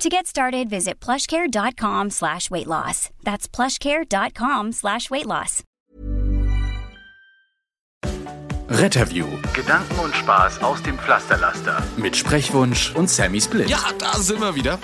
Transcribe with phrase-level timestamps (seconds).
[0.00, 3.10] To get started, visit plushcare.com slash weight loss.
[3.22, 5.62] That's plushcare.com slash weight loss.
[8.70, 11.82] Retterview Gedanken und Spaß aus dem Pflasterlaster.
[11.98, 13.68] mit Sprechwunsch und Sammy Split.
[13.68, 14.78] Ja, da sind wir wieder.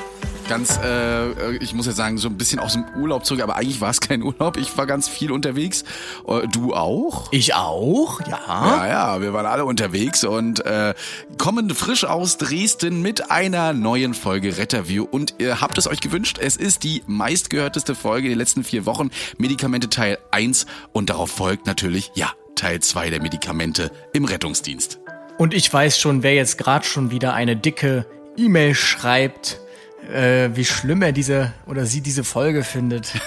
[0.49, 3.81] Ganz, äh, ich muss ja sagen, so ein bisschen aus dem Urlaub zurück, aber eigentlich
[3.81, 4.57] war es kein Urlaub.
[4.57, 5.83] Ich war ganz viel unterwegs.
[6.29, 7.33] Äh, Du auch?
[7.33, 8.39] Ich auch, ja.
[8.47, 10.95] Ja, ja, wir waren alle unterwegs und äh,
[11.37, 15.05] kommen frisch aus Dresden mit einer neuen Folge Retterview.
[15.05, 19.11] Und ihr habt es euch gewünscht, es ist die meistgehörteste Folge der letzten vier Wochen,
[19.39, 25.01] Medikamente Teil 1 und darauf folgt natürlich, ja, Teil 2 der Medikamente im Rettungsdienst.
[25.39, 29.61] Und ich weiß schon, wer jetzt gerade schon wieder eine dicke E-Mail schreibt,
[30.09, 33.13] äh, wie schlimm er diese oder sie diese Folge findet.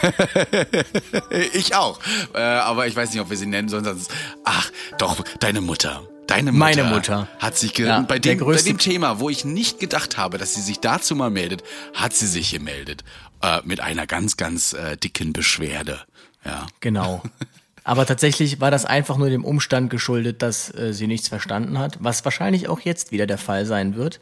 [1.53, 1.99] Ich auch.
[2.33, 3.83] Äh, aber ich weiß nicht, ob wir sie nennen sollen.
[3.83, 4.11] Sonst,
[4.44, 6.03] ach, doch, deine Mutter.
[6.27, 7.27] Deine Mutter Meine Mutter.
[7.39, 10.53] hat sich ge Ja, bei, dem, bei dem Thema, wo ich nicht gedacht habe, dass
[10.53, 11.63] sie sich dazu mal meldet,
[11.94, 13.03] hat sie sich gemeldet
[13.41, 16.02] äh, mit einer ganz, ganz äh, dicken Beschwerde.
[16.45, 16.67] Ja.
[16.80, 17.23] Genau.
[17.83, 21.97] Aber tatsächlich war das einfach nur dem Umstand geschuldet, dass äh, sie nichts verstanden hat,
[21.99, 24.19] was wahrscheinlich auch jetzt wieder der Fall sein wird.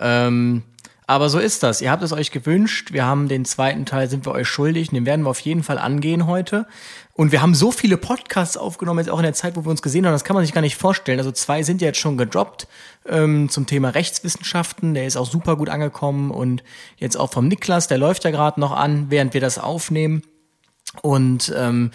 [0.00, 0.62] Ähm,
[1.08, 1.80] aber so ist das.
[1.80, 2.92] Ihr habt es euch gewünscht.
[2.92, 4.90] Wir haben den zweiten Teil, sind wir euch schuldig.
[4.90, 6.66] Den werden wir auf jeden Fall angehen heute.
[7.12, 9.82] Und wir haben so viele Podcasts aufgenommen, jetzt auch in der Zeit, wo wir uns
[9.82, 11.18] gesehen haben, das kann man sich gar nicht vorstellen.
[11.18, 12.66] Also zwei sind jetzt schon gedroppt
[13.08, 14.94] ähm, zum Thema Rechtswissenschaften.
[14.94, 16.32] Der ist auch super gut angekommen.
[16.32, 16.64] Und
[16.96, 20.22] jetzt auch vom Niklas, der läuft ja gerade noch an, während wir das aufnehmen.
[21.02, 21.92] Und ähm,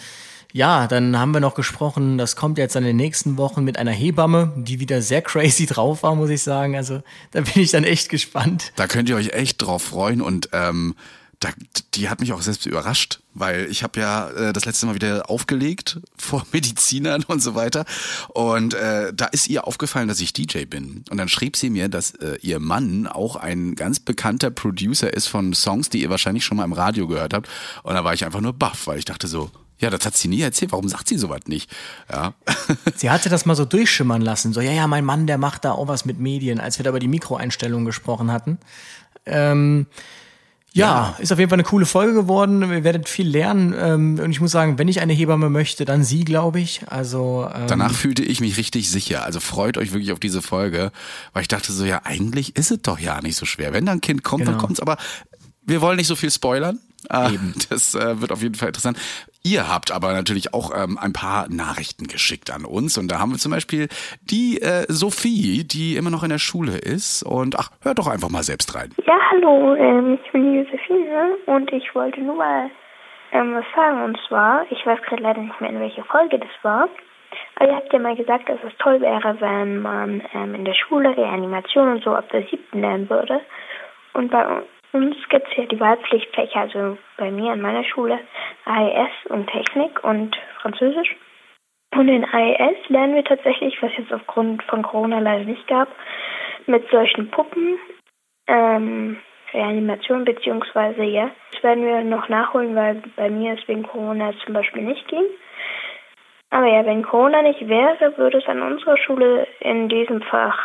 [0.52, 3.90] ja, dann haben wir noch gesprochen, das kommt jetzt in den nächsten Wochen mit einer
[3.90, 6.76] Hebamme, die wieder sehr crazy drauf war, muss ich sagen.
[6.76, 8.72] Also da bin ich dann echt gespannt.
[8.76, 10.94] Da könnt ihr euch echt drauf freuen und ähm,
[11.40, 11.50] da,
[11.94, 15.28] die hat mich auch selbst überrascht, weil ich habe ja äh, das letzte Mal wieder
[15.28, 17.84] aufgelegt vor Medizinern und so weiter
[18.28, 21.88] und äh, da ist ihr aufgefallen, dass ich DJ bin und dann schrieb sie mir,
[21.88, 26.44] dass äh, ihr Mann auch ein ganz bekannter Producer ist von Songs, die ihr wahrscheinlich
[26.44, 27.48] schon mal im Radio gehört habt
[27.82, 29.50] und da war ich einfach nur baff, weil ich dachte so,
[29.82, 30.72] ja, das hat sie nie erzählt.
[30.72, 31.70] Warum sagt sie sowas nicht?
[32.10, 32.32] Ja.
[32.96, 34.52] Sie hatte das mal so durchschimmern lassen.
[34.52, 36.90] So, ja, ja, mein Mann, der macht da auch was mit Medien, als wir da
[36.90, 38.58] über die Mikroeinstellungen gesprochen hatten.
[39.26, 39.86] Ähm,
[40.74, 42.70] ja, ist auf jeden Fall eine coole Folge geworden.
[42.70, 43.74] Wir werdet viel lernen.
[43.78, 46.80] Ähm, und ich muss sagen, wenn ich eine Hebamme möchte, dann sie, glaube ich.
[46.88, 49.24] Also ähm, Danach fühlte ich mich richtig sicher.
[49.24, 50.90] Also freut euch wirklich auf diese Folge,
[51.34, 53.74] weil ich dachte so, ja, eigentlich ist es doch ja nicht so schwer.
[53.74, 54.64] Wenn da ein Kind kommt, dann Genau.
[54.66, 54.80] kommt's.
[54.80, 54.96] Aber
[55.64, 56.78] wir wollen nicht so viel spoilern.
[57.10, 57.38] Äh,
[57.70, 58.98] Das äh, wird auf jeden Fall interessant.
[59.44, 62.98] Ihr habt aber natürlich auch ähm, ein paar Nachrichten geschickt an uns.
[62.98, 63.88] Und da haben wir zum Beispiel
[64.22, 67.22] die äh, Sophie, die immer noch in der Schule ist.
[67.22, 68.90] Und ach, hört doch einfach mal selbst rein.
[69.06, 72.70] Ja, hallo, ähm, ich bin die Josephine und ich wollte nur mal
[73.32, 74.04] ähm, was sagen.
[74.04, 76.88] Und zwar, ich weiß gerade leider nicht mehr, in welcher Folge das war,
[77.56, 80.74] aber ihr habt ja mal gesagt, dass es toll wäre, wenn man ähm, in der
[80.74, 83.40] Schule Reanimation und so ab der siebten lernen würde.
[84.14, 88.18] Und bei uns gibt es ja die Wahlpflichtfächer, also bei mir an meiner Schule
[88.64, 91.16] AES und Technik und Französisch.
[91.94, 95.88] Und in AES lernen wir tatsächlich, was jetzt aufgrund von Corona leider nicht gab,
[96.66, 97.78] mit solchen Puppen
[98.46, 99.18] ähm,
[99.52, 101.30] Reanimation beziehungsweise ja.
[101.52, 105.24] Das werden wir noch nachholen, weil bei mir es wegen Corona zum Beispiel nicht ging.
[106.52, 110.58] Aber ja, wenn Corona nicht wäre, würde es an unserer Schule in diesem Fach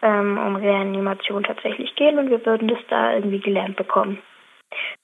[0.00, 4.18] ähm, um Reanimation tatsächlich gehen und wir würden das da irgendwie gelernt bekommen.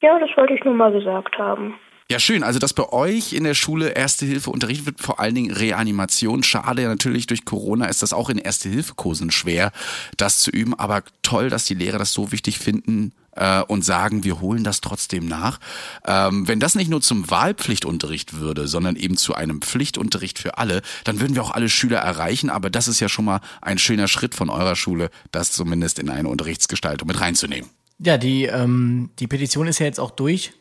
[0.00, 1.74] Ja, das wollte ich nur mal gesagt haben.
[2.10, 2.42] Ja, schön.
[2.42, 6.42] Also, dass bei euch in der Schule Erste Hilfe unterrichtet wird, vor allen Dingen Reanimation.
[6.42, 9.72] Schade, natürlich durch Corona ist das auch in Erste-Hilfe-Kursen schwer,
[10.16, 10.72] das zu üben.
[10.74, 14.80] Aber toll, dass die Lehrer das so wichtig finden äh, und sagen, wir holen das
[14.80, 15.58] trotzdem nach.
[16.06, 20.82] Ähm, wenn das nicht nur zum Wahlpflichtunterricht würde, sondern eben zu einem Pflichtunterricht für alle,
[21.04, 22.50] dann würden wir auch alle Schüler erreichen.
[22.50, 26.10] Aber das ist ja schon mal ein schöner Schritt von eurer Schule, das zumindest in
[26.10, 27.70] eine Unterrichtsgestaltung mit reinzunehmen.
[27.98, 30.52] Ja, die, ähm, die Petition ist ja jetzt auch durch.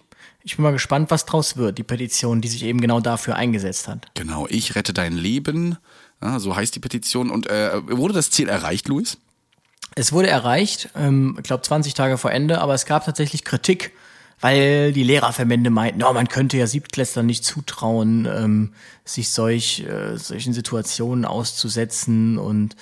[0.44, 3.88] Ich bin mal gespannt, was draus wird, die Petition, die sich eben genau dafür eingesetzt
[3.88, 4.08] hat.
[4.14, 5.78] Genau, ich rette dein Leben.
[6.22, 7.30] Ja, so heißt die Petition.
[7.30, 9.18] Und äh, wurde das Ziel erreicht, Luis?
[9.96, 13.92] Es wurde erreicht, ähm, ich glaube 20 Tage vor Ende, aber es gab tatsächlich Kritik,
[14.40, 20.18] weil die Lehrerverbände meinten, oh, man könnte ja Siebtklässlern nicht zutrauen, ähm, sich solch, äh,
[20.18, 22.76] solchen Situationen auszusetzen und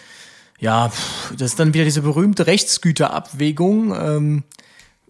[0.59, 3.95] ja, pff, das ist dann wieder diese berühmte Rechtsgüterabwägung.
[3.95, 4.44] Ähm,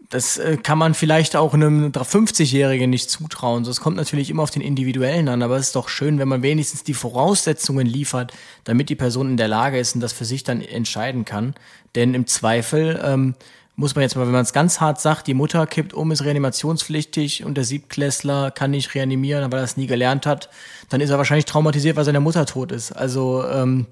[0.10, 3.64] das äh, kann man vielleicht auch einem 50-Jährigen nicht zutrauen.
[3.66, 6.42] Es kommt natürlich immer auf den Individuellen an, aber es ist doch schön, wenn man
[6.42, 8.32] wenigstens die Voraussetzungen liefert,
[8.64, 11.56] damit die Person in der Lage ist und das für sich dann entscheiden kann.
[11.96, 13.36] Denn im Zweifel ähm,
[13.76, 16.24] muss man jetzt mal, wenn man es ganz hart sagt, die Mutter kippt um, ist
[16.24, 20.50] reanimationspflichtig und der Siebtklässler kann nicht reanimieren, weil er es nie gelernt hat,
[20.90, 22.94] dann ist er wahrscheinlich traumatisiert, weil seine Mutter tot ist.
[22.94, 23.86] Also ähm,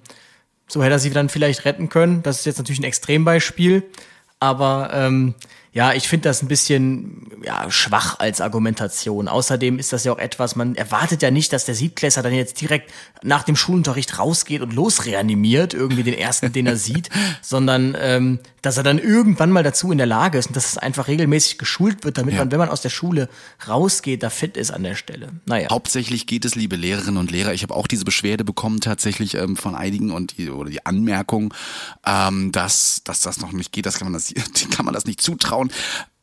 [0.67, 2.23] so hätte er sie dann vielleicht retten können.
[2.23, 3.83] Das ist jetzt natürlich ein Extrembeispiel,
[4.39, 5.35] aber ähm,
[5.75, 9.27] ja, ich finde das ein bisschen ja, schwach als Argumentation.
[9.27, 12.61] Außerdem ist das ja auch etwas, man erwartet ja nicht, dass der Siebtklässler dann jetzt
[12.61, 12.93] direkt
[13.23, 17.09] nach dem Schulunterricht rausgeht und losreanimiert, irgendwie den ersten, den er sieht,
[17.41, 20.77] sondern ähm, dass er dann irgendwann mal dazu in der Lage ist und dass es
[20.77, 22.39] einfach regelmäßig geschult wird, damit ja.
[22.39, 23.29] man, wenn man aus der Schule
[23.67, 25.29] rausgeht, da fit ist an der Stelle.
[25.45, 25.69] Naja.
[25.69, 29.55] Hauptsächlich geht es, liebe Lehrerinnen und Lehrer, ich habe auch diese Beschwerde bekommen tatsächlich ähm,
[29.55, 31.53] von einigen und die, oder die Anmerkung,
[32.05, 34.33] ähm, dass, dass das noch nicht geht, das kann man das,
[34.71, 35.71] kann man das nicht zutrauen.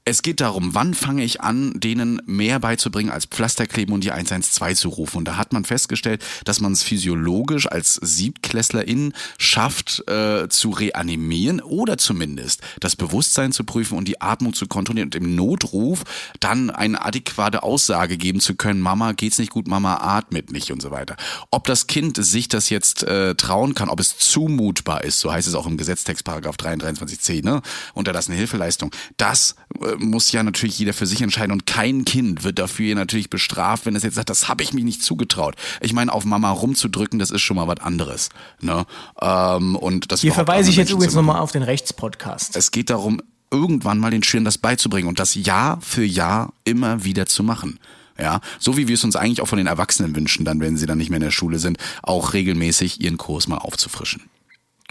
[0.04, 4.76] Es geht darum, wann fange ich an, denen mehr beizubringen als Pflasterkleben und die 112
[4.76, 5.18] zu rufen.
[5.18, 11.60] Und da hat man festgestellt, dass man es physiologisch als Siebtklässlerin schafft, äh, zu reanimieren
[11.60, 16.02] oder zumindest das Bewusstsein zu prüfen und die Atmung zu kontrollieren und im Notruf
[16.40, 20.82] dann eine adäquate Aussage geben zu können, Mama geht's nicht gut, Mama atmet nicht und
[20.82, 21.14] so weiter.
[21.52, 25.46] Ob das Kind sich das jetzt äh, trauen kann, ob es zumutbar ist, so heißt
[25.46, 27.62] es auch im Gesetztext Paragraph 23c, ne,
[27.94, 29.54] unterlassene Hilfeleistung, das
[29.98, 33.96] muss ja natürlich jeder für sich entscheiden und kein Kind wird dafür natürlich bestraft, wenn
[33.96, 35.56] es jetzt sagt, das habe ich mich nicht zugetraut.
[35.80, 38.28] Ich meine, auf Mama rumzudrücken, das ist schon mal was anderes.
[38.60, 38.84] Ne?
[39.20, 42.56] Ähm, und das Hier verweise ich jetzt übrigens nochmal auf den Rechtspodcast.
[42.56, 43.20] Es geht darum,
[43.50, 47.78] irgendwann mal den Schülern das beizubringen und das Jahr für Jahr immer wieder zu machen.
[48.18, 50.86] Ja, so wie wir es uns eigentlich auch von den Erwachsenen wünschen, dann, wenn sie
[50.86, 54.22] dann nicht mehr in der Schule sind, auch regelmäßig ihren Kurs mal aufzufrischen.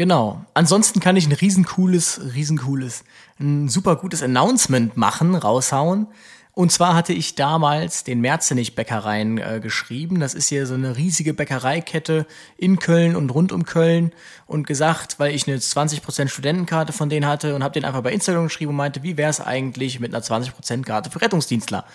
[0.01, 0.43] Genau.
[0.55, 3.03] Ansonsten kann ich ein riesencooles, riesencooles,
[3.39, 6.07] ein super gutes Announcement machen, raushauen.
[6.53, 10.19] Und zwar hatte ich damals den Merzenich-Bäckereien äh, geschrieben.
[10.19, 12.25] Das ist hier so eine riesige Bäckereikette
[12.57, 14.11] in Köln und rund um Köln
[14.47, 18.11] und gesagt, weil ich eine 20% Studentenkarte von denen hatte und habe den einfach bei
[18.11, 21.85] Instagram geschrieben und meinte, wie wäre es eigentlich mit einer 20% Karte für Rettungsdienstler?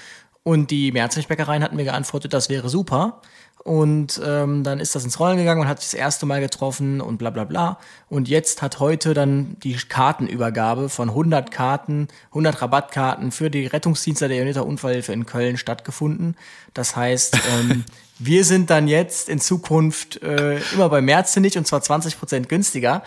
[0.46, 3.20] Und die Merzenich-Bäckereien hatten mir geantwortet, das wäre super.
[3.64, 7.00] Und ähm, dann ist das ins Rollen gegangen und hat sich das erste Mal getroffen
[7.00, 7.80] und bla bla bla.
[8.08, 14.28] Und jetzt hat heute dann die Kartenübergabe von 100 Karten, 100 Rabattkarten für die Rettungsdienste
[14.28, 16.36] der Uniter Unfallhilfe in Köln stattgefunden.
[16.74, 17.84] Das heißt, ähm,
[18.20, 23.02] wir sind dann jetzt in Zukunft äh, immer bei Merzenich und zwar 20 Prozent günstiger.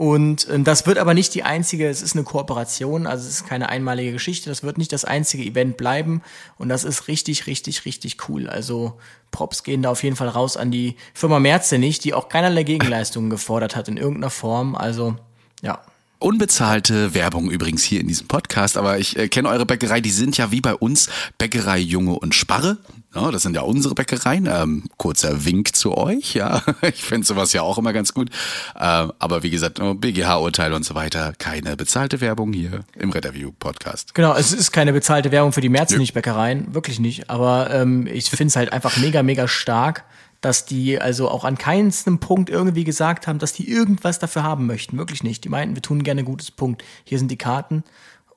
[0.00, 3.46] Und äh, das wird aber nicht die einzige, es ist eine Kooperation, also es ist
[3.46, 6.22] keine einmalige Geschichte, das wird nicht das einzige Event bleiben
[6.56, 8.48] und das ist richtig, richtig, richtig cool.
[8.48, 8.98] Also
[9.30, 13.28] Props gehen da auf jeden Fall raus an die Firma Merzenich, die auch keinerlei Gegenleistungen
[13.30, 14.74] gefordert hat in irgendeiner Form.
[14.74, 15.16] Also
[15.60, 15.82] ja,
[16.18, 20.38] Unbezahlte Werbung übrigens hier in diesem Podcast, aber ich äh, kenne eure Bäckerei, die sind
[20.38, 22.78] ja wie bei uns Bäckerei Junge und Sparre.
[23.14, 24.46] Ja, das sind ja unsere Bäckereien.
[24.46, 26.62] Ähm, kurzer Wink zu euch, ja.
[26.82, 28.30] Ich finde sowas ja auch immer ganz gut.
[28.78, 34.14] Ähm, aber wie gesagt, BGH-Urteil und so weiter, keine bezahlte Werbung hier im Redderview Podcast.
[34.14, 37.30] Genau, es ist keine bezahlte Werbung für die Merzenich-Bäckereien, wirklich nicht.
[37.30, 40.04] Aber ähm, ich finde es halt einfach mega, mega stark
[40.40, 44.66] dass die also auch an keinem Punkt irgendwie gesagt haben, dass die irgendwas dafür haben
[44.66, 44.96] möchten.
[44.96, 45.44] Wirklich nicht.
[45.44, 46.82] Die meinten, wir tun gerne gutes Punkt.
[47.04, 47.84] Hier sind die Karten.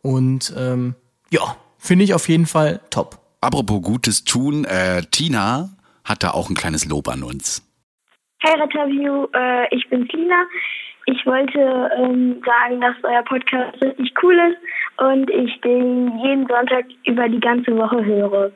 [0.01, 0.95] Und ähm,
[1.29, 3.22] ja, finde ich auf jeden Fall top.
[3.43, 5.67] Apropos Gutes tun, äh, Tina
[6.05, 7.61] hat da auch ein kleines Lob an uns.
[8.39, 10.45] Hey Retterview, äh, ich bin Tina.
[11.07, 11.59] Ich wollte
[11.97, 14.57] ähm, sagen, dass euer Podcast richtig cool ist
[14.97, 18.51] und ich den jeden Sonntag über die ganze Woche höre.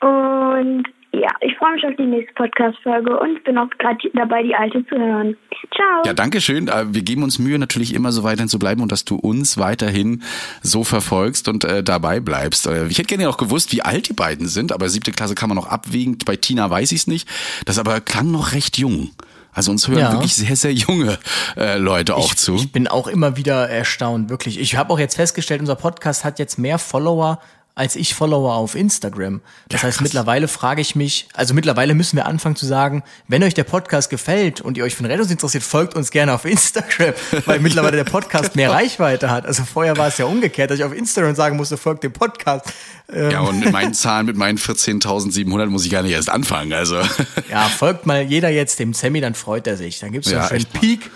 [0.00, 0.84] Und
[1.20, 4.84] ja, ich freue mich auf die nächste Podcast-Folge und bin auch gerade dabei, die alte
[4.86, 5.36] zu hören.
[5.74, 6.02] Ciao.
[6.04, 6.68] Ja, danke schön.
[6.68, 9.58] Äh, wir geben uns Mühe, natürlich immer so weiterhin zu bleiben und dass du uns
[9.58, 10.22] weiterhin
[10.62, 12.66] so verfolgst und äh, dabei bleibst.
[12.66, 15.48] Äh, ich hätte gerne auch gewusst, wie alt die beiden sind, aber siebte Klasse kann
[15.48, 16.18] man noch abwägen.
[16.24, 17.28] Bei Tina weiß ich es nicht.
[17.66, 19.10] Das aber klang noch recht jung.
[19.52, 20.12] Also uns hören ja.
[20.12, 21.18] wirklich sehr, sehr junge
[21.56, 22.56] äh, Leute auch ich, zu.
[22.56, 24.58] Ich bin auch immer wieder erstaunt, wirklich.
[24.58, 27.40] Ich habe auch jetzt festgestellt, unser Podcast hat jetzt mehr Follower
[27.76, 29.40] als ich Follower auf Instagram.
[29.68, 33.42] Das ja, heißt, mittlerweile frage ich mich, also mittlerweile müssen wir anfangen zu sagen, wenn
[33.42, 37.14] euch der Podcast gefällt und ihr euch den Rettungsdienst interessiert, folgt uns gerne auf Instagram,
[37.46, 39.44] weil mittlerweile der Podcast mehr Reichweite hat.
[39.44, 42.72] Also vorher war es ja umgekehrt, dass ich auf Instagram sagen musste, folgt dem Podcast.
[43.12, 43.30] Ähm.
[43.32, 47.02] Ja, und mit meinen Zahlen, mit meinen 14.700 muss ich gar nicht erst anfangen, also.
[47.50, 49.98] Ja, folgt mal jeder jetzt dem Sammy, dann freut er sich.
[49.98, 51.10] Dann gibt's ja, einen Peak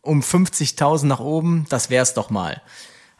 [0.00, 2.62] um 50.000 nach oben, das wär's doch mal.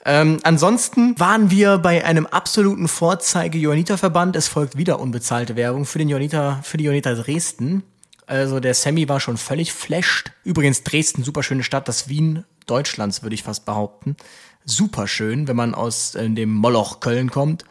[0.09, 4.37] Ähm, ansonsten waren wir bei einem absoluten Vorzeige-Johanniter-Verband.
[4.37, 7.83] Es folgt wieder unbezahlte Werbung für den Johanniter, für die Johanniter Dresden.
[8.27, 10.31] Also der Sammy war schon völlig flashed.
[10.45, 14.17] Übrigens Dresden, super schöne Stadt, das Wien Deutschlands, würde ich fast behaupten.
[14.65, 17.65] Super schön, wenn man aus äh, dem Moloch Köln kommt.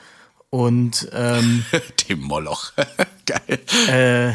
[0.50, 1.64] Und ähm,
[2.10, 2.74] Dem Moloch.
[3.26, 3.60] Geil.
[3.88, 4.34] äh,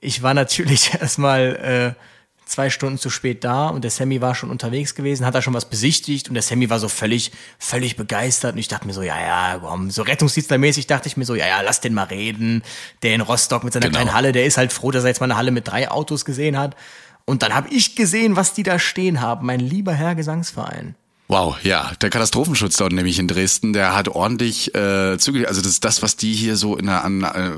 [0.00, 2.13] ich war natürlich erstmal äh,
[2.46, 5.54] zwei Stunden zu spät da und der Sammy war schon unterwegs gewesen, hat da schon
[5.54, 9.02] was besichtigt und der Sammy war so völlig, völlig begeistert und ich dachte mir so,
[9.02, 12.62] ja, ja, komm, so Rettungsdienstlermäßig dachte ich mir so, ja, ja, lass den mal reden.
[13.02, 13.98] Der in Rostock mit seiner Genau.
[13.98, 16.24] kleinen Halle, der ist halt froh, dass er jetzt mal eine Halle mit drei Autos
[16.24, 16.76] gesehen hat.
[17.24, 20.94] Und dann habe ich gesehen, was die da stehen haben, mein lieber Herr Gesangsverein.
[21.34, 25.72] Wow, ja, der Katastrophenschutz dort nämlich in Dresden, der hat ordentlich äh, zugegeben, also das
[25.72, 27.50] ist das, was die hier so in der an, äh,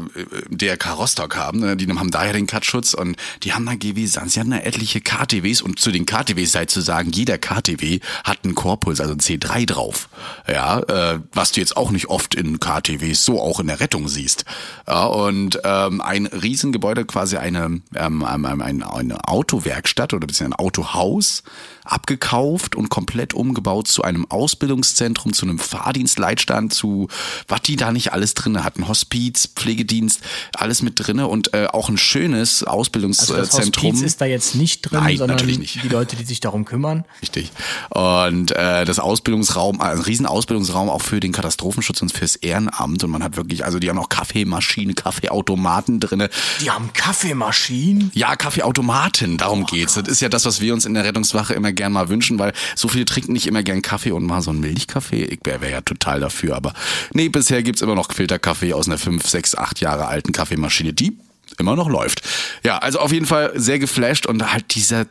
[0.48, 1.76] DRK Rostock haben, ne?
[1.76, 5.02] die haben daher den Cut-Schutz und die haben da GW Sans, sie hatten da etliche
[5.02, 9.20] KTWs und zu den KTWs sei zu sagen, jeder KTW hat einen Korpuls, also ein
[9.20, 10.08] C3 drauf,
[10.48, 14.08] ja, äh, was du jetzt auch nicht oft in KTWs so auch in der Rettung
[14.08, 14.46] siehst,
[14.88, 21.42] ja, und ähm, ein Riesengebäude, quasi eine, ähm, eine, eine, Autowerkstatt oder beziehungsweise ein Autohaus,
[21.86, 27.08] abgekauft und komplett umgebaut zu einem Ausbildungszentrum, zu einem Fahrdienstleitstand, zu
[27.48, 28.88] was die da nicht alles drinne hatten.
[28.88, 30.20] Hospiz, Pflegedienst,
[30.54, 33.92] alles mit drinne und äh, auch ein schönes Also das Ausbildungszentrum.
[33.92, 35.82] Hospiz ist da jetzt nicht drin, Nein, sondern natürlich nicht.
[35.82, 37.04] die Leute, die sich darum kümmern.
[37.22, 37.50] Richtig.
[37.90, 43.02] Und äh, das Ausbildungsraum, ein riesen Ausbildungsraum auch für den Katastrophenschutz und fürs Ehrenamt.
[43.04, 46.30] Und man hat wirklich, also die haben auch Kaffeemaschine, Kaffeeautomaten drinne.
[46.60, 48.10] Die haben Kaffeemaschinen.
[48.14, 49.94] Ja, Kaffeeautomaten, darum geht's.
[49.94, 52.52] Das ist ja das, was wir uns in der Rettungswache immer gern mal wünschen, weil
[52.74, 55.24] so viele trinken nicht immer gern Kaffee und mal so einen Milchkaffee.
[55.24, 56.74] Ich wäre wär ja total dafür, aber
[57.12, 61.16] nee, bisher gibt's immer noch Filterkaffee aus einer 5, 6, 8 Jahre alten Kaffeemaschine, die
[61.58, 62.22] immer noch läuft.
[62.64, 65.06] Ja, also auf jeden Fall sehr geflasht und halt dieser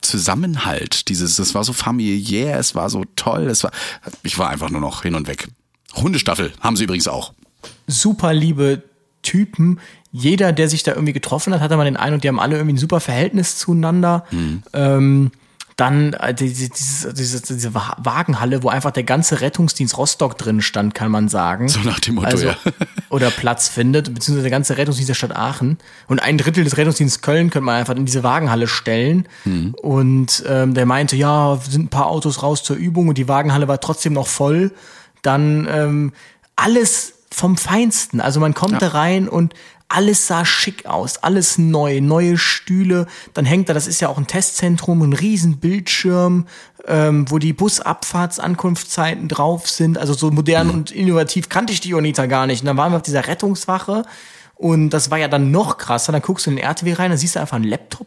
[0.00, 3.70] Zusammenhalt, dieses, das war so familiär, es war so toll, es war,
[4.22, 5.48] ich war einfach nur noch hin und weg.
[5.94, 7.34] Hundestaffel haben sie übrigens auch.
[7.86, 8.82] super liebe
[9.22, 9.80] Typen.
[10.12, 12.56] Jeder, der sich da irgendwie getroffen hat, hatte mal den einen und die haben alle
[12.56, 14.24] irgendwie ein super Verhältnis zueinander.
[14.72, 15.30] Ähm,
[15.80, 20.60] dann äh, diese, diese, diese, diese Wa- Wagenhalle, wo einfach der ganze Rettungsdienst Rostock drin
[20.60, 21.68] stand, kann man sagen.
[21.68, 22.56] So nach dem Motto, also, ja.
[23.08, 25.78] Oder Platz findet, beziehungsweise der ganze Rettungsdienst der Stadt Aachen.
[26.06, 29.26] Und ein Drittel des Rettungsdienstes Köln könnte man einfach in diese Wagenhalle stellen.
[29.46, 29.74] Mhm.
[29.80, 33.66] Und ähm, der meinte, ja, sind ein paar Autos raus zur Übung und die Wagenhalle
[33.66, 34.72] war trotzdem noch voll.
[35.22, 36.12] Dann ähm,
[36.56, 38.20] alles vom Feinsten.
[38.20, 39.54] Also man kommt da rein und
[39.90, 43.06] alles sah schick aus, alles neu, neue Stühle.
[43.34, 46.46] Dann hängt da, das ist ja auch ein Testzentrum, ein riesen Bildschirm,
[46.86, 49.98] ähm, wo die Busabfahrtsankunftszeiten drauf sind.
[49.98, 52.62] Also so modern und innovativ kannte ich die Jonita gar nicht.
[52.62, 54.04] Und dann waren wir auf dieser Rettungswache
[54.54, 56.12] und das war ja dann noch krasser.
[56.12, 58.06] Dann guckst du in den RTW rein, dann siehst du einfach einen Laptop,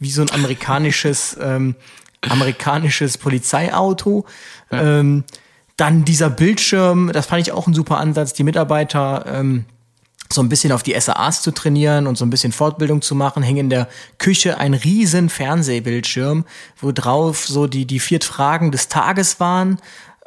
[0.00, 1.76] wie so ein amerikanisches, ähm,
[2.28, 4.26] amerikanisches Polizeiauto.
[4.72, 5.22] Ähm,
[5.76, 9.64] dann dieser Bildschirm, das fand ich auch ein super Ansatz, die Mitarbeiter ähm,
[10.32, 13.42] so ein bisschen auf die SAAs zu trainieren und so ein bisschen Fortbildung zu machen,
[13.42, 16.44] hing in der Küche ein riesen Fernsehbildschirm,
[16.80, 19.80] wo drauf so die, die vier Fragen des Tages waren.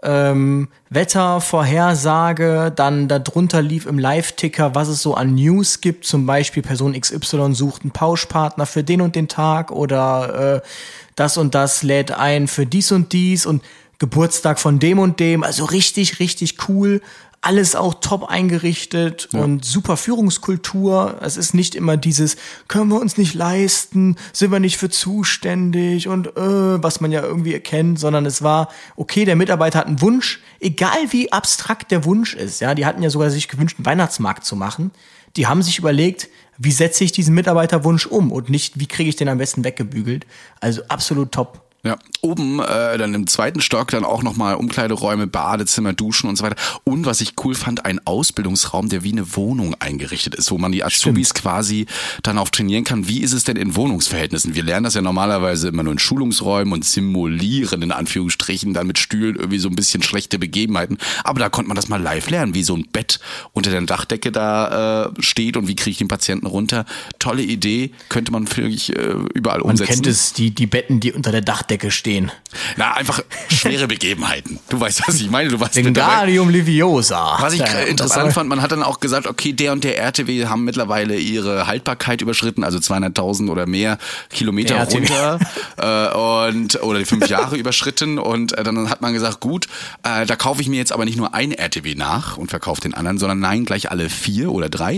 [0.04, 6.26] Ähm, Wetter, Vorhersage, dann darunter lief im Live-Ticker, was es so an News gibt, zum
[6.26, 10.68] Beispiel Person XY sucht einen Pauschpartner für den und den Tag oder äh,
[11.16, 13.64] das und das lädt ein für dies und dies und
[14.00, 17.02] Geburtstag von dem und dem, also richtig, richtig cool.
[17.46, 21.18] Alles auch top eingerichtet und super Führungskultur.
[21.22, 22.38] Es ist nicht immer dieses,
[22.70, 27.22] können wir uns nicht leisten, sind wir nicht für zuständig und äh, was man ja
[27.22, 32.06] irgendwie erkennt, sondern es war, okay, der Mitarbeiter hat einen Wunsch, egal wie abstrakt der
[32.06, 32.62] Wunsch ist.
[32.62, 34.92] Ja, die hatten ja sogar sich gewünscht, einen Weihnachtsmarkt zu machen.
[35.36, 39.16] Die haben sich überlegt, wie setze ich diesen Mitarbeiterwunsch um und nicht, wie kriege ich
[39.16, 40.26] den am besten weggebügelt.
[40.60, 41.63] Also absolut top.
[41.86, 46.46] Ja, oben äh, dann im zweiten Stock dann auch nochmal Umkleideräume, Badezimmer, Duschen und so
[46.46, 46.56] weiter.
[46.86, 50.72] Und was ich cool fand, ein Ausbildungsraum, der wie eine Wohnung eingerichtet ist, wo man
[50.72, 51.86] die Azubis quasi
[52.22, 53.10] dann auch trainieren kann.
[53.10, 54.56] Wie ist es denn in Wohnungsverhältnissen?
[54.56, 58.98] Wir lernen das ja normalerweise immer nur in Schulungsräumen und simulieren in Anführungsstrichen dann mit
[58.98, 60.98] Stühlen irgendwie so ein bisschen schlechte Begebenheiten.
[61.26, 63.20] Aber da konnte man das mal live lernen, wie so ein Bett
[63.52, 66.86] unter der Dachdecke da äh, steht und wie kriege ich den Patienten runter.
[67.20, 69.96] Tolle Idee, könnte man vielleicht äh, überall Man umsetzen.
[69.96, 72.32] kennt es, die, die Betten, die unter der Dachdecke stehen.
[72.78, 74.60] Na, einfach schwere Begebenheiten.
[74.70, 75.50] Du weißt, was ich meine.
[75.50, 75.76] Du warst.
[75.76, 77.38] Wingardium Leviosa.
[77.40, 80.46] Was ich äh, interessant fand, man hat dann auch gesagt, okay, der und der RTW
[80.46, 83.98] haben mittlerweile ihre Haltbarkeit überschritten, also 200.000 oder mehr
[84.30, 84.98] Kilometer RTW.
[84.98, 85.40] runter
[85.78, 89.68] äh, und oder die fünf Jahre überschritten und äh, dann hat man gesagt, gut,
[90.04, 92.94] äh, da kaufe ich mir jetzt aber nicht nur ein RTW nach und verkaufe den
[92.94, 94.98] anderen, sondern nein, gleich alle vier oder drei,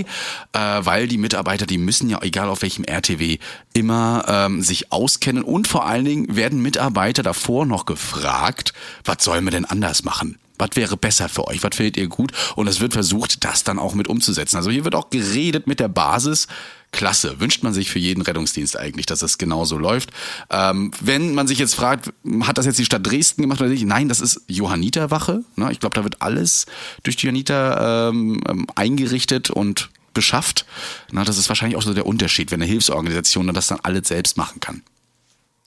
[0.54, 3.38] äh, weil die Mitarbeiter, die müssen ja, egal auf welchem RTW,
[3.74, 9.46] immer ähm, sich auskennen und vor allen Dingen werden Mitarbeiter davor noch gefragt, was sollen
[9.46, 10.38] wir denn anders machen?
[10.58, 11.64] Was wäre besser für euch?
[11.64, 12.32] Was findet ihr gut?
[12.56, 14.58] Und es wird versucht, das dann auch mit umzusetzen.
[14.58, 16.48] Also hier wird auch geredet mit der Basis.
[16.92, 17.42] Klasse.
[17.42, 20.12] Wünscht man sich für jeden Rettungsdienst eigentlich, dass das genauso läuft.
[20.50, 23.86] Ähm, wenn man sich jetzt fragt, hat das jetzt die Stadt Dresden gemacht oder nicht?
[23.86, 25.44] Nein, das ist Johanniterwache.
[25.58, 25.72] Ne?
[25.74, 26.68] Ich glaube, da wird alles
[27.04, 30.66] durch die Johanniter ähm, ähm, eingerichtet und beschafft.
[31.12, 34.38] Na, das ist wahrscheinlich auch so der Unterschied, wenn eine Hilfsorganisation das dann alles selbst
[34.38, 34.82] machen kann.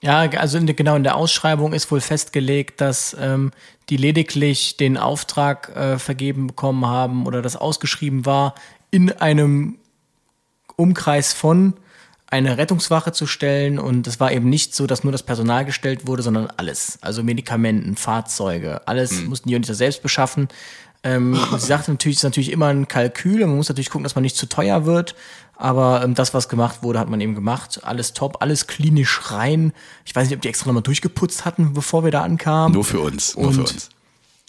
[0.01, 3.51] Ja, also in, genau in der Ausschreibung ist wohl festgelegt, dass ähm,
[3.89, 8.55] die lediglich den Auftrag äh, vergeben bekommen haben oder das ausgeschrieben war,
[8.91, 9.79] in einem
[10.77, 11.75] Umkreis von
[12.31, 16.07] eine Rettungswache zu stellen und es war eben nicht so, dass nur das Personal gestellt
[16.07, 16.99] wurde, sondern alles.
[17.01, 19.29] Also Medikamenten, Fahrzeuge, alles mhm.
[19.29, 20.49] mussten die Uniter selbst beschaffen.
[21.03, 24.15] Ähm, sie sagte natürlich, es ist natürlich immer ein Kalkül, man muss natürlich gucken, dass
[24.15, 25.15] man nicht zu teuer wird.
[25.59, 27.81] Aber ähm, das, was gemacht wurde, hat man eben gemacht.
[27.83, 29.73] Alles top, alles klinisch rein.
[30.05, 32.73] Ich weiß nicht, ob die extra nochmal durchgeputzt hatten, bevor wir da ankamen.
[32.73, 33.37] Nur für uns.
[33.37, 33.91] Nur Und für uns.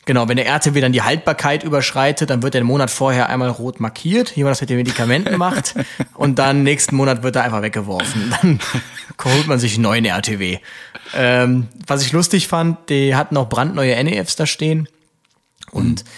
[0.05, 3.49] Genau, wenn der RTW dann die Haltbarkeit überschreitet, dann wird er den Monat vorher einmal
[3.49, 5.75] rot markiert, wie man das mit den Medikamenten macht.
[6.13, 8.33] Und dann nächsten Monat wird er einfach weggeworfen.
[8.41, 8.59] Dann
[9.23, 10.59] holt man sich einen neuen RTW.
[11.15, 14.87] Ähm, was ich lustig fand, die hatten auch brandneue NEFs da stehen.
[15.71, 16.09] Und mhm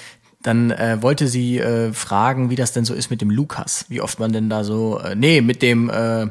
[0.44, 3.86] dann äh, wollte sie äh, fragen, wie das denn so ist mit dem Lukas.
[3.90, 6.28] Wie oft man denn da so, äh, nee, mit dem, äh,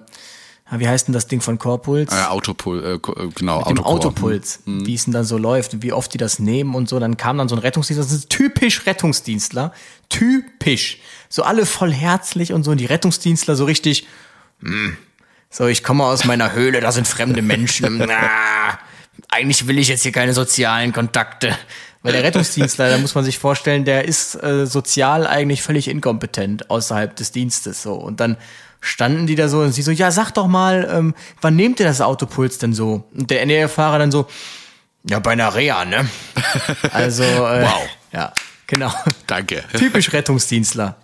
[0.73, 2.13] wie heißt denn das Ding von Corpuls?
[2.13, 4.87] Äh, Autopul, äh, äh genau, mit dem Autopuls, mhm.
[4.87, 6.99] wie es denn dann so läuft, wie oft die das nehmen und so.
[6.99, 9.73] Dann kam dann so ein Rettungsdienstler, das ist typisch Rettungsdienstler,
[10.09, 10.99] typisch.
[11.29, 14.07] So alle voll herzlich und so und die Rettungsdienstler so richtig,
[14.61, 14.97] mh, hm,
[15.51, 17.99] so ich komme aus meiner Höhle, da sind fremde Menschen.
[17.99, 18.79] Na,
[19.31, 21.57] eigentlich will ich jetzt hier keine sozialen Kontakte.
[22.03, 26.71] Weil der Rettungsdienstler, da muss man sich vorstellen, der ist äh, sozial eigentlich völlig inkompetent
[26.71, 27.93] außerhalb des Dienstes so.
[27.93, 28.39] Und dann
[28.81, 31.87] standen die da so und sie so, ja, sag doch mal, ähm, wann nehmt ihr
[31.87, 33.05] das Autopuls denn so?
[33.15, 34.27] Und der NR-Fahrer dann so,
[35.05, 36.09] ja, bei einer Reha, ne?
[36.93, 37.89] Also, äh, wow.
[38.13, 38.33] Ja,
[38.67, 38.93] genau.
[39.27, 39.63] Danke.
[39.77, 40.97] Typisch Rettungsdienstler.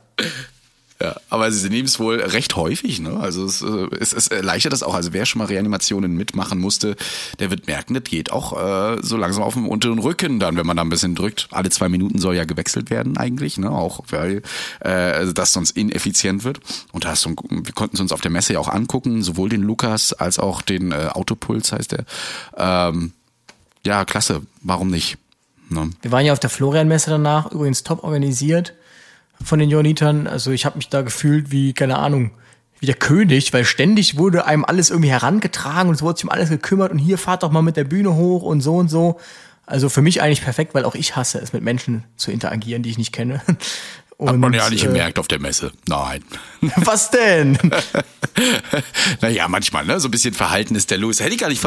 [1.01, 3.21] Ja, aber sie nehmen es wohl recht häufig, ne?
[3.21, 4.95] Also es, äh, es, es erleichtert das auch.
[4.95, 6.97] Also wer schon mal Reanimationen mitmachen musste,
[7.39, 10.65] der wird merken, das geht auch äh, so langsam auf dem unteren Rücken dann, wenn
[10.65, 11.49] man da ein bisschen drückt.
[11.51, 13.71] Alle zwei Minuten soll ja gewechselt werden eigentlich, ne?
[13.71, 14.43] Auch weil
[14.81, 16.61] äh, das sonst ineffizient wird.
[16.93, 19.51] Und da hast du, wir konnten es uns auf der Messe ja auch angucken, sowohl
[19.51, 22.05] den Lukas als auch den äh, Autopuls heißt der.
[22.57, 23.13] Ähm,
[23.85, 24.41] ja, klasse.
[24.63, 25.19] Warum nicht?
[25.69, 25.91] Ne?
[26.01, 28.73] Wir waren ja auf der Florian-Messe danach, übrigens top organisiert
[29.45, 30.27] von den Johannitern.
[30.27, 32.33] Also ich habe mich da gefühlt wie, keine Ahnung,
[32.81, 36.31] wie der König, weil ständig wurde einem alles irgendwie herangetragen und es wurde sich um
[36.31, 39.19] alles gekümmert und hier fahrt doch mal mit der Bühne hoch und so und so.
[39.65, 42.91] Also für mich eigentlich perfekt, weil auch ich hasse es, mit Menschen zu interagieren, die
[42.91, 43.43] ich nicht kenne.
[44.19, 45.73] Und, Hat man ja nicht äh, gemerkt auf der Messe.
[45.89, 46.25] Nein.
[46.77, 47.59] Was denn?
[49.21, 50.01] naja, manchmal, ne?
[50.01, 51.21] So ein bisschen Verhalten ist der Louis.
[51.21, 51.63] Hätte ich gar nicht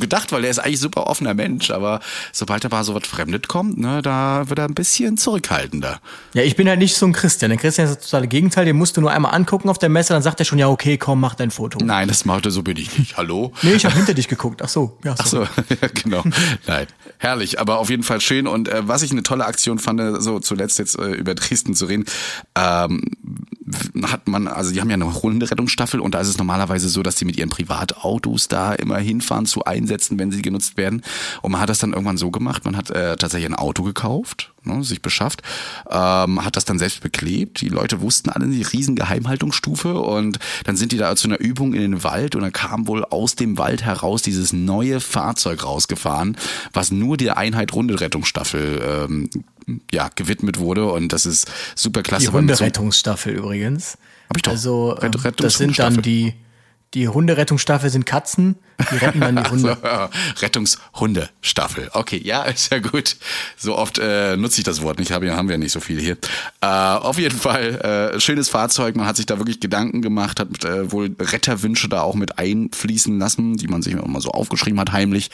[0.00, 1.70] gedacht, weil er ist eigentlich super offener Mensch.
[1.70, 2.00] Aber
[2.32, 6.00] sobald er mal so was Fremdes kommt, ne, da wird er ein bisschen zurückhaltender.
[6.32, 7.50] Ja, ich bin halt nicht so ein Christian.
[7.50, 8.64] Der Christian ist das totale Gegenteil.
[8.64, 10.96] Den musst du nur einmal angucken auf der Messe, dann sagt er schon, ja, okay,
[10.96, 11.78] komm, mach dein Foto.
[11.84, 13.18] Nein, das macht er, so bin ich nicht.
[13.18, 13.52] Hallo?
[13.60, 14.62] nee, ich habe hinter dich geguckt.
[14.62, 14.98] Ach so.
[15.04, 15.22] Ja, so.
[15.22, 15.42] Ach so,
[15.82, 16.24] ja, genau.
[16.66, 16.86] Nein.
[17.18, 18.46] Herrlich, aber auf jeden Fall schön.
[18.46, 21.86] Und äh, was ich eine tolle Aktion fand, so zuletzt jetzt äh, über Dresden zu
[21.86, 22.04] reden,
[22.54, 23.02] ähm,
[24.02, 27.16] hat man, also die haben ja eine Hunderettungsstaffel und da ist es normalerweise so, dass
[27.16, 31.02] die mit ihren Privatautos da immer hinfahren zu Einsätzen, wenn sie genutzt werden.
[31.40, 34.52] Und man hat das dann irgendwann so gemacht, man hat äh, tatsächlich ein Auto gekauft,
[34.64, 35.42] ne, sich beschafft,
[35.90, 37.62] ähm, hat das dann selbst beklebt.
[37.62, 41.72] Die Leute wussten alle die riesen Geheimhaltungsstufe und dann sind die da zu einer Übung
[41.72, 46.36] in den Wald und dann kam wohl aus dem Wald heraus dieses neue Fahrzeug rausgefahren,
[46.72, 49.30] was nur der Einheit Hunderettungsstaffel ähm,
[49.90, 52.26] ja, gewidmet wurde und das ist super klasse.
[52.26, 53.98] Die Hunderettungsstaffel übrigens.
[54.28, 54.52] Hab ich doch.
[54.52, 56.34] Also Rett das sind dann die
[56.94, 58.56] die Hunderettungsstaffel sind Katzen,
[58.92, 59.76] die retten dann die Hunde.
[60.40, 61.90] Rettungshundestaffel.
[61.92, 63.16] Okay, ja, ist ja gut.
[63.56, 66.16] So oft äh, nutze ich das Wort nicht, haben, haben wir nicht so viele hier.
[66.60, 68.96] Äh, auf jeden Fall äh, schönes Fahrzeug.
[68.96, 73.18] Man hat sich da wirklich Gedanken gemacht, hat äh, wohl Retterwünsche da auch mit einfließen
[73.18, 75.30] lassen, die man sich immer so aufgeschrieben hat, heimlich.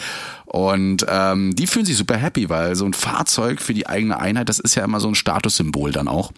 [0.47, 4.49] Und ähm, die fühlen sich super happy, weil so ein Fahrzeug für die eigene Einheit,
[4.49, 6.33] das ist ja immer so ein Statussymbol dann auch.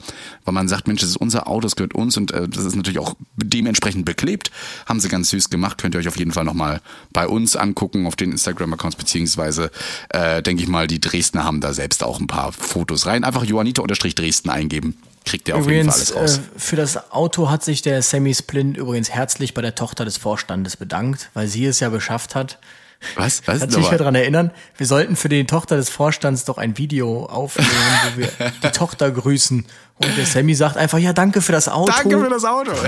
[0.44, 2.76] Weil man sagt, Mensch, das ist unser Auto, das gehört uns und äh, das ist
[2.76, 4.50] natürlich auch dementsprechend beklebt.
[4.84, 5.78] Haben sie ganz süß gemacht.
[5.78, 6.80] Könnt ihr euch auf jeden Fall nochmal
[7.12, 9.70] bei uns angucken auf den Instagram-Accounts, beziehungsweise
[10.08, 13.22] äh, denke ich mal, die Dresdner haben da selbst auch ein paar Fotos rein.
[13.22, 14.96] Einfach Johannita-Dresden eingeben.
[15.24, 16.38] Kriegt ihr auf jeden Fall alles raus.
[16.38, 20.16] Äh, für das Auto hat sich der Sammy Splint übrigens herzlich bei der Tochter des
[20.16, 22.58] Vorstandes bedankt, weil sie es ja beschafft hat.
[23.16, 23.42] Was?
[23.46, 23.60] Was?
[23.60, 24.50] Kannst du dich daran erinnern?
[24.76, 27.70] Wir sollten für die Tochter des Vorstands doch ein Video aufnehmen,
[28.14, 28.28] wo wir
[28.62, 29.66] die Tochter grüßen.
[29.98, 31.92] Und der Sammy sagt einfach, ja, danke für das Auto.
[31.92, 32.72] Danke für das Auto.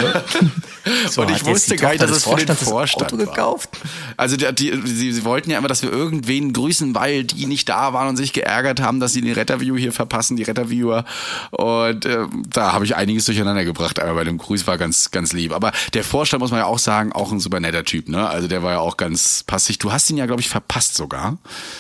[1.09, 3.27] So, und ich wusste gar nicht, dass es für den Vorstand Auto war.
[3.27, 3.71] gekauft.
[4.17, 7.69] Also die, die, sie, sie wollten ja immer, dass wir irgendwen grüßen, weil die nicht
[7.69, 11.05] da waren und sich geärgert haben, dass sie den Retterview hier verpassen, die Retterviewer.
[11.53, 15.33] Und äh, da habe ich einiges durcheinander gebracht, aber bei dem Gruß war ganz, ganz
[15.33, 15.53] lieb.
[15.53, 18.09] Aber der Vorstand, muss man ja auch sagen, auch ein super netter Typ.
[18.09, 18.29] Ne?
[18.29, 19.79] Also der war ja auch ganz passig.
[19.79, 21.39] Du hast ihn ja, glaube ich, verpasst sogar.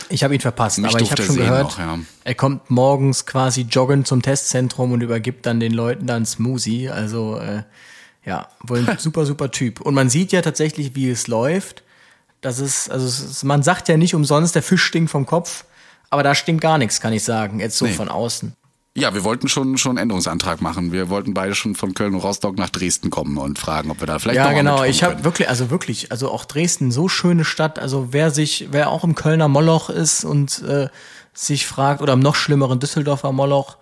[0.09, 1.99] Ich habe ihn verpasst, Mich aber ich habe schon gehört, noch, ja.
[2.25, 6.91] er kommt morgens quasi joggen zum Testzentrum und übergibt dann den Leuten dann Smoothie.
[6.91, 7.63] Also äh,
[8.25, 9.81] ja, wohl ein super, super Typ.
[9.81, 11.85] Und man sieht ja tatsächlich, wie es läuft.
[12.41, 15.65] Das ist, also es man sagt ja nicht umsonst, der Fisch stinkt vom Kopf,
[16.11, 17.93] aber da stinkt gar nichts, kann ich sagen, jetzt so Nee.
[17.93, 18.55] von außen.
[18.97, 20.93] Ja, wir wollten schon schon einen Änderungsantrag machen.
[20.93, 24.07] Wir wollten beide schon von Köln und Rostock nach Dresden kommen und fragen, ob wir
[24.07, 24.85] da vielleicht noch Ja, genau.
[24.85, 27.79] Ich habe wirklich, also wirklich, also auch Dresden, so schöne Stadt.
[27.79, 30.89] Also wer sich, wer auch im Kölner Moloch ist und äh,
[31.33, 33.79] sich fragt, oder im noch schlimmeren Düsseldorfer Moloch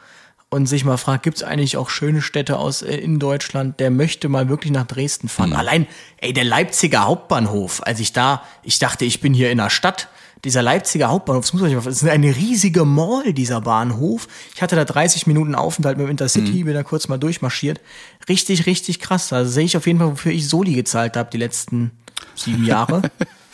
[0.53, 4.29] und sich mal fragt, gibt's eigentlich auch schöne Städte aus äh, in Deutschland, der möchte
[4.29, 5.51] mal wirklich nach Dresden fahren.
[5.51, 5.57] Mhm.
[5.57, 5.87] Allein,
[6.19, 10.09] ey, der Leipziger Hauptbahnhof, als ich da, ich dachte, ich bin hier in der Stadt.
[10.45, 14.27] Dieser Leipziger Hauptbahnhof, das muss man das ist eine riesige Mall, dieser Bahnhof.
[14.55, 16.65] Ich hatte da 30 Minuten Aufenthalt mit dem Intercity, Mhm.
[16.67, 17.81] bin da kurz mal durchmarschiert.
[18.29, 19.33] Richtig, richtig krass.
[19.33, 21.93] Also sehe ich auf jeden Fall, wofür ich Soli gezahlt habe die letzten
[22.35, 23.03] sieben Jahre.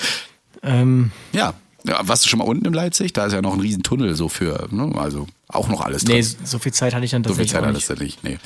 [0.62, 1.54] ähm, Ja.
[1.88, 2.06] Ja.
[2.06, 3.12] Warst du schon mal unten im Leipzig?
[3.12, 4.92] Da ist ja noch ein Riesentunnel so für, ne?
[4.96, 6.16] also auch noch alles drin.
[6.16, 7.90] nee, so viel Zeit hatte ich dann So viel tatsächlich Zeit auch hat nicht.
[7.90, 8.24] es ja nicht.
[8.24, 8.38] Nee.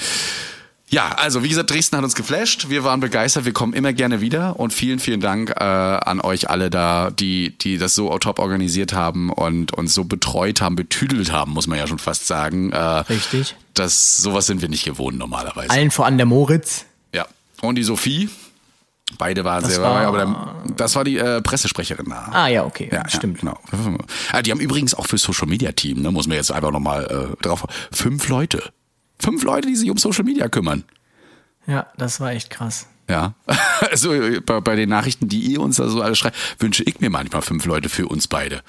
[0.88, 2.68] Ja, also wie gesagt, Dresden hat uns geflasht.
[2.68, 3.46] Wir waren begeistert.
[3.46, 7.57] Wir kommen immer gerne wieder und vielen, vielen Dank äh, an euch alle da, die,
[7.59, 11.78] die das so top organisiert haben und uns so betreut haben, betüdelt haben, muss man
[11.78, 12.72] ja schon fast sagen.
[12.72, 13.57] Äh, Richtig.
[13.72, 15.70] Das sowas sind wir nicht gewohnt normalerweise.
[15.70, 16.85] Allen voran der Moritz.
[17.14, 17.26] Ja.
[17.62, 18.28] Und die Sophie.
[19.18, 22.28] Beide waren Das sehr, war- aber der, das war die äh, Pressesprecherin da.
[22.32, 23.42] Ah ja, okay, Ja, stimmt.
[23.42, 23.98] Ja, genau.
[24.32, 27.04] Ah, die haben übrigens auch für Social Media Team, ne, muss man jetzt einfach nochmal
[27.38, 27.64] äh, drauf.
[27.92, 28.72] Fünf Leute.
[29.18, 30.84] Fünf Leute, die sich um Social Media kümmern.
[31.66, 32.86] Ja, das war echt krass.
[33.08, 33.34] Ja.
[33.90, 37.00] Also äh, bei, bei den Nachrichten, die ihr uns da so alle schreibt, wünsche ich
[37.00, 38.62] mir manchmal fünf Leute für uns beide.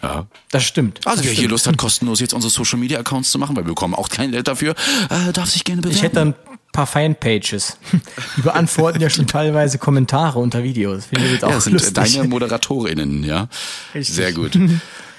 [0.00, 0.26] Ja.
[0.52, 1.00] Das stimmt.
[1.04, 1.50] Also das wer hier stimmt.
[1.50, 4.30] Lust hat, kostenlos jetzt unsere Social Media Accounts zu machen, weil wir bekommen auch kein
[4.30, 4.74] Geld dafür,
[5.10, 5.96] äh, darf sich gerne bewerben.
[5.96, 6.34] Ich hätte ein
[6.74, 7.78] paar Fanpages.
[8.36, 11.06] Die beantworten ja schon teilweise Kommentare unter Videos.
[11.06, 11.94] Finde ich jetzt auch ja, das sind lustig.
[11.94, 13.48] deine Moderatorinnen, ja.
[13.94, 14.14] Richtig.
[14.14, 14.58] Sehr gut.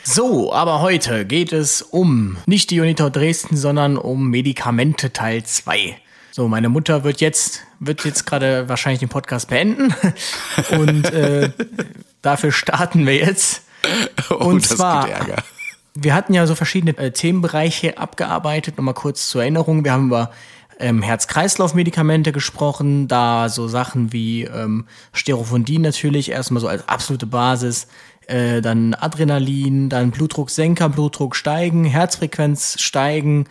[0.07, 5.97] So, aber heute geht es um nicht die Unitor Dresden, sondern um Medikamente Teil 2.
[6.29, 9.95] So, meine Mutter wird jetzt, wird jetzt gerade wahrscheinlich den Podcast beenden.
[10.77, 11.49] Und äh,
[12.21, 13.63] dafür starten wir jetzt.
[14.29, 15.09] Oh, Und zwar,
[15.95, 18.77] wir hatten ja so verschiedene äh, Themenbereiche abgearbeitet.
[18.77, 19.85] Nochmal kurz zur Erinnerung.
[19.85, 20.29] Wir haben über
[20.79, 27.87] ähm, Herz-Kreislauf-Medikamente gesprochen, da so Sachen wie ähm, Sterophondin natürlich erstmal so als absolute Basis,
[28.27, 33.45] äh, dann Adrenalin, dann Blutdrucksenker, Blutdruck steigen, Herzfrequenz steigen,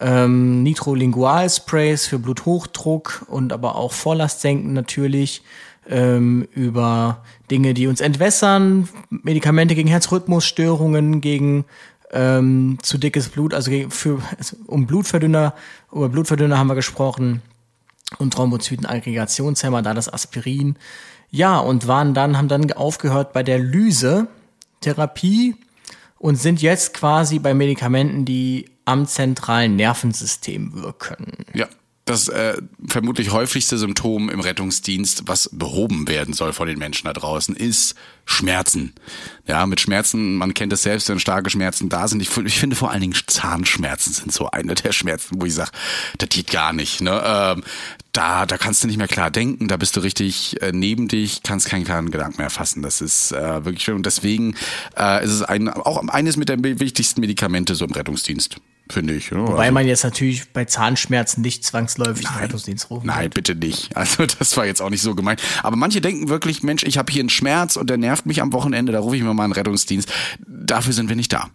[0.00, 5.42] ähm, Nitrolingualsprays für Bluthochdruck und aber auch Vorlast senken natürlich,
[5.88, 11.64] ähm, über Dinge, die uns entwässern, Medikamente gegen Herzrhythmusstörungen, gegen
[12.12, 15.54] ähm, zu dickes Blut, also für, also um Blutverdünner,
[15.92, 17.42] über Blutverdünner haben wir gesprochen
[18.18, 20.76] und Thrombozytenaggregationshemmer, da das Aspirin.
[21.30, 25.54] Ja, und waren dann, haben dann aufgehört bei der Lyse-Therapie
[26.18, 31.32] und sind jetzt quasi bei Medikamenten, die am zentralen Nervensystem wirken.
[31.54, 31.68] Ja.
[32.10, 37.12] Das äh, vermutlich häufigste Symptom im Rettungsdienst, was behoben werden soll von den Menschen da
[37.12, 37.94] draußen, ist
[38.24, 38.94] Schmerzen.
[39.46, 42.20] Ja, mit Schmerzen, man kennt es selbst, wenn starke Schmerzen da sind.
[42.20, 45.70] Ich, ich finde vor allen Dingen Zahnschmerzen sind so eine der Schmerzen, wo ich sage,
[46.18, 47.00] das geht gar nicht.
[47.00, 47.22] Ne?
[47.24, 47.62] Ähm,
[48.10, 51.44] da, da kannst du nicht mehr klar denken, da bist du richtig äh, neben dich,
[51.44, 52.82] kannst keinen klaren Gedanken mehr fassen.
[52.82, 53.94] Das ist äh, wirklich schön.
[53.94, 54.56] Und deswegen
[54.98, 58.56] äh, ist es ein, auch eines mit der wichtigsten Medikamente so im Rettungsdienst,
[58.90, 59.30] finde ich.
[59.30, 59.38] ne?
[59.38, 63.90] Wobei Also- man jetzt natürlich bei Zahnschmerzen nicht zwangsläufig den Rettungsdienst rufen Nein, bitte nicht.
[63.96, 65.40] Also das war jetzt auch nicht so gemeint.
[65.62, 68.52] Aber manche denken wirklich, Mensch, ich habe hier einen Schmerz und der nervt mich am
[68.52, 70.10] Wochenende, da rufe ich mir mal einen Rettungsdienst.
[70.46, 71.48] Dafür sind wir nicht da.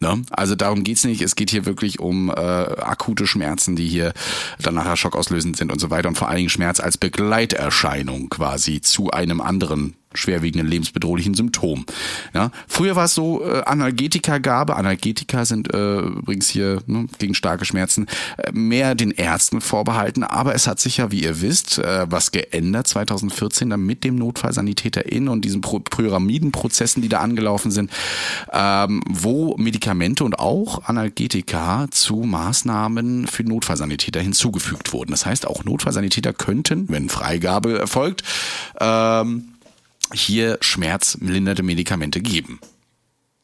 [0.00, 0.22] Ne?
[0.30, 1.22] Also darum geht's nicht.
[1.22, 4.12] Es geht hier wirklich um äh, akute Schmerzen, die hier
[4.60, 6.08] dann nachher schockauslösend sind und so weiter.
[6.08, 11.84] Und vor allen Dingen Schmerz als Begleiterscheinung quasi zu einem anderen schwerwiegenden lebensbedrohlichen Symptom.
[12.32, 12.50] Ja?
[12.66, 18.06] Früher war es so, äh, Analgetika-Gabe, Analgetika sind äh, übrigens hier ne, gegen starke Schmerzen,
[18.36, 22.32] äh, mehr den Ärzten vorbehalten, aber es hat sich ja, wie ihr wisst, äh, was
[22.32, 27.90] geändert 2014 dann mit dem NotfallsanitäterInnen und diesen Pro Pyramidenprozessen, die da angelaufen sind,
[28.52, 35.10] ähm, wo Medikamente und auch Analgetika zu Maßnahmen für Notfallsanitäter hinzugefügt wurden.
[35.10, 38.22] Das heißt, auch Notfallsanitäter könnten, wenn Freigabe erfolgt,
[38.80, 39.53] ähm,
[40.12, 42.60] hier schmerzmildernde Medikamente geben.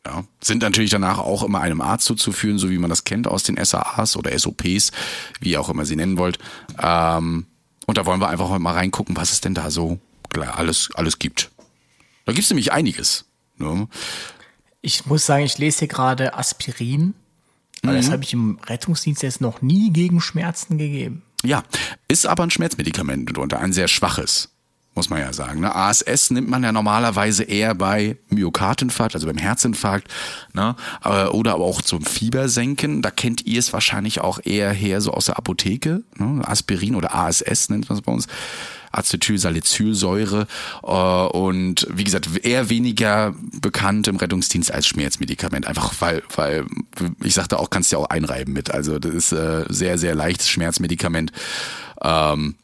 [0.06, 3.42] Ja, sind natürlich danach auch immer einem Arzt zuzuführen, so wie man das kennt aus
[3.42, 4.92] den SAAs oder SOPs,
[5.40, 6.38] wie auch immer sie nennen wollt.
[6.80, 7.46] Ähm,
[7.86, 9.98] und da wollen wir einfach mal reingucken, was es denn da so
[10.34, 11.50] alles, alles gibt.
[12.24, 13.26] Da gibt es nämlich einiges.
[13.58, 13.88] Ne?
[14.80, 17.14] Ich muss sagen, ich lese hier gerade Aspirin.
[17.82, 17.88] Mhm.
[17.88, 21.22] Das habe ich im Rettungsdienst jetzt noch nie gegen Schmerzen gegeben.
[21.42, 21.62] Ja,
[22.08, 24.50] ist aber ein Schmerzmedikament und ein sehr schwaches
[25.00, 25.60] muss man ja sagen.
[25.60, 25.74] Ne?
[25.74, 30.08] ASS nimmt man ja normalerweise eher bei Myokardinfarkt, also beim Herzinfarkt,
[30.52, 30.76] ne?
[31.32, 33.00] oder aber auch zum Fiebersenken.
[33.00, 36.02] Da kennt ihr es wahrscheinlich auch eher her so aus der Apotheke.
[36.18, 36.42] Ne?
[36.46, 38.26] Aspirin oder ASS nennt man es bei uns.
[38.92, 40.46] Acetylsalicylsäure
[40.82, 46.66] äh, und wie gesagt eher weniger bekannt im Rettungsdienst als Schmerzmedikament einfach weil weil
[47.22, 50.16] ich sagte auch kannst du ja auch einreiben mit also das ist äh, sehr sehr
[50.16, 51.30] leichtes Schmerzmedikament
[52.02, 52.56] ähm,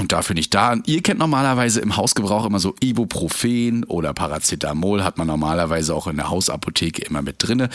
[0.00, 0.76] und dafür nicht da.
[0.86, 6.16] Ihr kennt normalerweise im Hausgebrauch immer so Ibuprofen oder Paracetamol, hat man normalerweise auch in
[6.16, 7.68] der Hausapotheke immer mit drinne.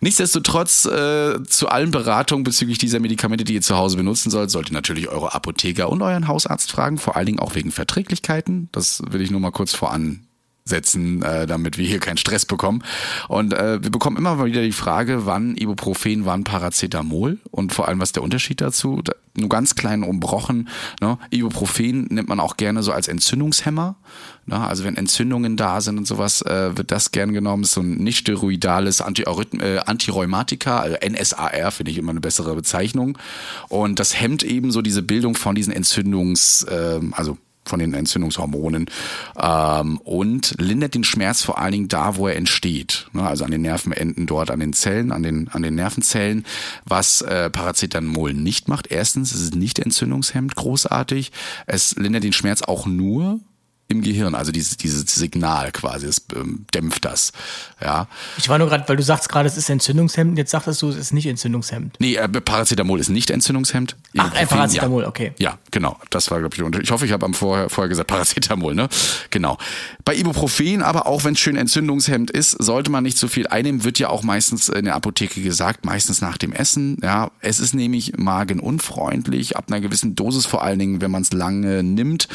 [0.00, 4.72] Nichtsdestotrotz, äh, zu allen Beratungen bezüglich dieser Medikamente, die ihr zu Hause benutzen sollt, solltet
[4.72, 8.68] ihr natürlich eure Apotheker und euren Hausarzt fragen, vor allen Dingen auch wegen Verträglichkeiten.
[8.70, 10.25] Das will ich nur mal kurz voran
[10.66, 12.82] setzen, äh, damit wir hier keinen Stress bekommen.
[13.28, 17.88] Und äh, wir bekommen immer mal wieder die Frage, wann Ibuprofen, wann Paracetamol und vor
[17.88, 19.00] allem, was der Unterschied dazu?
[19.02, 20.68] Da, nur ganz klein umbrochen.
[21.00, 21.18] Ne?
[21.30, 23.96] Ibuprofen nimmt man auch gerne so als Entzündungshemmer.
[24.46, 24.58] Ne?
[24.58, 27.64] Also wenn Entzündungen da sind und sowas, äh, wird das gern genommen.
[27.64, 33.18] So ein nicht steroidales Antirhythm äh, Antirheumatika, also NSAR finde ich immer eine bessere Bezeichnung.
[33.68, 38.86] Und das hemmt eben so diese Bildung von diesen Entzündungs, äh, also von den Entzündungshormonen
[39.40, 43.08] ähm, und lindert den Schmerz vor allen Dingen da, wo er entsteht.
[43.12, 43.22] Ne?
[43.22, 46.44] Also an den Nervenenden dort, an den Zellen, an den, an den Nervenzellen,
[46.84, 48.88] was äh, Paracetamol nicht macht.
[48.90, 51.32] Erstens, es ist nicht entzündungshemmend großartig.
[51.66, 53.40] Es lindert den Schmerz auch nur
[53.88, 57.32] im Gehirn, also dieses, dieses Signal quasi, es ähm, dämpft das.
[57.80, 58.08] Ja.
[58.36, 60.96] Ich war nur gerade, weil du sagst gerade, es ist entzündungshemmend, jetzt sagtest du, es
[60.96, 61.96] ist nicht entzündungshemmend.
[62.00, 63.96] Nee, äh, Paracetamol ist nicht entzündungshemmend.
[64.16, 65.08] Ach, ein Paracetamol, ja.
[65.08, 65.32] okay.
[65.38, 65.98] Ja, genau.
[66.10, 68.88] Das war, glaube ich, ich hoffe, ich habe am vorher, vorher gesagt Paracetamol, ne?
[69.30, 69.56] Genau.
[70.04, 73.84] Bei Ibuprofen, aber auch wenn es schön entzündungshemmend ist, sollte man nicht zu viel einnehmen,
[73.84, 76.98] wird ja auch meistens in der Apotheke gesagt, meistens nach dem Essen.
[77.02, 81.32] Ja, es ist nämlich magenunfreundlich, ab einer gewissen Dosis vor allen Dingen, wenn man es
[81.32, 82.26] lange nimmt.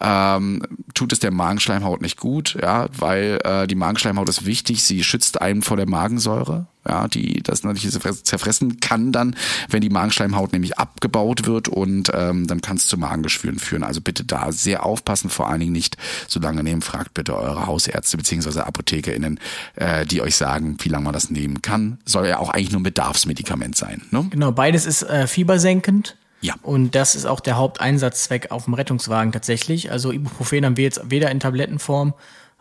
[0.00, 0.62] Ähm,
[0.94, 5.40] tut es der Magenschleimhaut nicht gut, ja, weil äh, die Magenschleimhaut ist wichtig, sie schützt
[5.40, 7.90] einen vor der Magensäure, ja, die das natürlich
[8.24, 9.36] zerfressen kann dann,
[9.68, 13.84] wenn die Magenschleimhaut nämlich abgebaut wird und ähm, dann kann es zu Magengeschwüren führen.
[13.84, 15.96] Also bitte da sehr aufpassen, vor allen Dingen nicht
[16.28, 16.82] so lange nehmen.
[16.82, 19.38] Fragt bitte eure Hausärzte beziehungsweise ApothekerInnen,
[19.76, 21.98] äh, die euch sagen, wie lange man das nehmen kann.
[22.04, 24.02] Soll ja auch eigentlich nur ein Bedarfsmedikament sein.
[24.10, 24.26] Ne?
[24.30, 26.16] Genau, beides ist äh, fiebersenkend.
[26.42, 26.54] Ja.
[26.62, 29.90] Und das ist auch der Haupteinsatzzweck auf dem Rettungswagen tatsächlich.
[29.90, 32.14] Also Ibuprofen haben wir jetzt weder in Tablettenform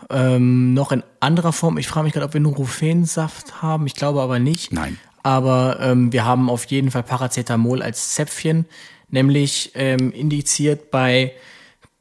[0.10, 1.78] ähm, noch in anderer Form.
[1.78, 3.86] Ich frage mich gerade, ob wir nur Rufensaft haben.
[3.88, 4.72] Ich glaube aber nicht.
[4.72, 4.98] Nein.
[5.24, 8.66] Aber ähm, wir haben auf jeden Fall Paracetamol als Zäpfchen,
[9.10, 11.34] nämlich ähm, indiziert bei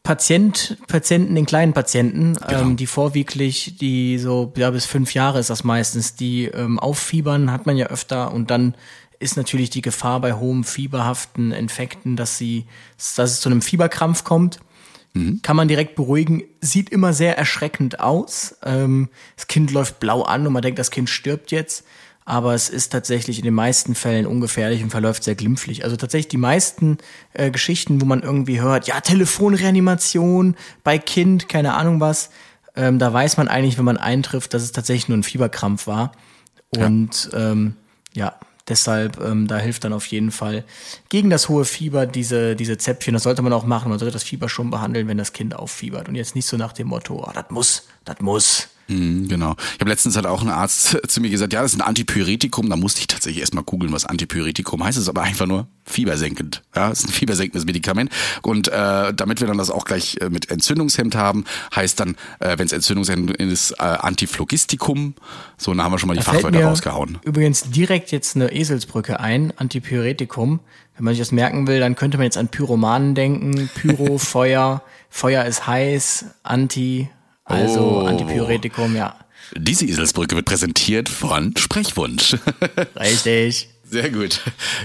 [0.03, 2.61] Patient, Patienten, den kleinen Patienten, Genau.
[2.63, 7.53] ähm, die vorwieglich, die so ja, bis fünf Jahre ist das meistens, die ähm, auffiebern,
[7.53, 8.75] hat man ja öfter und dann
[9.21, 14.25] ist natürlich die Gefahr bei hohem fieberhaften Infekten, dass sie, dass es zu einem Fieberkrampf
[14.25, 14.59] kommt.
[15.43, 16.45] Kann man direkt beruhigen.
[16.61, 18.57] Sieht immer sehr erschreckend aus.
[18.65, 21.85] Ähm, das Kind läuft blau an und man denkt, das Kind stirbt jetzt.
[22.25, 25.83] Aber es ist tatsächlich in den meisten Fällen ungefährlich und verläuft sehr glimpflich.
[25.83, 26.99] Also tatsächlich die meisten
[27.33, 30.55] äh, Geschichten, wo man irgendwie hört, ja, Telefonreanimation
[30.85, 32.31] bei Kind, keine Ahnung was,
[32.77, 36.13] ähm, da weiß man eigentlich, wenn man eintrifft, dass es tatsächlich nur ein Fieberkrampf war.
[36.77, 37.75] Und ja, ähm,
[38.15, 38.35] ja
[38.69, 40.65] deshalb, ähm, da hilft dann auf jeden Fall
[41.09, 43.15] gegen das hohe Fieber diese, diese Zäpfchen.
[43.15, 43.91] Das sollte man auch machen.
[43.91, 46.09] Man sollte das Fieber schon behandeln, wenn das Kind auffiebert.
[46.09, 48.69] Und jetzt nicht so nach dem Motto, oh, das muss, das muss.
[48.91, 49.55] Mhm, genau.
[49.75, 52.69] Ich habe letztens halt auch ein Arzt zu mir gesagt, ja, das ist ein Antipyretikum.
[52.69, 54.99] Da musste ich tatsächlich erstmal googeln, was Antipyretikum heißt.
[54.99, 56.63] Es ist aber einfach nur fiebersenkend.
[56.75, 58.11] Ja, es ist ein fiebersenkendes Medikament.
[58.43, 62.59] Und äh, damit wir dann das auch gleich äh, mit Entzündungshemd haben, heißt dann, äh,
[62.59, 65.15] wenn es Entzündungshemd ist, äh, Antiphlogistikum.
[65.57, 67.19] So, dann haben wir schon mal die Da Fachwörter rausgehauen.
[67.23, 70.61] Übrigens direkt jetzt eine Eselsbrücke ein, Antipyretikum.
[70.97, 73.71] Wenn man sich das merken will, dann könnte man jetzt an Pyromanen denken.
[73.75, 77.09] Pyro, Feuer, Feuer ist heiß, Anti,
[77.51, 78.07] also Oh.
[78.07, 79.17] Antipyretikum, ja.
[79.57, 82.37] Diese Eselsbrücke wird präsentiert von Sprechwunsch.
[83.01, 83.69] Richtig.
[83.91, 84.41] Sehr gut.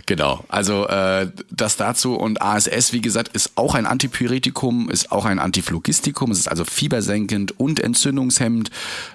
[0.08, 0.44] Genau.
[0.48, 5.38] Also äh, das dazu und ASS, wie gesagt, ist auch ein Antipyretikum, ist auch ein
[5.38, 8.72] Antiphlogistikum, es ist also fiebersenkend und entzündungshemmend.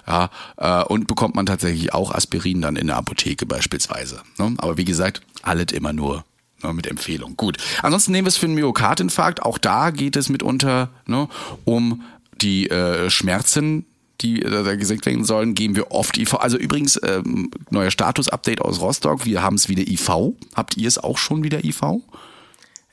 [0.07, 4.21] Ja, äh, und bekommt man tatsächlich auch Aspirin dann in der Apotheke beispielsweise.
[4.39, 4.53] Ne?
[4.59, 6.23] Aber wie gesagt, alles immer nur
[6.63, 7.35] ne, mit Empfehlung.
[7.35, 7.57] Gut.
[7.81, 9.43] Ansonsten nehmen wir es für einen Myokardinfarkt.
[9.43, 11.27] Auch da geht es mitunter ne,
[11.65, 12.01] um
[12.41, 13.85] die äh, Schmerzen,
[14.21, 16.35] die äh, da gesenkt werden sollen, geben wir oft IV.
[16.35, 20.33] Also übrigens, ähm, neuer Status-Update aus Rostock, wir haben es wieder IV.
[20.55, 21.81] Habt ihr es auch schon wieder IV?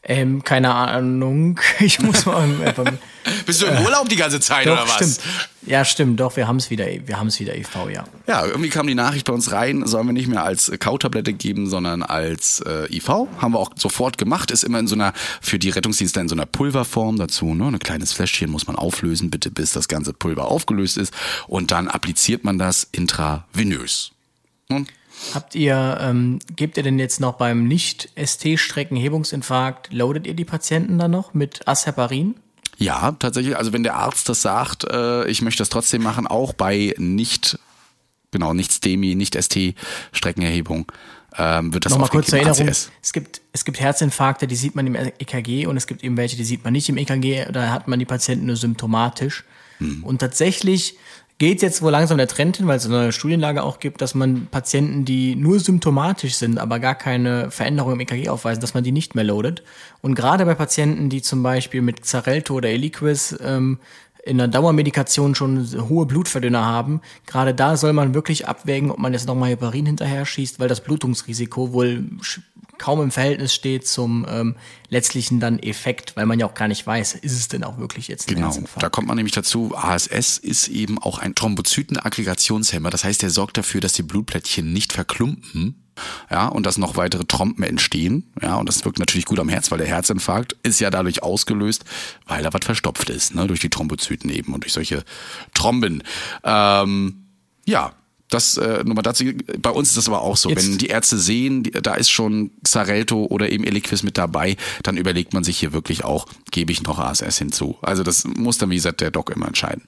[0.05, 1.59] Ähm, keine Ahnung.
[1.81, 2.49] Ich muss mal.
[2.65, 2.99] Äh, beim-
[3.47, 4.95] Bist du im Urlaub die ganze Zeit doch, oder was?
[4.95, 5.21] stimmt.
[5.67, 8.05] Ja, stimmt, doch, wir haben es wieder, wir haben es wieder EV, ja.
[8.27, 11.69] Ja, irgendwie kam die Nachricht bei uns rein, sollen wir nicht mehr als Kautablette geben,
[11.69, 13.07] sondern als äh, IV.
[13.09, 16.35] Haben wir auch sofort gemacht, ist immer in so einer, für die Rettungsdienste in so
[16.35, 17.67] einer Pulverform dazu, ne?
[17.67, 21.13] Ein kleines Fläschchen muss man auflösen, bitte bis das ganze Pulver aufgelöst ist.
[21.49, 24.13] Und dann appliziert man das intravenös.
[24.71, 24.85] Ne?
[25.35, 31.11] Habt ihr, ähm, gebt ihr denn jetzt noch beim Nicht-ST-Streckenhebungsinfarkt, loadet ihr die Patienten dann
[31.11, 32.37] noch mit Asheparin?
[32.79, 33.57] Ja, tatsächlich.
[33.57, 37.59] Also wenn der Arzt das sagt, äh, ich möchte das trotzdem machen, auch bei nicht,
[38.31, 40.91] genau, nicht STEMI, nicht ST-Streckenerhebung,
[41.37, 42.69] ähm, wird das Nochmal kurz zur Erinnerung.
[42.69, 42.91] ACS.
[43.03, 46.37] Es gibt, es gibt Herzinfarkte, die sieht man im EKG und es gibt eben welche,
[46.37, 47.53] die sieht man nicht im EKG.
[47.53, 49.45] Da hat man die Patienten nur symptomatisch.
[49.79, 50.05] Hm.
[50.05, 50.97] Und tatsächlich
[51.39, 54.15] geht jetzt wohl langsam der Trend hin, weil es eine neue Studienlage auch gibt, dass
[54.15, 58.83] man Patienten, die nur symptomatisch sind, aber gar keine Veränderung im EKG aufweisen, dass man
[58.83, 59.63] die nicht mehr loadet.
[60.03, 63.79] Und gerade bei Patienten, die zum Beispiel mit Xarelto oder Eliquis ähm,
[64.25, 69.13] in der Dauermedikation schon hohe Blutverdünner haben, gerade da soll man wirklich abwägen, ob man
[69.13, 72.05] jetzt nochmal Heparin hinterher schießt, weil das Blutungsrisiko wohl
[72.79, 74.57] kaum im Verhältnis steht zum ähm,
[74.89, 78.09] letztlichen dann Effekt, weil man ja auch gar nicht weiß, ist es denn auch wirklich
[78.09, 82.91] jetzt ein Genau, da kommt man nämlich dazu, ASS ist eben auch ein Thrombozytenaggregationshemmer.
[82.91, 85.85] Das heißt, der sorgt dafür, dass die Blutplättchen nicht verklumpen.
[86.31, 88.31] Ja, und dass noch weitere Trompen entstehen.
[88.41, 91.85] Ja, und das wirkt natürlich gut am Herz, weil der Herzinfarkt ist ja dadurch ausgelöst,
[92.25, 95.03] weil da was verstopft ist, ne, durch die Thrombozyten eben und durch solche
[95.55, 96.05] Tromben.
[96.45, 97.25] Ähm,
[97.65, 97.95] ja,
[98.31, 99.25] das äh, nur mal dazu.
[99.61, 100.51] Bei uns ist das aber auch so.
[100.51, 104.57] Jetzt- Wenn die Ärzte sehen, die, da ist schon Xarelto oder eben Eliquis mit dabei,
[104.83, 107.77] dann überlegt man sich hier wirklich auch, gebe ich noch ASS hinzu.
[107.83, 109.83] Also das muss dann, wie gesagt, der Doc immer entscheiden.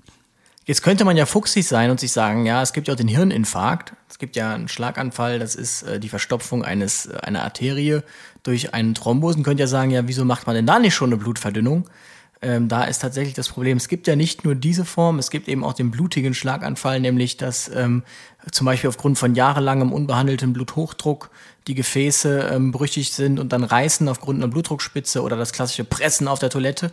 [0.66, 3.09] Jetzt könnte man ja fuchsig sein und sich sagen, ja, es gibt ja auch den
[3.09, 3.92] Hirninfarkt.
[4.09, 8.00] Es gibt ja einen Schlaganfall, das ist äh, die Verstopfung eines, äh, einer Arterie
[8.42, 9.37] durch einen Thrombus.
[9.37, 11.88] Und könnte ja sagen, ja, wieso macht man denn da nicht schon eine Blutverdünnung?
[12.42, 15.46] Ähm, da ist tatsächlich das Problem, es gibt ja nicht nur diese Form, es gibt
[15.48, 18.03] eben auch den blutigen Schlaganfall, nämlich dass ähm,
[18.50, 21.31] zum Beispiel aufgrund von jahrelangem unbehandeltem Bluthochdruck
[21.66, 26.26] die Gefäße ähm, brüchig sind und dann reißen aufgrund einer Blutdruckspitze oder das klassische Pressen
[26.26, 26.90] auf der Toilette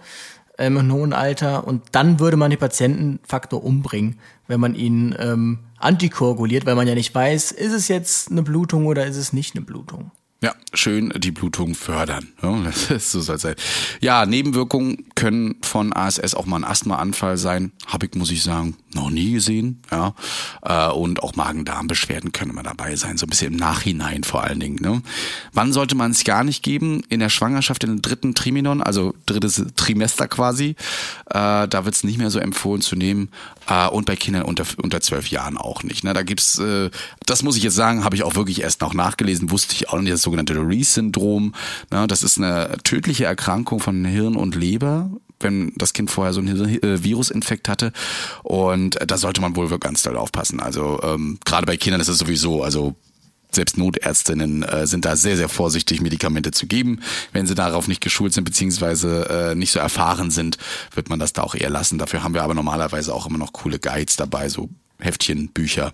[0.57, 1.65] ähm, im hohen Alter.
[1.65, 6.95] Und dann würde man den Patientenfaktor umbringen, wenn man ihn ähm, antikoaguliert, weil man ja
[6.95, 10.11] nicht weiß, ist es jetzt eine Blutung oder ist es nicht eine Blutung.
[10.39, 12.27] Ja, schön die Blutung fördern.
[12.99, 13.55] So soll sein.
[14.01, 17.71] Ja, Nebenwirkungen können von ASS auch mal ein Asthmaanfall sein.
[17.87, 19.81] Habe ich, muss ich sagen, noch nie gesehen.
[19.91, 20.13] Ja,
[20.61, 24.59] äh, und auch Magen-Darm-Beschwerden können mal dabei sein, so ein bisschen im Nachhinein vor allen
[24.59, 24.77] Dingen.
[24.79, 25.01] Ne?
[25.53, 27.01] Wann sollte man es gar nicht geben?
[27.09, 30.75] In der Schwangerschaft, in den dritten Triminon, also drittes Trimester quasi.
[31.29, 33.29] Äh, da wird es nicht mehr so empfohlen zu nehmen.
[33.67, 36.03] Äh, und bei Kindern unter unter zwölf Jahren auch nicht.
[36.03, 36.13] Ne?
[36.13, 36.61] Da gibt's,
[37.25, 39.99] das muss ich jetzt sagen, habe ich auch wirklich erst noch nachgelesen, wusste ich auch
[39.99, 41.53] nicht, sogenannte Reese-Syndrom.
[41.89, 45.09] Das ist eine tödliche Erkrankung von Hirn und Leber
[45.39, 47.91] wenn das Kind vorher so einen äh, Virusinfekt hatte.
[48.41, 50.59] Und äh, da sollte man wohl ganz doll aufpassen.
[50.59, 52.95] Also ähm, gerade bei Kindern ist es sowieso, also
[53.51, 57.01] selbst Notärztinnen äh, sind da sehr, sehr vorsichtig, Medikamente zu geben.
[57.33, 60.57] Wenn sie darauf nicht geschult sind, beziehungsweise äh, nicht so erfahren sind,
[60.95, 61.97] wird man das da auch eher lassen.
[61.97, 65.91] Dafür haben wir aber normalerweise auch immer noch coole Guides dabei, so Heftchen, Bücher.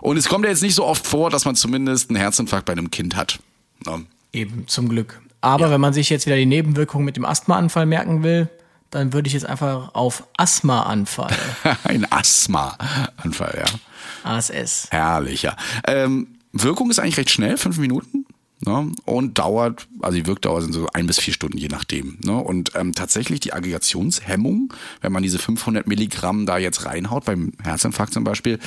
[0.00, 2.72] Und es kommt ja jetzt nicht so oft vor, dass man zumindest einen Herzinfarkt bei
[2.72, 3.40] einem Kind hat.
[3.86, 4.06] Ne?
[4.32, 5.20] Eben, zum Glück.
[5.40, 8.48] Aber wenn man sich jetzt wieder die Nebenwirkungen mit dem Asthmaanfall merken will,
[8.90, 11.36] dann würde ich jetzt einfach auf Asthmaanfall,
[11.84, 14.30] Ein Asthma-Anfall, ja.
[14.30, 14.88] ASS.
[14.90, 15.56] Herrlich, ja.
[15.86, 18.26] Ähm, Wirkung ist eigentlich recht schnell, fünf Minuten.
[18.60, 18.90] Ne?
[19.04, 22.18] Und dauert, also die Wirkdauer sind so ein bis vier Stunden, je nachdem.
[22.24, 22.36] Ne?
[22.36, 28.12] Und ähm, tatsächlich die Aggregationshemmung, wenn man diese 500 Milligramm da jetzt reinhaut, beim Herzinfarkt
[28.12, 28.58] zum Beispiel,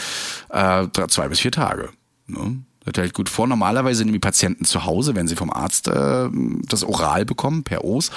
[0.50, 1.90] äh, zwei bis vier Tage.
[2.28, 2.64] Ne?
[2.84, 3.48] Das hält gut vor.
[3.48, 6.30] Normalerweise nehmen die Patienten zu Hause, wenn sie vom Arzt äh,
[6.68, 8.12] das oral bekommen, per Os,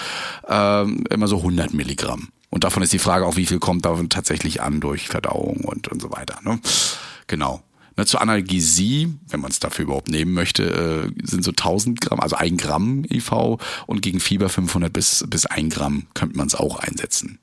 [0.48, 2.28] äh, immer so 100 Milligramm.
[2.50, 5.88] Und davon ist die Frage auch, wie viel kommt da tatsächlich an durch Verdauung und,
[5.88, 6.38] und so weiter.
[6.44, 6.60] Ne?
[7.26, 7.62] Genau.
[7.96, 12.20] Ne, zur Analgesie, wenn man es dafür überhaupt nehmen möchte, äh, sind so 1000 Gramm,
[12.20, 16.54] also ein Gramm IV und gegen Fieber 500 bis, bis ein Gramm könnte man es
[16.54, 17.38] auch einsetzen.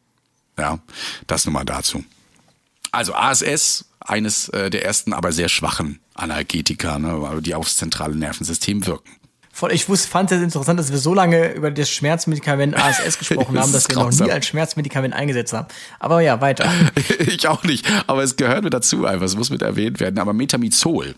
[0.57, 0.79] Ja,
[1.27, 2.03] das nur mal dazu.
[2.91, 8.85] Also ASS, eines äh, der ersten, aber sehr schwachen Analgetika, ne, die aufs zentrale Nervensystem
[8.85, 9.09] wirken.
[9.53, 13.59] Voll, ich wusste, fand es interessant, dass wir so lange über das Schmerzmedikament ASS gesprochen
[13.59, 14.27] haben, dass wir noch grausam.
[14.27, 15.67] nie als Schmerzmedikament eingesetzt haben.
[15.99, 16.71] Aber ja, weiter.
[17.19, 20.19] ich auch nicht, aber es gehört mit dazu einfach, es muss mit erwähnt werden.
[20.19, 21.15] Aber Metamizol,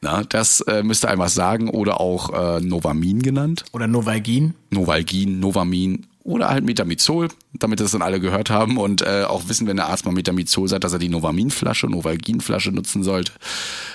[0.00, 3.64] na, das äh, müsste einfach sagen, oder auch äh, Novamin genannt.
[3.72, 4.54] Oder Novalgin.
[4.70, 9.66] Novalgin, Novamin oder halt Metamizol, damit das dann alle gehört haben und äh, auch wissen,
[9.68, 13.32] wenn der Arzt mal Metamizol sagt, dass er die Novaminflasche, Novalginflasche nutzen sollte.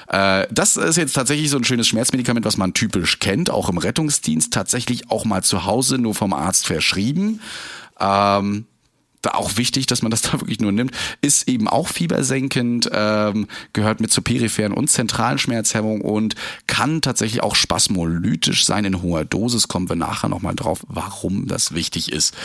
[0.08, 3.78] Äh, das ist jetzt tatsächlich so ein schönes Schmerzmedikament, was man typisch kennt, auch im
[3.78, 7.42] Rettungsdienst, tatsächlich auch mal zu Hause nur vom Arzt verschrieben.
[8.00, 8.66] Ähm,
[9.22, 10.92] da auch wichtig, dass man das da wirklich nur nimmt,
[11.22, 16.36] ist eben auch fiebersenkend, ähm, gehört mit zur peripheren und zentralen Schmerzhemmung und
[16.68, 19.68] kann tatsächlich auch spasmolytisch sein in hoher Dosis.
[19.68, 22.36] Kommen wir nachher nochmal drauf, warum das wichtig ist.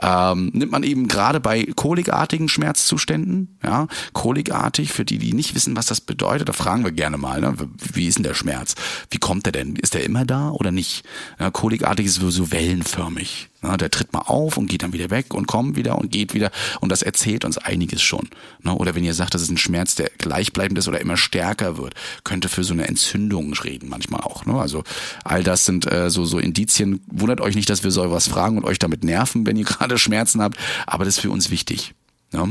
[0.00, 5.76] Ähm, nimmt man eben gerade bei kolikartigen Schmerzzuständen, ja, kolikartig, für die, die nicht wissen,
[5.76, 7.54] was das bedeutet, da fragen wir gerne mal, ne,
[7.92, 8.74] wie ist denn der Schmerz?
[9.10, 9.76] Wie kommt der denn?
[9.76, 11.04] Ist der immer da oder nicht?
[11.38, 13.49] Ja, kolikartig ist so, wellenförmig.
[13.62, 16.32] Na, der tritt mal auf und geht dann wieder weg und kommt wieder und geht
[16.32, 16.50] wieder.
[16.80, 18.28] Und das erzählt uns einiges schon.
[18.62, 21.76] Na, oder wenn ihr sagt, das ist ein Schmerz, der gleichbleibend ist oder immer stärker
[21.76, 21.94] wird,
[22.24, 24.46] könnte für so eine Entzündung reden manchmal auch.
[24.46, 24.54] Ne?
[24.54, 24.82] Also
[25.24, 27.00] all das sind äh, so, so Indizien.
[27.06, 29.98] Wundert euch nicht, dass wir so was fragen und euch damit nerven, wenn ihr gerade
[29.98, 30.56] Schmerzen habt.
[30.86, 31.94] Aber das ist für uns wichtig.
[32.32, 32.48] Ja.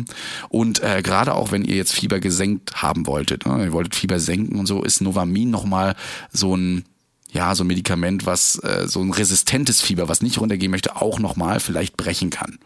[0.49, 4.20] Und äh, gerade auch wenn ihr jetzt Fieber gesenkt haben wolltet, ne, ihr wolltet Fieber
[4.20, 5.95] senken und so, ist Novamin nochmal
[6.32, 6.84] so ein
[7.32, 11.20] ja, so ein Medikament, was äh, so ein resistentes Fieber, was nicht runtergehen möchte, auch
[11.20, 12.60] nochmal vielleicht brechen kann.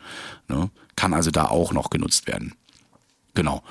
[0.47, 0.69] Ne?
[0.95, 2.53] Kann also da auch noch genutzt werden.
[3.33, 3.63] Genau.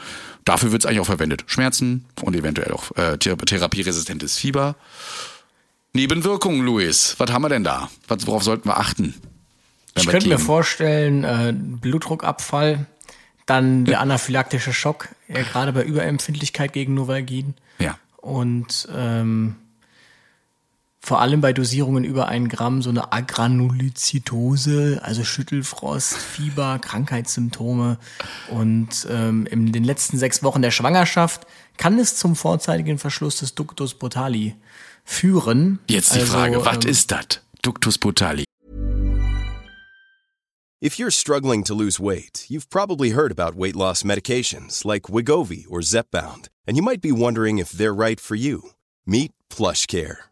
[0.45, 1.45] Dafür wird es eigentlich auch verwendet.
[1.47, 4.77] Schmerzen und eventuell auch äh, therapieresistentes Fieber.
[5.93, 7.15] Nebenwirkungen, Luis.
[7.19, 7.89] Was haben wir denn da?
[8.09, 9.15] worauf sollten wir achten?
[9.95, 12.87] Ich könnte mir vorstellen, äh, Blutdruckabfall,
[13.47, 17.55] dann der anaphylaktische Schock, ja, gerade bei Überempfindlichkeit gegen Novalgin.
[17.79, 17.99] Ja.
[18.17, 19.57] Und ähm,
[21.05, 27.99] vor allem bei Dosierungen über ein Gramm so eine Agranulozytose, also Schüttelfrost, Fieber, Krankheitssymptome.
[28.51, 31.45] Und ähm, in den letzten sechs Wochen der Schwangerschaft
[31.77, 34.55] kann es zum vorzeitigen Verschluss des Ductus botali
[35.05, 35.81] führen.
[35.89, 37.41] Jetzt die also, Frage, was ähm, ist das?
[37.63, 38.45] Ductus botali.
[40.81, 45.65] If you're struggling to lose weight, you've probably heard about weight loss medications like Wigovi
[45.69, 48.71] or Zepbound, and you might be wondering if they're right for you.
[49.07, 50.32] Meet Plush Care.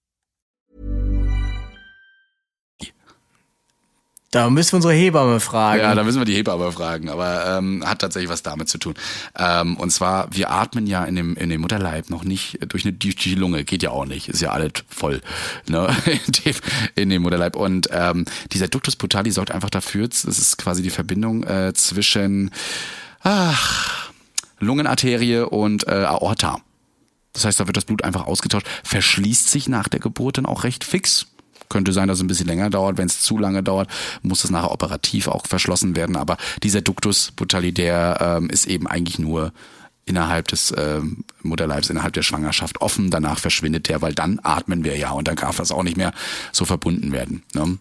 [4.31, 5.81] Da müssen wir unsere Hebamme fragen.
[5.81, 8.93] Ja, da müssen wir die Hebamme fragen, aber ähm, hat tatsächlich was damit zu tun.
[9.37, 12.93] Ähm, und zwar, wir atmen ja in dem, in dem Mutterleib noch nicht durch eine
[12.93, 15.21] durch die Lunge, geht ja auch nicht, ist ja alles voll
[15.67, 15.93] ne?
[16.05, 16.55] in, dem,
[16.95, 17.57] in dem Mutterleib.
[17.57, 18.23] Und ähm,
[18.53, 22.51] dieser Ductus putali sorgt einfach dafür, das ist quasi die Verbindung äh, zwischen
[23.23, 24.11] ach,
[24.59, 26.61] Lungenarterie und äh, Aorta.
[27.33, 30.63] Das heißt, da wird das Blut einfach ausgetauscht, verschließt sich nach der Geburt dann auch
[30.63, 31.27] recht fix
[31.71, 32.97] könnte sein, dass es ein bisschen länger dauert.
[32.97, 33.89] Wenn es zu lange dauert,
[34.21, 36.15] muss es nachher operativ auch verschlossen werden.
[36.15, 39.51] Aber dieser Ductus botalidär ähm, ist eben eigentlich nur
[40.05, 40.99] innerhalb des äh,
[41.41, 43.09] Mutterleibs, innerhalb der Schwangerschaft offen.
[43.09, 46.11] Danach verschwindet der, weil dann atmen wir ja und dann darf das auch nicht mehr
[46.51, 47.43] so verbunden werden.
[47.53, 47.77] Ne?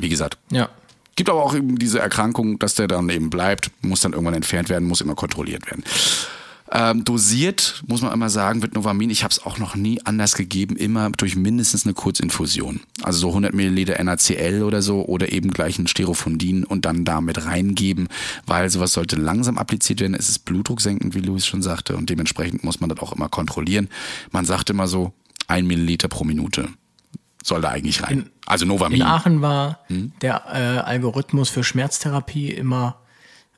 [0.00, 0.38] Wie gesagt.
[0.50, 0.68] Ja.
[1.16, 4.68] Gibt aber auch eben diese Erkrankung, dass der dann eben bleibt, muss dann irgendwann entfernt
[4.68, 5.84] werden, muss immer kontrolliert werden.
[6.76, 10.34] Ähm, dosiert, muss man immer sagen, wird Novamin, ich habe es auch noch nie anders
[10.34, 12.80] gegeben, immer durch mindestens eine Kurzinfusion.
[13.00, 17.46] Also so 100 Milliliter NaCl oder so oder eben gleich ein Sterofundin und dann damit
[17.46, 18.08] reingeben,
[18.46, 20.14] weil sowas sollte langsam appliziert werden.
[20.14, 23.88] Es ist blutdrucksenkend, wie Louis schon sagte und dementsprechend muss man das auch immer kontrollieren.
[24.32, 25.12] Man sagt immer so
[25.46, 26.68] ein Milliliter pro Minute
[27.44, 28.18] soll da eigentlich rein.
[28.18, 29.00] In, also Novamin.
[29.00, 30.12] In Aachen war hm?
[30.22, 32.96] der äh, Algorithmus für Schmerztherapie immer,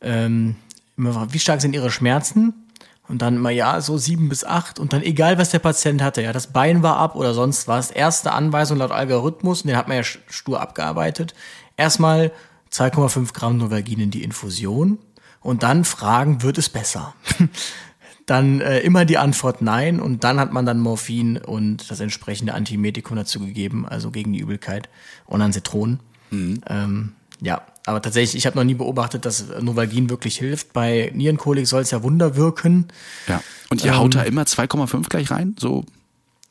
[0.02, 0.56] ähm,
[0.98, 2.65] immer, wie stark sind Ihre Schmerzen?
[3.08, 4.78] Und dann immer, ja, so sieben bis acht.
[4.78, 7.90] Und dann egal, was der Patient hatte, ja, das Bein war ab oder sonst was.
[7.90, 11.34] Erste Anweisung laut Algorithmus, und den hat man ja stur abgearbeitet.
[11.76, 12.32] Erstmal
[12.72, 14.98] 2,5 Gramm Novalgin in die Infusion.
[15.40, 17.14] Und dann fragen, wird es besser?
[18.26, 20.00] dann äh, immer die Antwort nein.
[20.00, 24.40] Und dann hat man dann Morphin und das entsprechende Antimedikum dazu gegeben, also gegen die
[24.40, 24.88] Übelkeit.
[25.26, 26.00] Und dann Zitronen.
[26.30, 26.60] Mhm.
[26.68, 30.72] Ähm, ja, aber tatsächlich, ich habe noch nie beobachtet, dass Novalgin wirklich hilft.
[30.72, 32.88] Bei Nierenkolik soll es ja Wunder wirken.
[33.28, 33.40] Ja.
[33.70, 35.54] Und ihr ähm, haut da immer 2,5 gleich rein?
[35.58, 35.84] So?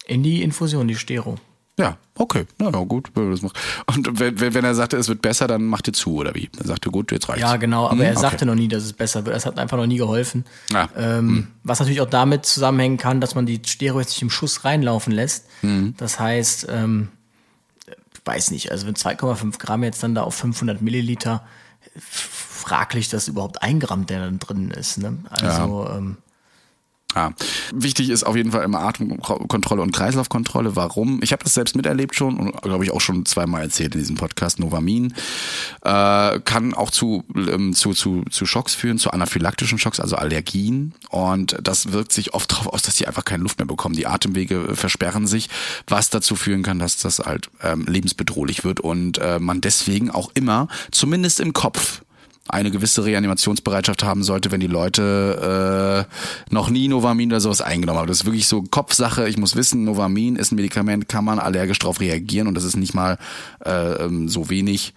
[0.08, 1.38] In die Infusion, die Stero.
[1.78, 2.46] Ja, okay.
[2.58, 3.12] Na ja, gut.
[3.16, 3.52] Und
[4.20, 6.50] wenn, wenn er sagte, es wird besser, dann macht ihr zu, oder wie?
[6.58, 7.42] Dann sagte, gut, jetzt reicht's.
[7.42, 8.46] Ja, genau, aber hm, er sagte okay.
[8.46, 9.36] noch nie, dass es besser wird.
[9.36, 10.46] Es hat einfach noch nie geholfen.
[10.72, 10.88] Ja.
[10.96, 11.48] Ähm, hm.
[11.64, 15.12] Was natürlich auch damit zusammenhängen kann, dass man die Stereo jetzt nicht im Schuss reinlaufen
[15.12, 15.48] lässt.
[15.62, 15.96] Hm.
[15.98, 17.10] Das heißt, ähm,
[18.26, 21.46] weiß nicht, also wenn 2,5 Gramm jetzt dann da auf 500 Milliliter,
[22.00, 24.98] fraglich, dass überhaupt ein Gramm der dann drin ist.
[24.98, 25.20] Ne?
[25.30, 25.98] Also ja.
[25.98, 26.18] ähm,
[27.16, 27.34] Ja.
[27.74, 30.76] Wichtig ist auf jeden Fall immer Atemkontrolle und Kreislaufkontrolle.
[30.76, 31.22] Warum?
[31.24, 34.18] Ich habe das selbst miterlebt schon und glaube ich auch schon zweimal erzählt in diesem
[34.18, 34.59] Podcast.
[34.59, 35.13] Novamin
[35.82, 40.93] äh, kann auch zu, ähm, zu, zu, zu Schocks führen, zu anaphylaktischen Schocks, also Allergien.
[41.09, 43.95] Und das wirkt sich oft darauf aus, dass die einfach keine Luft mehr bekommen.
[43.95, 45.49] Die Atemwege versperren sich,
[45.88, 50.32] was dazu führen kann, dass das halt ähm, lebensbedrohlich wird und äh, man deswegen auch
[50.34, 52.01] immer, zumindest im Kopf,
[52.48, 58.00] eine gewisse Reanimationsbereitschaft haben sollte, wenn die Leute äh, noch nie Novamin oder sowas eingenommen
[58.00, 58.08] haben.
[58.08, 59.28] Das ist wirklich so Kopfsache.
[59.28, 62.78] Ich muss wissen, Novamin ist ein Medikament, kann man allergisch drauf reagieren und das ist
[62.78, 63.18] nicht mal
[63.66, 64.93] äh, ähm, so wenig.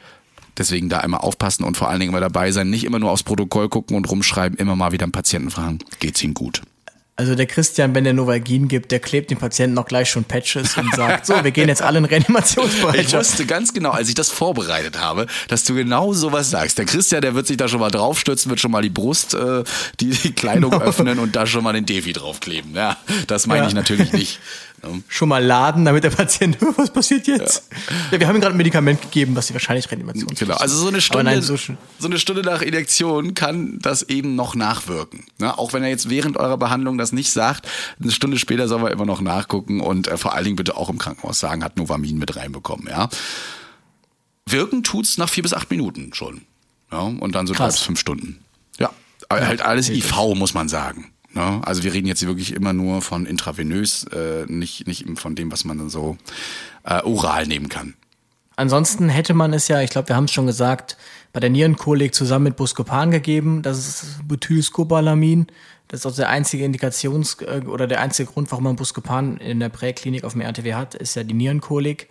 [0.59, 2.69] Deswegen da immer aufpassen und vor allen Dingen immer dabei sein.
[2.69, 5.79] Nicht immer nur aufs Protokoll gucken und rumschreiben, immer mal wieder einen Patienten fragen.
[6.01, 6.63] Geht's ihm gut?
[7.19, 10.77] Also der Christian, wenn der Novagin gibt, der klebt dem Patienten noch gleich schon Patches
[10.77, 13.09] und sagt, so, wir gehen jetzt alle in Reanimationsbereitschaft.
[13.09, 16.79] Ich wusste ganz genau, als ich das vorbereitet habe, dass du genau sowas sagst.
[16.79, 19.65] Der Christian, der wird sich da schon mal draufstürzen, wird schon mal die Brust, äh,
[19.99, 20.85] die, die Kleidung genau.
[20.85, 22.77] öffnen und da schon mal den Defi draufkleben.
[22.77, 22.97] Ja,
[23.27, 23.69] das meine ja.
[23.69, 24.39] ich natürlich nicht.
[25.09, 27.69] Schon mal laden, damit der Patient, was passiert jetzt?
[27.71, 30.77] Ja, ja wir haben ihm gerade ein Medikament gegeben, was sie wahrscheinlich Reanimation Genau, also
[30.77, 35.25] so eine Stunde, nein, so, so, eine Stunde nach Injektion kann das eben noch nachwirken.
[35.39, 35.57] Ne?
[35.59, 37.69] Auch wenn er jetzt während eurer Behandlung das nicht sagt,
[38.01, 40.91] eine Stunde später soll er immer noch nachgucken und äh, vor allen Dingen bitte auch
[40.91, 42.87] im Krankenhaus sagen, hat Novamin mit reinbekommen.
[42.89, 43.09] Ja?
[44.47, 46.43] Wirken tut's nach vier bis acht Minuten schon.
[46.93, 47.01] Ja?
[47.01, 48.39] Und dann so drei bis fünf Stunden.
[48.79, 48.91] Ja,
[49.31, 51.13] halt alles IV, muss man sagen.
[51.33, 51.61] Ne?
[51.65, 55.65] Also wir reden jetzt wirklich immer nur von intravenös, äh, nicht, nicht von dem, was
[55.65, 56.17] man dann so
[56.85, 57.95] äh, oral nehmen kann.
[58.57, 60.97] Ansonsten hätte man es ja, ich glaube, wir haben es schon gesagt,
[61.33, 63.63] bei der Nierenkolik zusammen mit Buscopan gegeben.
[63.63, 65.47] Das ist Butylscobalamin.
[65.87, 69.61] Das ist auch der einzige Indikations- äh, oder der einzige Grund, warum man Buscopan in
[69.61, 72.09] der Präklinik auf dem RTW hat, ist ja die Nierenkolik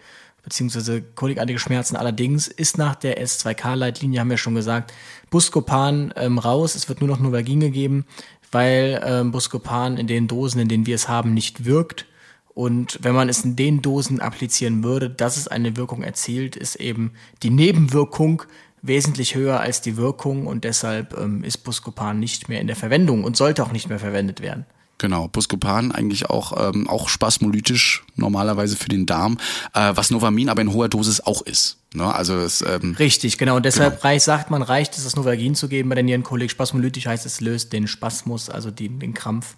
[0.47, 1.97] beziehungsweise kolikartige Schmerzen.
[1.97, 4.93] Allerdings ist nach der S2K-Leitlinie, haben wir schon gesagt,
[5.30, 6.76] Buscopan ähm, raus.
[6.76, 8.05] Es wird nur noch Novagin gegeben
[8.51, 12.05] weil ähm, Buscopan in den Dosen, in denen wir es haben, nicht wirkt.
[12.53, 16.75] Und wenn man es in den Dosen applizieren würde, dass es eine Wirkung erzielt, ist
[16.75, 17.11] eben
[17.43, 18.43] die Nebenwirkung
[18.81, 23.23] wesentlich höher als die Wirkung und deshalb ähm, ist Buscopan nicht mehr in der Verwendung
[23.23, 24.65] und sollte auch nicht mehr verwendet werden.
[24.99, 29.37] Genau, Buscopan eigentlich auch, ähm, auch spasmolytisch normalerweise für den Darm,
[29.73, 31.77] äh, was Novamin aber in hoher Dosis auch ist.
[31.93, 32.13] Ne?
[32.13, 33.57] Also es, ähm, Richtig, genau.
[33.57, 34.03] Und deshalb genau.
[34.03, 36.49] Reicht, sagt man, reicht es, das Novagin zu geben bei der Nierenkolik.
[36.49, 39.55] Spasmolytisch heißt es löst den Spasmus, also die, den Krampf.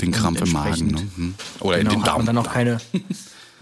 [0.00, 0.86] Den Krampf im Magen.
[0.86, 1.08] Ne?
[1.16, 1.34] Hm.
[1.60, 2.20] Oder genau, in den Darm.
[2.20, 2.78] Und dann auch keine,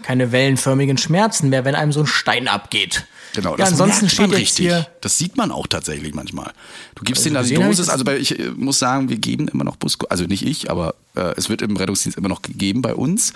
[0.03, 3.05] keine wellenförmigen Schmerzen mehr, wenn einem so ein Stein abgeht.
[3.37, 4.73] Genau, ja, das ansonsten steht richtig.
[4.99, 6.53] Das sieht man auch tatsächlich manchmal.
[6.95, 9.63] Du gibst also denen da die Dosis, also bei, ich muss sagen, wir geben immer
[9.63, 12.95] noch Busco, also nicht ich, aber äh, es wird im Rettungsdienst immer noch gegeben bei
[12.95, 13.33] uns.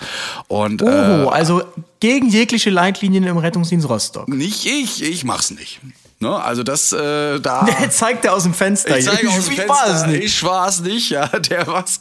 [0.48, 1.62] Und, oh, äh, also
[2.00, 4.26] gegen jegliche Leitlinien im Rettungsdienst Rostock.
[4.26, 5.78] Nicht ich, ich mach's nicht.
[6.22, 6.40] Ne?
[6.40, 7.64] Also das äh, da.
[7.80, 8.96] Der zeigt er aus dem Fenster.
[8.96, 9.68] Ich zeige aus dem Fenster.
[9.68, 10.24] War es nicht.
[10.24, 12.00] Ich war es nicht, ja, der was.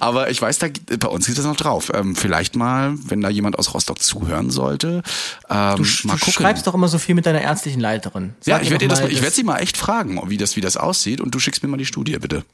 [0.00, 0.66] Aber ich weiß, da
[0.98, 1.92] bei uns geht das noch drauf.
[1.94, 5.02] Ähm, vielleicht mal, wenn da jemand aus Rostock zuhören sollte,
[5.48, 8.34] ähm, du, mal du schreibst doch immer so viel mit deiner ärztlichen Leiterin.
[8.40, 10.76] Sag ja, ich werde das, ich werde sie mal echt fragen, wie das, wie das
[10.76, 12.44] aussieht, und du schickst mir mal die Studie bitte.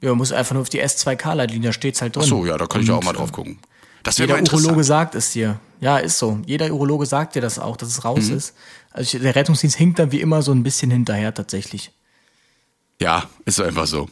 [0.00, 2.22] Ja, muss einfach nur auf die S2K-Leitlinie, da steht's halt drin.
[2.24, 3.58] Ach so, ja, da kann ich auch mal drauf gucken.
[4.08, 5.60] Das Jeder Urologe sagt es dir.
[5.80, 6.40] Ja, ist so.
[6.46, 8.38] Jeder Urologe sagt dir das auch, dass es raus mhm.
[8.38, 8.54] ist.
[8.90, 11.92] Also der Rettungsdienst hinkt da wie immer so ein bisschen hinterher tatsächlich.
[13.02, 14.08] Ja, ist einfach so.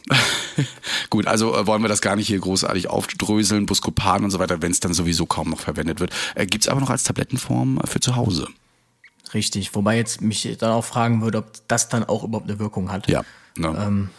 [1.09, 4.61] Gut, also äh, wollen wir das gar nicht hier großartig aufdröseln, Buscopan und so weiter,
[4.61, 6.13] wenn es dann sowieso kaum noch verwendet wird.
[6.35, 8.47] Äh, Gibt es aber noch als Tablettenform für zu Hause.
[9.33, 12.91] Richtig, wobei jetzt mich dann auch fragen würde, ob das dann auch überhaupt eine Wirkung
[12.91, 13.09] hat.
[13.09, 13.23] Ja.
[13.57, 13.75] Ne.
[13.77, 14.09] Ähm,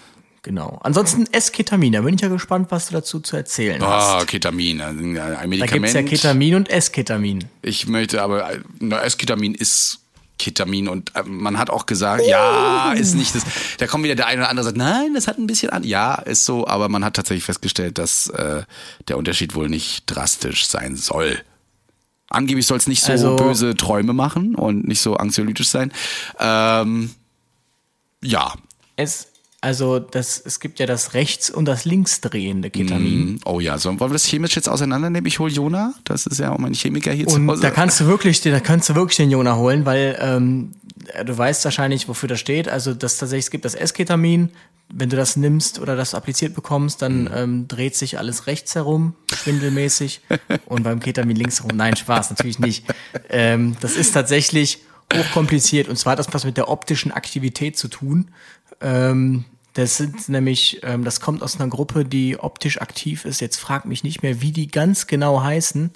[0.49, 0.81] Genau.
[0.83, 4.23] Ansonsten S-Ketamin, da bin ich ja gespannt, was du dazu zu erzählen hast.
[4.23, 5.61] Ah, Ketamin, ein Medikament.
[5.61, 7.45] Da gibt's ja Ketamin und S-Ketamin.
[7.61, 9.99] Ich möchte aber, S-Ketamin ist
[10.39, 12.31] Ketamin und äh, man hat auch gesagt, uh.
[12.31, 13.43] ja, ist nicht das.
[13.77, 15.85] Da kommt wieder der eine oder andere sagt, nein, das hat ein bisschen an.
[15.85, 18.63] Ja, ist so, aber man hat tatsächlich festgestellt, dass äh,
[19.07, 21.43] der Unterschied wohl nicht drastisch sein soll.
[22.31, 25.93] Angeblich soll es nicht so also, böse Träume machen und nicht so anxiolytisch sein.
[26.41, 27.11] Ähm,
[28.23, 28.55] ja.
[28.97, 29.29] Es,
[29.61, 33.33] also das, es gibt ja das rechts- und das linksdrehende Ketamin.
[33.33, 35.27] Mm, oh ja, so, wollen wir das chemisch jetzt auseinandernehmen?
[35.27, 37.63] Ich hole Jona, das ist ja auch mein Chemiker hier und zu Hause.
[37.63, 40.73] Da kannst du wirklich, da kannst du wirklich den Jona holen, weil ähm,
[41.25, 42.69] du weißt wahrscheinlich, wofür das steht.
[42.69, 44.51] Also das tatsächlich, es gibt das S-Ketamin,
[44.91, 47.31] wenn du das nimmst oder das appliziert bekommst, dann mm.
[47.35, 50.21] ähm, dreht sich alles rechts herum, schwindelmäßig,
[50.67, 51.77] und beim Ketamin links herum.
[51.77, 52.85] Nein, Spaß, natürlich nicht.
[53.29, 54.79] Ähm, das ist tatsächlich
[55.13, 58.31] hochkompliziert und zwar hat das was mit der optischen Aktivität zu tun.
[58.81, 63.41] Ähm, das sind nämlich, ähm, das kommt aus einer Gruppe, die optisch aktiv ist.
[63.41, 65.93] Jetzt frag mich nicht mehr, wie die ganz genau heißen.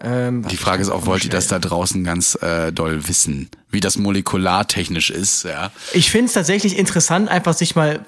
[0.00, 3.80] Ähm, die Frage ist auch, wollt ihr das da draußen ganz äh, doll wissen, wie
[3.80, 5.44] das molekulartechnisch ist?
[5.44, 5.72] Ja.
[5.92, 8.04] Ich finde es tatsächlich interessant, einfach sich mal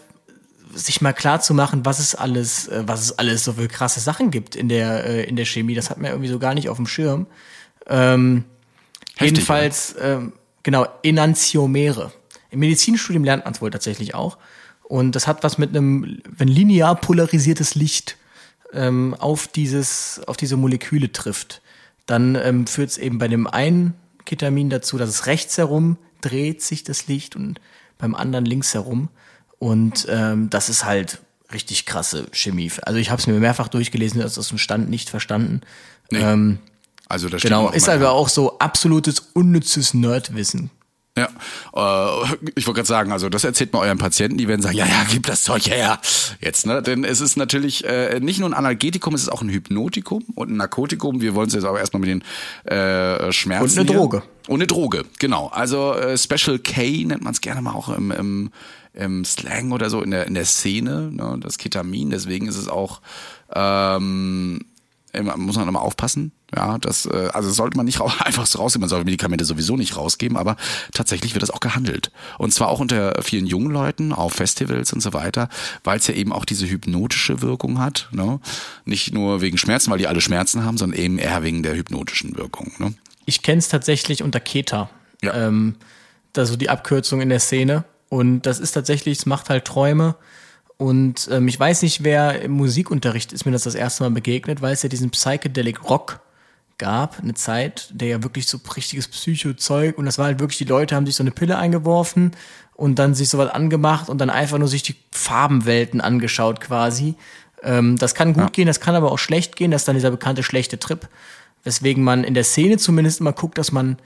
[0.72, 4.00] sich mal klar zu machen, was es alles, äh, was es alles so für krasse
[4.00, 5.74] Sachen gibt in der, äh, in der Chemie.
[5.74, 7.26] Das hat man irgendwie so gar nicht auf dem Schirm.
[7.88, 8.44] Ähm,
[9.16, 12.12] Heftig, jedenfalls, ähm, genau, Enantiomere.
[12.50, 14.38] Im Medizinstudium lernt man es wohl tatsächlich auch.
[14.82, 18.16] Und das hat was mit einem, wenn linear polarisiertes Licht
[18.72, 21.62] ähm, auf dieses, auf diese Moleküle trifft,
[22.06, 23.94] dann ähm, führt es eben bei dem einen
[24.24, 27.60] Ketamin dazu, dass es rechts herum dreht sich das Licht und
[27.98, 29.08] beim anderen links herum.
[29.58, 31.20] Und ähm, das ist halt
[31.52, 32.70] richtig krasse Chemie.
[32.82, 35.60] Also ich habe es mir mehrfach durchgelesen, das aus dem Stand nicht verstanden.
[36.10, 36.18] Nee.
[36.18, 36.58] Ähm,
[37.08, 40.70] Also da steht genau, ist aber auch so absolutes unnützes Nerdwissen.
[41.18, 44.76] Ja, äh, ich wollte gerade sagen, also das erzählt mal euren Patienten, die werden sagen,
[44.76, 46.00] ja, ja, gib das Zeug her.
[46.40, 46.82] Jetzt, ne?
[46.82, 50.50] Denn es ist natürlich äh, nicht nur ein Analgetikum, es ist auch ein Hypnotikum und
[50.50, 51.20] ein Narkotikum.
[51.20, 52.22] Wir wollen es jetzt aber erstmal mit den
[52.72, 53.64] äh, Schmerzen.
[53.64, 53.98] Und eine hier.
[53.98, 54.22] Droge.
[54.46, 55.48] Und eine Droge, genau.
[55.48, 58.50] Also äh, Special K nennt man es gerne mal auch im, im,
[58.94, 61.38] im Slang oder so in der, in der Szene, ne?
[61.40, 62.10] das Ketamin.
[62.10, 63.00] Deswegen ist es auch
[63.52, 64.60] ähm,
[65.36, 66.32] muss man immer aufpassen.
[66.54, 68.80] Ja, das, äh, also sollte man nicht einfach so rausgeben.
[68.80, 70.56] Man soll Medikamente sowieso nicht rausgeben, aber
[70.92, 72.10] tatsächlich wird das auch gehandelt.
[72.38, 75.48] Und zwar auch unter vielen jungen Leuten auf Festivals und so weiter,
[75.84, 78.08] weil es ja eben auch diese hypnotische Wirkung hat.
[78.12, 78.40] Ne?
[78.84, 82.36] Nicht nur wegen Schmerzen, weil die alle Schmerzen haben, sondern eben eher wegen der hypnotischen
[82.36, 82.72] Wirkung.
[82.78, 82.94] Ne?
[83.26, 84.90] Ich kenne es tatsächlich unter Keta.
[85.22, 85.34] Ja.
[85.34, 85.76] Ähm,
[86.36, 87.84] so die Abkürzung in der Szene.
[88.08, 90.16] Und das ist tatsächlich, es macht halt Träume.
[90.76, 94.62] Und ähm, ich weiß nicht, wer im Musikunterricht ist mir das das erste Mal begegnet,
[94.62, 96.20] weil es ja diesen Psychedelic Rock
[96.80, 100.64] gab, eine Zeit, der ja wirklich so richtiges Psycho-Zeug und das war halt wirklich, die
[100.64, 102.32] Leute haben sich so eine Pille eingeworfen
[102.74, 107.14] und dann sich sowas angemacht und dann einfach nur sich die Farbenwelten angeschaut quasi.
[107.62, 110.10] Ähm, das kann gut gehen, das kann aber auch schlecht gehen, das ist dann dieser
[110.10, 111.06] bekannte schlechte Trip,
[111.62, 113.98] weswegen man in der Szene zumindest immer guckt, dass man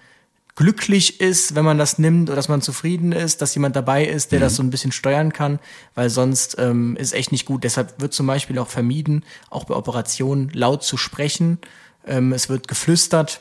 [0.56, 4.32] glücklich ist, wenn man das nimmt oder dass man zufrieden ist, dass jemand dabei ist,
[4.32, 5.58] der das so ein bisschen steuern kann,
[5.94, 7.64] weil sonst ähm, ist echt nicht gut.
[7.64, 11.58] Deshalb wird zum Beispiel auch vermieden, auch bei Operationen laut zu sprechen.
[12.06, 13.40] Ähm, es wird geflüstert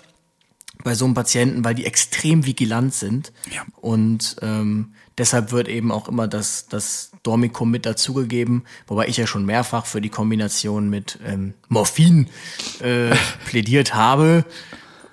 [0.83, 3.31] bei so einem Patienten, weil die extrem vigilant sind.
[3.51, 3.63] Ja.
[3.79, 9.27] Und ähm, deshalb wird eben auch immer das, das Dormicum mit dazugegeben, wobei ich ja
[9.27, 12.27] schon mehrfach für die Kombination mit ähm, Morphin
[12.81, 14.45] äh, plädiert habe.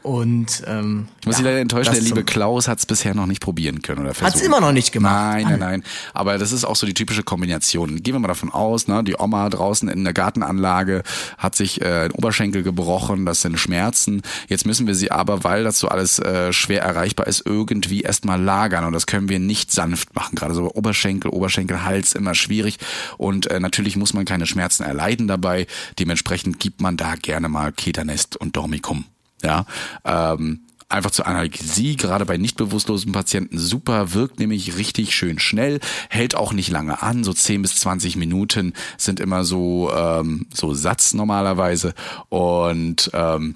[0.03, 3.27] Und ähm, Ich muss ja, Sie leider enttäuschen, der liebe Klaus hat es bisher noch
[3.27, 4.45] nicht probieren können oder Hat's versucht.
[4.45, 5.13] immer noch nicht gemacht.
[5.13, 5.85] Nein, nein, nein.
[6.15, 8.03] Aber das ist auch so die typische Kombination.
[8.03, 11.03] Gehen wir mal davon aus, ne, die Oma draußen in der Gartenanlage
[11.37, 14.23] hat sich äh, ein Oberschenkel gebrochen, das sind Schmerzen.
[14.49, 18.41] Jetzt müssen wir sie aber, weil das so alles äh, schwer erreichbar ist, irgendwie erstmal
[18.41, 20.35] lagern und das können wir nicht sanft machen.
[20.35, 22.79] Gerade so Oberschenkel, Oberschenkel, Hals immer schwierig
[23.19, 25.67] und äh, natürlich muss man keine Schmerzen erleiden dabei.
[25.99, 29.05] Dementsprechend gibt man da gerne mal Ketanest und Dormicum.
[29.43, 29.67] Ja,
[30.05, 30.61] ähm,
[30.91, 36.35] einfach zur Analgesie, gerade bei nicht bewusstlosen Patienten super, wirkt nämlich richtig schön schnell, hält
[36.35, 41.15] auch nicht lange an, so 10 bis 20 Minuten sind immer so, ähm, so Satz
[41.15, 41.95] normalerweise
[42.29, 43.55] und ähm,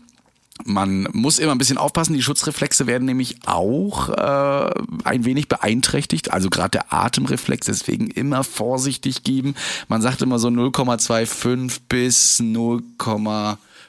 [0.65, 4.71] man muss immer ein bisschen aufpassen, die Schutzreflexe werden nämlich auch äh,
[5.03, 9.57] ein wenig beeinträchtigt, also gerade der Atemreflex, deswegen immer vorsichtig geben.
[9.89, 12.41] Man sagt immer so 0,25 bis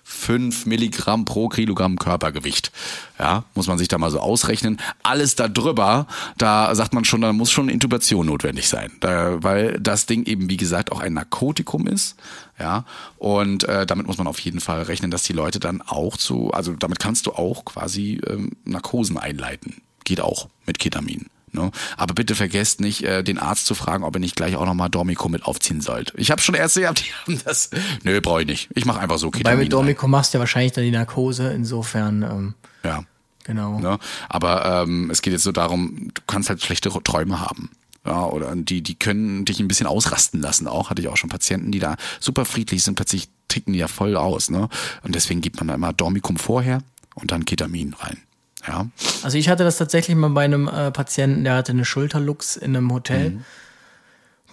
[0.06, 2.72] 0,5 Milligramm pro Kilogramm Körpergewicht.
[3.20, 4.78] Ja, muss man sich da mal so ausrechnen.
[5.04, 9.80] Alles da drüber, da sagt man schon, da muss schon Intubation notwendig sein, da, weil
[9.80, 12.16] das Ding eben, wie gesagt, auch ein Narkotikum ist.
[12.60, 12.86] Ja,
[13.18, 16.52] und äh, damit muss man auf jeden Fall rechnen, dass die Leute dann auch zu,
[16.52, 19.82] also damit kannst du auch quasi ähm, Narkosen einleiten.
[20.06, 21.26] Geht auch mit Ketamin.
[21.56, 21.72] Ne?
[21.98, 24.90] Aber bitte vergesst nicht, äh, den Arzt zu fragen, ob er nicht gleich auch nochmal
[24.90, 26.14] Dormicum mit aufziehen sollte.
[26.18, 27.72] Ich habe schon Ärzte gehabt, die haben das.
[28.04, 28.70] Nö, brauche ich nicht.
[28.76, 29.60] Ich mache einfach so Weil Ketamin.
[29.60, 32.54] mit Dormicum machst du ja wahrscheinlich dann die Narkose, insofern, ähm,
[32.84, 32.84] rein.
[32.84, 33.04] Ja.
[33.44, 33.80] genau.
[33.80, 33.98] Ne?
[34.30, 37.72] Aber ähm, es geht jetzt so darum, du kannst halt schlechte Träume haben.
[38.06, 40.92] Ja, oder die, die können dich ein bisschen ausrasten lassen auch.
[40.92, 44.16] Hatte ich auch schon Patienten, die da super friedlich sind, plötzlich ticken die ja voll
[44.16, 44.52] aus.
[44.52, 44.70] Ne?
[45.02, 46.84] Und deswegen gibt man da immer Dormicum vorher
[47.16, 48.22] und dann Ketamin rein.
[48.68, 48.88] Ja.
[49.24, 52.76] Also ich hatte das tatsächlich mal bei einem äh, Patienten, der hatte eine Schulterlux in
[52.76, 53.32] einem Hotel.
[53.32, 53.46] Mhm.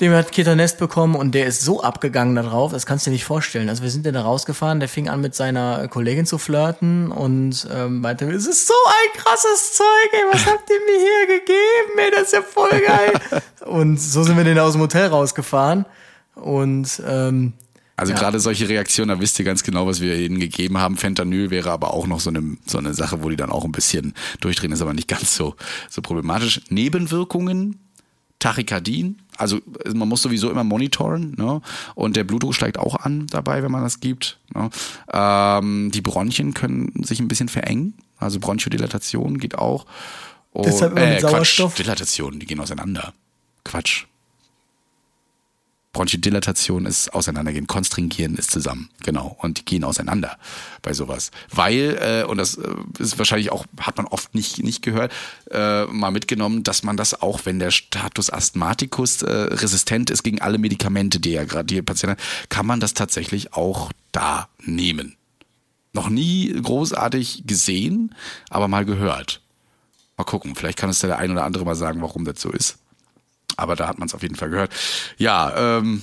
[0.00, 3.24] Dem hat Ketanest bekommen und der ist so abgegangen darauf, das kannst du dir nicht
[3.24, 3.68] vorstellen.
[3.68, 7.68] Also wir sind dann da rausgefahren, der fing an mit seiner Kollegin zu flirten und
[7.72, 11.98] ähm, meinte, es ist so ein krasses Zeug, ey, was habt ihr mir hier gegeben,
[11.98, 13.12] ey, das ist ja voll geil.
[13.66, 15.84] und so sind wir dann aus dem Hotel rausgefahren
[16.34, 17.52] und ähm,
[17.96, 18.18] Also Ja.
[18.18, 20.96] gerade solche Reaktionen, da wisst ihr ganz genau, was wir ihnen gegeben haben.
[20.96, 23.72] Fentanyl wäre aber auch noch so eine, so eine Sache, wo die dann auch ein
[23.72, 25.54] bisschen durchdrehen, ist aber nicht ganz so,
[25.90, 26.60] so problematisch.
[26.70, 27.78] Nebenwirkungen,
[28.38, 29.60] Tachykardien, also
[29.94, 31.60] man muss sowieso immer monitoren, ne?
[31.94, 34.40] Und der Blutdruck steigt auch an dabei, wenn man das gibt.
[34.52, 34.68] Ne?
[35.12, 39.86] Ähm, die Bronchien können sich ein bisschen verengen, also Bronchodilatation geht auch.
[40.52, 41.74] Und, Deshalb immer mit Quatsch, Sauerstoff?
[41.76, 43.14] Dilatation, die gehen auseinander.
[43.64, 44.06] Quatsch.
[45.92, 49.36] Bronchodilatation ist auseinandergehen, konstringieren ist zusammen, genau.
[49.40, 50.38] Und die gehen auseinander
[50.80, 51.30] bei sowas.
[51.50, 55.12] Weil, äh, und das äh, ist wahrscheinlich auch, hat man oft nicht, nicht gehört,
[55.50, 60.40] äh, mal mitgenommen, dass man das auch, wenn der Status Asthmaticus äh, resistent ist gegen
[60.40, 65.16] alle Medikamente, die er gerade die Patient hat, kann man das tatsächlich auch da nehmen.
[65.92, 68.14] Noch nie großartig gesehen,
[68.48, 69.42] aber mal gehört.
[70.16, 72.78] Mal gucken, vielleicht kann es der ein oder andere mal sagen, warum das so ist.
[73.56, 74.72] Aber da hat man es auf jeden Fall gehört.
[75.18, 76.02] Ja, ähm,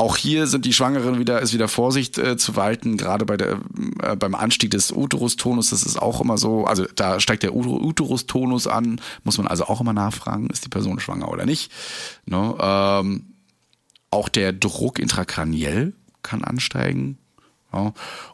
[0.00, 3.58] auch hier sind die Schwangeren wieder, ist wieder Vorsicht äh, zu walten, gerade bei der,
[4.00, 8.68] äh, beim Anstieg des Uterustonus, das ist auch immer so, also da steigt der Uterustonus
[8.68, 11.72] an, muss man also auch immer nachfragen, ist die Person schwanger oder nicht.
[12.26, 12.54] Ne?
[12.60, 13.26] Ähm,
[14.10, 17.18] auch der Druck intrakraniell kann ansteigen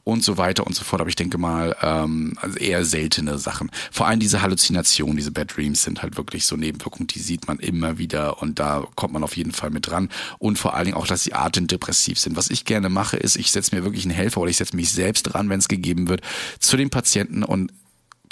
[0.05, 1.01] und so weiter und so fort.
[1.01, 3.71] Aber ich denke mal, ähm, also eher seltene Sachen.
[3.91, 7.59] Vor allem diese Halluzinationen, diese Bad Dreams sind halt wirklich so Nebenwirkungen, die sieht man
[7.59, 10.09] immer wieder und da kommt man auf jeden Fall mit dran.
[10.39, 12.37] Und vor allen Dingen auch, dass sie atemdepressiv sind.
[12.37, 14.93] Was ich gerne mache, ist, ich setze mir wirklich einen Helfer oder ich setze mich
[14.93, 16.21] selbst dran, wenn es gegeben wird,
[16.59, 17.73] zu den Patienten und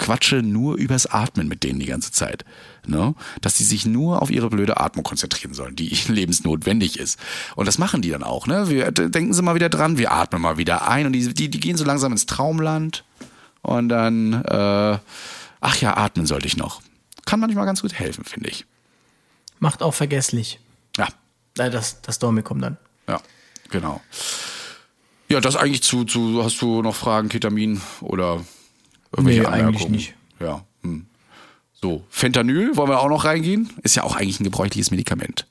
[0.03, 2.43] quatsche nur übers Atmen mit denen die ganze Zeit.
[2.85, 3.15] Ne?
[3.39, 7.17] Dass die sich nur auf ihre blöde Atmung konzentrieren sollen, die lebensnotwendig ist.
[7.55, 8.45] Und das machen die dann auch.
[8.45, 8.69] Ne?
[8.69, 11.59] Wir, denken Sie mal wieder dran, wir atmen mal wieder ein und die, die, die
[11.59, 13.05] gehen so langsam ins Traumland
[13.61, 14.97] und dann, äh,
[15.61, 16.81] ach ja, atmen sollte ich noch.
[17.25, 18.65] Kann manchmal ganz gut helfen, finde ich.
[19.59, 20.59] Macht auch vergesslich.
[20.97, 21.07] Ja.
[21.57, 22.77] Äh, Das, das Dormikum dann.
[23.07, 23.21] Ja,
[23.69, 24.01] genau.
[25.29, 28.43] Ja, das eigentlich zu, zu, hast du noch Fragen, Ketamin oder
[29.13, 29.91] irgendwelche Nee, eigentlich Anmerkungen?
[29.91, 30.13] nicht.
[30.39, 30.63] Ja.
[30.81, 31.05] Hm.
[31.73, 33.69] So, Fentanyl, wollen wir auch noch reingehen?
[33.83, 35.47] Ist ja auch eigentlich ein gebräuchliches Medikament.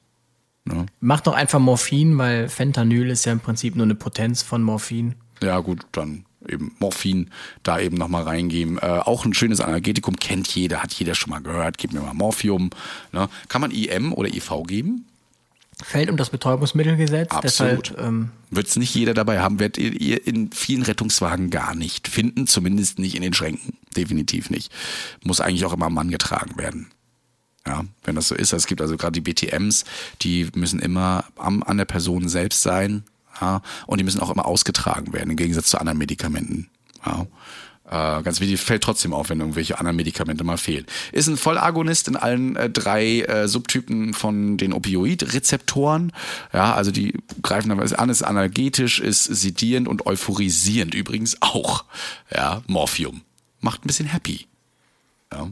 [0.65, 0.87] Ne?
[1.01, 5.15] Mach doch einfach Morphin, weil Fentanyl ist ja im Prinzip nur eine Potenz von Morphin.
[5.43, 7.31] Ja, gut, dann eben Morphin
[7.63, 8.79] da eben nochmal reingeben.
[8.79, 11.79] Äh, auch ein schönes Analgetikum, kennt jeder, hat jeder schon mal gehört.
[11.79, 12.71] Gib mir mal Morphium.
[13.13, 13.29] Ne?
[13.49, 15.07] Kann man IM oder IV geben?
[15.83, 17.31] Fällt um das Betäubungsmittelgesetz.
[17.31, 17.91] Absolut.
[17.91, 22.09] Deshalb, ähm, Wird es nicht jeder dabei haben, werdet ihr- in vielen Rettungswagen gar nicht
[22.09, 23.75] finden, zumindest nicht in den Schränken.
[23.97, 24.73] Definitiv nicht.
[25.25, 26.91] Muss eigentlich auch immer am Mann getragen werden.
[27.67, 28.53] Ja, wenn das so ist.
[28.53, 29.85] Es gibt also gerade die BTMs,
[30.23, 33.05] die müssen immer am, an der Person selbst sein.
[33.41, 36.69] Ja, und die müssen auch immer ausgetragen werden, im Gegensatz zu anderen Medikamenten.
[37.07, 37.27] Ja.
[37.93, 40.87] Äh, ganz wichtig, fällt trotzdem auf, wenn irgendwelche anderen Medikamente mal fehlen.
[41.13, 46.13] Ist ein Vollagonist in allen äh, drei äh, Subtypen von den Opioidrezeptoren.
[46.55, 47.13] Ja, also die
[47.43, 51.85] greifen dann an, ist analgetisch, ist sedierend und euphorisierend übrigens auch.
[52.35, 53.21] Ja, Morphium.
[53.61, 54.47] Macht ein bisschen happy.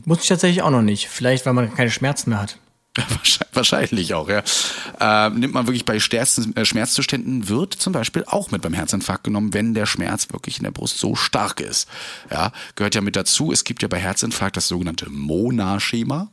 [0.06, 1.08] muss ich tatsächlich auch noch nicht.
[1.08, 2.58] Vielleicht, weil man keine Schmerzen mehr hat.
[3.52, 4.42] Wahrscheinlich- auch, ja.
[5.00, 9.24] Äh, nimmt man wirklich bei stärksten äh, Schmerzzuständen, wird zum Beispiel auch mit beim Herzinfarkt
[9.24, 11.88] genommen, wenn der Schmerz wirklich in der Brust so stark ist.
[12.30, 13.52] Ja, gehört ja mit dazu.
[13.52, 16.28] Es gibt ja bei Herzinfarkt das sogenannte MONA-Schema.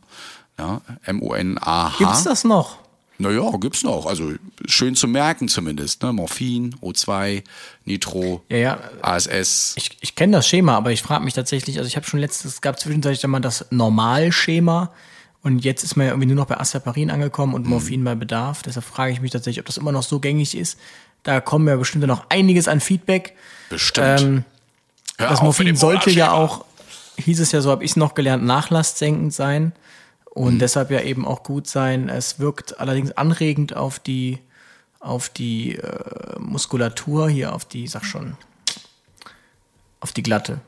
[0.60, 1.98] Ja, M-O-N-A-H.
[2.00, 2.80] Gibt's das noch?
[3.20, 4.06] Naja, gibt's noch.
[4.06, 4.34] Also
[4.66, 6.04] schön zu merken zumindest.
[6.04, 6.14] Ne?
[6.14, 7.44] Morphin, O2,
[7.86, 8.80] Nitro, Ja, ja.
[9.02, 9.74] ASS.
[9.76, 12.54] Ich, ich kenne das Schema, aber ich frage mich tatsächlich, also ich habe schon letztes,
[12.54, 14.92] es gab zwischenzeitlich mal das Normalschema
[15.44, 17.56] und jetzt ist man ja irgendwie nur noch bei Aspirin angekommen Mhm.
[17.56, 18.62] und Morphin bei Bedarf.
[18.64, 20.78] Deshalb frage ich mich tatsächlich, ob das immer noch so gängig ist.
[21.24, 23.36] Da kommen ja bestimmt noch einiges an Feedback.
[23.70, 24.22] Bestimmt.
[24.22, 24.44] Ähm,
[25.18, 26.64] das Morphin sollte ja auch,
[27.18, 29.74] hieß es ja so, habe ich es noch gelernt, nachlasssenkend sein
[30.26, 30.60] und Mhm.
[30.60, 32.08] deshalb ja eben auch gut sein.
[32.10, 34.38] Es wirkt allerdings anregend auf die,
[35.00, 38.36] auf die äh, Muskulatur, hier auf die, sag schon,
[40.00, 40.60] auf die Glatte.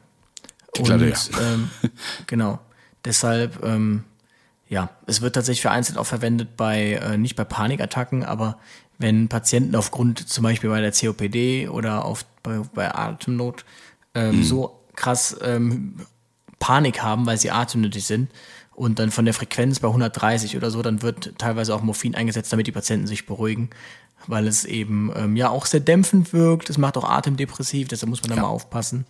[0.78, 1.40] Die Glatte, und, ja.
[1.54, 1.70] ähm,
[2.28, 2.60] genau.
[3.06, 4.04] Deshalb, ähm,
[4.70, 8.60] ja, es wird tatsächlich vereinzelt auch verwendet bei, äh, nicht bei Panikattacken, aber
[9.00, 13.66] wenn Patienten aufgrund zum Beispiel bei der COPD oder auf, bei, bei Atemnot
[14.14, 15.96] ähm, so krass ähm,
[16.60, 18.30] Panik haben, weil sie atemnötig sind
[18.76, 22.54] und dann von der Frequenz bei 130 oder so, dann wird teilweise auch Morphin eingesetzt,
[22.54, 23.72] damit die Patienten sich beruhigen,
[24.28, 26.70] weil es eben ähm, ja auch sehr dämpfend wirkt.
[26.70, 29.06] Es macht auch atemdepressiv, deshalb muss man da mal aufpassen.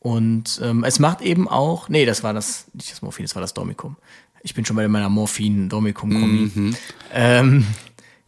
[0.00, 3.42] Und ähm, es macht eben auch, nee, das war das, nicht das Morphin, das war
[3.42, 3.96] das Dormicum.
[4.46, 6.76] Ich bin schon bei meiner Morphin-Dormicum-Kombi.
[7.12, 7.66] Ähm,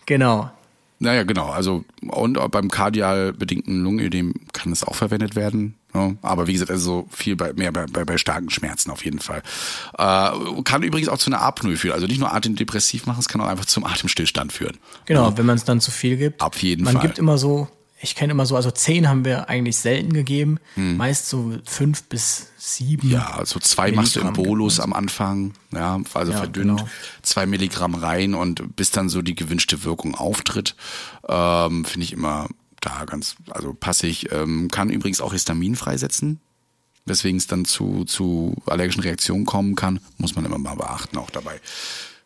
[0.05, 0.51] genau.
[0.99, 1.51] Naja, genau.
[1.51, 5.77] Also und beim kardial bedingten Lungenödem kann es auch verwendet werden.
[5.95, 9.21] Ja, aber wie gesagt, also viel bei, mehr bei, bei, bei starken Schmerzen auf jeden
[9.21, 9.43] Fall.
[9.97, 11.95] Äh, kann übrigens auch zu einer Apnoe führen.
[11.95, 14.77] Also nicht nur atemdepressiv machen, es kann auch einfach zum Atemstillstand führen.
[15.07, 16.43] Genau, wenn man es dann zu viel gibt.
[16.43, 17.03] Auf jeden man Fall.
[17.03, 17.69] gibt immer so,
[18.01, 22.49] ich kenne immer so, also zehn haben wir eigentlich selten gegeben, meist so fünf bis
[22.57, 23.09] sieben.
[23.09, 23.11] Hm.
[23.11, 26.89] Ja, also zwei machst du im Milligramm Bolus am Anfang, ja, also Ja, verdünnt, genau.
[27.23, 30.77] zwei Milligramm rein und bis dann so die gewünschte Wirkung auftritt,
[31.29, 32.49] ähm, finde ich immer
[32.81, 34.31] da ganz, also passig.
[34.33, 36.41] Ähm, kann übrigens auch Histamin freisetzen,
[37.05, 41.31] weswegen es dann zu, zu allergischen Reaktionen kommen kann, muss man immer mal beachten auch
[41.31, 41.61] dabei.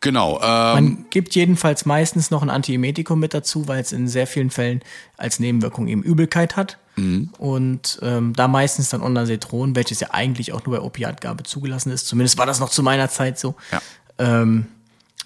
[0.03, 0.35] Genau.
[0.43, 4.51] Ähm, Man gibt jedenfalls meistens noch ein Antiemetikum mit dazu, weil es in sehr vielen
[4.51, 4.83] Fällen
[5.17, 6.77] als Nebenwirkung eben Übelkeit hat.
[6.97, 7.31] Mhm.
[7.39, 12.07] Und ähm, da meistens dann Ondansetron, welches ja eigentlich auch nur bei Opiatgabe zugelassen ist.
[12.07, 13.55] Zumindest war das noch zu meiner Zeit so.
[13.71, 13.81] Ja.
[14.19, 14.67] Ähm,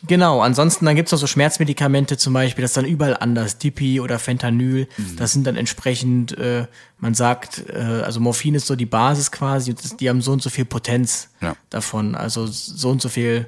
[0.06, 3.98] genau, ansonsten dann gibt's noch so Schmerzmedikamente zum Beispiel, das ist dann überall anders, Dipi
[4.00, 4.88] oder Fentanyl.
[4.96, 5.16] Mhm.
[5.16, 6.66] Das sind dann entsprechend, äh,
[6.98, 10.50] man sagt, äh, also Morphin ist so die Basis quasi, die haben so und so
[10.50, 11.56] viel Potenz Ja.
[11.70, 12.14] davon.
[12.14, 13.46] Also so und so viel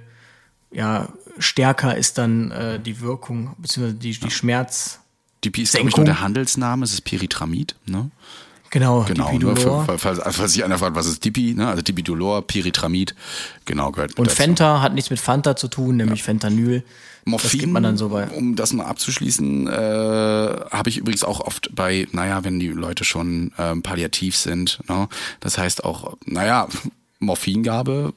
[0.71, 1.09] ja,
[1.39, 5.01] stärker ist dann äh, die Wirkung, beziehungsweise die, die Schmerz.
[5.45, 8.11] DP ist, glaube ich, nur der Handelsname, es ist Pyritramid, ne?
[8.71, 9.85] Genau, Genau, ne?
[9.97, 11.69] Falls, falls sich einer fragt, was ist Dipi, ne?
[11.69, 13.15] Also Dipidolor, Pyritramid,
[13.65, 14.37] genau, gehört Und dazu.
[14.37, 16.85] Fenta hat nichts mit Fanta zu tun, nämlich Fentanyl.
[17.25, 18.29] Morphin, das gibt man dann so bei.
[18.29, 23.05] um das mal abzuschließen, äh, habe ich übrigens auch oft bei, naja, wenn die Leute
[23.05, 25.09] schon ähm, palliativ sind, ne?
[25.41, 26.69] das heißt auch, naja,
[27.21, 28.15] Morphingabe,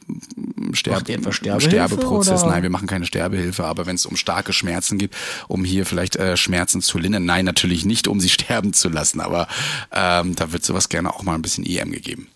[0.74, 2.52] Sterb Sterbeprozess, oder?
[2.52, 5.12] nein, wir machen keine Sterbehilfe, aber wenn es um starke Schmerzen geht,
[5.48, 9.20] um hier vielleicht äh, Schmerzen zu lindern, nein, natürlich nicht, um sie sterben zu lassen,
[9.20, 9.48] aber
[9.92, 12.28] ähm, da wird sowas gerne auch mal ein bisschen EM gegeben.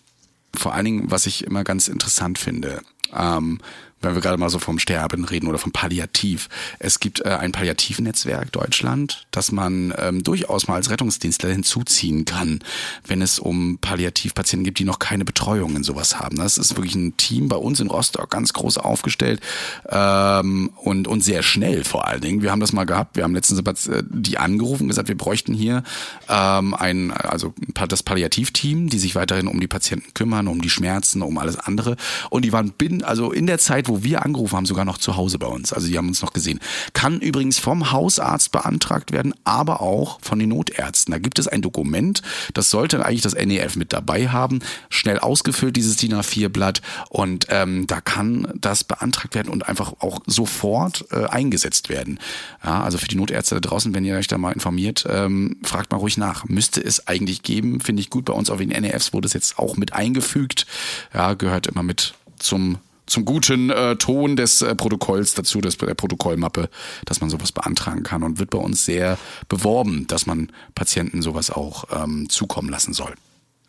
[0.55, 2.81] Vor allen Dingen, was ich immer ganz interessant finde,
[3.13, 3.59] ähm,
[4.05, 6.49] wenn wir gerade mal so vom Sterben reden oder vom Palliativ.
[6.79, 12.59] Es gibt äh, ein Palliativnetzwerk Deutschland, das man ähm, durchaus mal als Rettungsdienstler hinzuziehen kann,
[13.07, 16.37] wenn es um Palliativpatienten gibt, die noch keine Betreuung in sowas haben.
[16.37, 19.41] Das ist wirklich ein Team bei uns in Rostock, ganz groß aufgestellt
[19.89, 22.41] ähm, und, und sehr schnell vor allen Dingen.
[22.41, 25.83] Wir haben das mal gehabt, wir haben letztens äh, die angerufen gesagt, wir bräuchten hier
[26.29, 27.53] ähm, ein, also
[27.87, 31.95] das Palliativteam, die sich weiterhin um die Patienten kümmern, um die Schmerzen, um alles andere.
[32.29, 35.15] Und die waren bin, also in der Zeit, wo wir angerufen haben, sogar noch zu
[35.15, 35.73] Hause bei uns.
[35.73, 36.59] Also die haben uns noch gesehen.
[36.93, 41.11] Kann übrigens vom Hausarzt beantragt werden, aber auch von den Notärzten.
[41.11, 42.21] Da gibt es ein Dokument,
[42.53, 46.81] das sollte eigentlich das NEF mit dabei haben, schnell ausgefüllt, dieses DIN A4-Blatt.
[47.09, 52.19] Und ähm, da kann das beantragt werden und einfach auch sofort äh, eingesetzt werden.
[52.63, 55.91] Ja, also für die Notärzte da draußen, wenn ihr euch da mal informiert, ähm, fragt
[55.91, 56.45] mal ruhig nach.
[56.45, 58.25] Müsste es eigentlich geben, finde ich gut.
[58.25, 60.65] Bei uns auf den NEFs wurde es jetzt auch mit eingefügt.
[61.13, 65.93] Ja, gehört immer mit zum zum guten äh, Ton des äh, Protokolls dazu, des, der
[65.93, 66.69] Protokollmappe,
[67.05, 69.17] dass man sowas beantragen kann und wird bei uns sehr
[69.49, 73.13] beworben, dass man Patienten sowas auch ähm, zukommen lassen soll.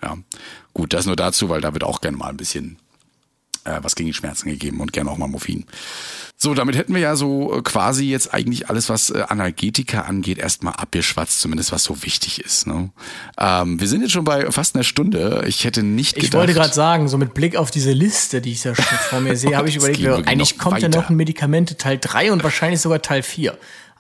[0.03, 0.17] Ja,
[0.75, 2.79] gut, das nur dazu, weil da wird auch gerne mal ein bisschen
[3.67, 5.65] äh, was gegen die Schmerzen gegeben und gerne auch mal Morphin.
[6.39, 10.39] So, damit hätten wir ja so äh, quasi jetzt eigentlich alles, was äh, Analgetika angeht,
[10.39, 12.67] erstmal abgeschwatzt, zumindest was so wichtig ist.
[12.67, 12.91] Ne?
[13.39, 15.45] Ähm, wir sind jetzt schon bei fast einer Stunde.
[15.47, 16.41] Ich hätte nicht Ich gedacht.
[16.41, 19.37] wollte gerade sagen, so mit Blick auf diese Liste, die ich da schon vor mir
[19.37, 21.01] sehe, habe ich überlegt, eigentlich kommt ja weiter.
[21.01, 23.57] noch ein Medikamente Teil 3 und wahrscheinlich sogar Teil 4.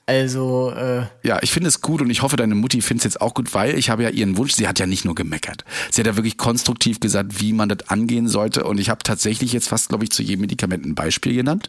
[0.06, 3.20] Also, äh, Ja, ich finde es gut und ich hoffe, deine Mutti findet es jetzt
[3.20, 5.64] auch gut, weil ich habe ja ihren Wunsch, sie hat ja nicht nur gemeckert.
[5.90, 9.52] Sie hat ja wirklich konstruktiv gesagt, wie man das angehen sollte und ich habe tatsächlich
[9.52, 11.68] jetzt fast, glaube ich, zu jedem Medikament ein Beispiel genannt.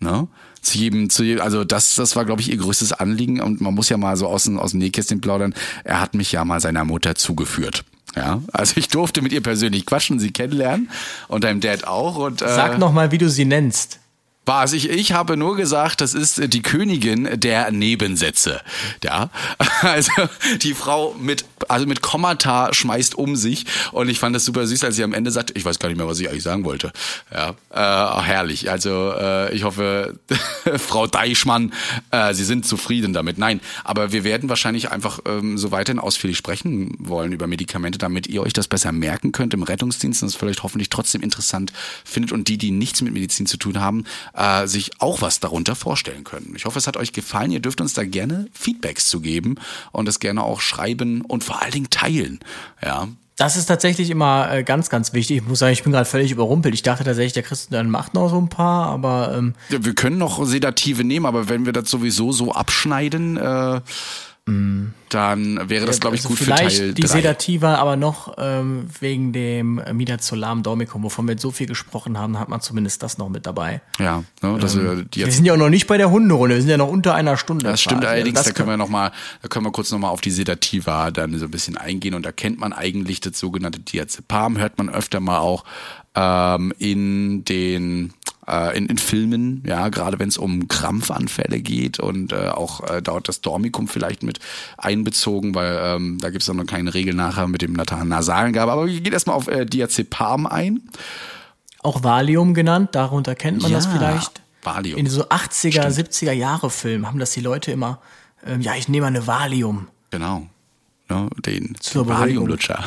[0.00, 0.26] Ne?
[0.60, 3.74] Zu jedem, zu jedem, also das, das war, glaube ich, ihr größtes Anliegen und man
[3.74, 5.54] muss ja mal so aus dem, aus dem Nähkästchen plaudern.
[5.84, 7.84] Er hat mich ja mal seiner Mutter zugeführt.
[8.16, 10.90] Ja, also ich durfte mit ihr persönlich quatschen, sie kennenlernen
[11.28, 14.00] und deinem Dad auch und äh, sag noch mal, wie du sie nennst.
[14.48, 18.62] Was ich, ich habe nur gesagt, das ist äh, die Königin der Nebensätze.
[19.04, 19.30] Ja,
[19.82, 20.10] also
[20.62, 24.84] die Frau mit, also mit Kommata schmeißt um sich und ich fand das super süß,
[24.84, 26.92] als sie am Ende sagt, ich weiß gar nicht mehr, was ich eigentlich sagen wollte.
[27.30, 28.70] Ja, äh, herrlich.
[28.70, 30.18] Also äh, ich hoffe,
[30.78, 31.74] Frau Deichmann,
[32.10, 33.36] äh, Sie sind zufrieden damit.
[33.36, 38.26] Nein, aber wir werden wahrscheinlich einfach ähm, so weiterhin ausführlich sprechen wollen über Medikamente, damit
[38.26, 41.70] ihr euch das besser merken könnt im Rettungsdienst und es vielleicht hoffentlich trotzdem interessant
[42.02, 44.04] findet und die, die nichts mit Medizin zu tun haben,
[44.38, 46.52] äh, sich auch was darunter vorstellen können.
[46.56, 47.50] Ich hoffe, es hat euch gefallen.
[47.50, 49.56] Ihr dürft uns da gerne Feedbacks zu geben
[49.90, 52.38] und das gerne auch schreiben und vor allen Dingen teilen.
[52.82, 53.08] Ja.
[53.36, 55.38] Das ist tatsächlich immer äh, ganz, ganz wichtig.
[55.38, 56.74] Ich muss sagen, ich bin gerade völlig überrumpelt.
[56.74, 60.18] Ich dachte tatsächlich, der Christian macht noch so ein paar, aber ähm, Ja, Wir können
[60.18, 63.80] noch Sedative nehmen, aber wenn wir das sowieso so abschneiden, äh,
[65.08, 67.08] dann wäre das, glaube ich, also gut für vielleicht Teil die 3.
[67.08, 72.38] Sedativa, aber noch ähm, wegen dem Midazolam Dormicum, wovon wir jetzt so viel gesprochen haben,
[72.38, 73.80] hat man zumindest das noch mit dabei.
[73.98, 76.54] Ja, ne, dass wir die Wir jetzt sind ja auch noch nicht bei der Hunderunde,
[76.56, 77.64] wir sind ja noch unter einer Stunde.
[77.64, 78.14] Das stimmt quasi.
[78.14, 80.30] allerdings, Also da können wir noch mal, da können wir kurz noch mal auf die
[80.30, 84.78] Sedativa dann so ein bisschen eingehen und da kennt man eigentlich das sogenannte Diazepam, hört
[84.78, 85.64] man öfter mal auch
[86.14, 88.12] ähm, in den
[88.48, 93.02] äh, in, in Filmen, ja, gerade wenn es um Krampfanfälle geht und äh, auch äh,
[93.02, 94.40] dauert das Dormicum vielleicht mit
[94.76, 98.72] einbezogen, weil ähm, da gibt es dann noch keine Regel nachher mit dem nasalen Gabe.
[98.72, 100.82] Aber wir gehen erstmal auf äh, Diazepam ein.
[101.82, 104.42] Auch Valium genannt, darunter kennt man das Ja, vielleicht.
[104.62, 104.98] Valium.
[104.98, 108.00] In so 80er, 70er Jahre Filmen haben das die Leute immer,
[108.44, 109.88] ähm, ja, ich nehme eine Valium.
[110.10, 110.46] Genau.
[111.08, 111.76] Ne, den.
[111.94, 112.84] Valiumlutscher.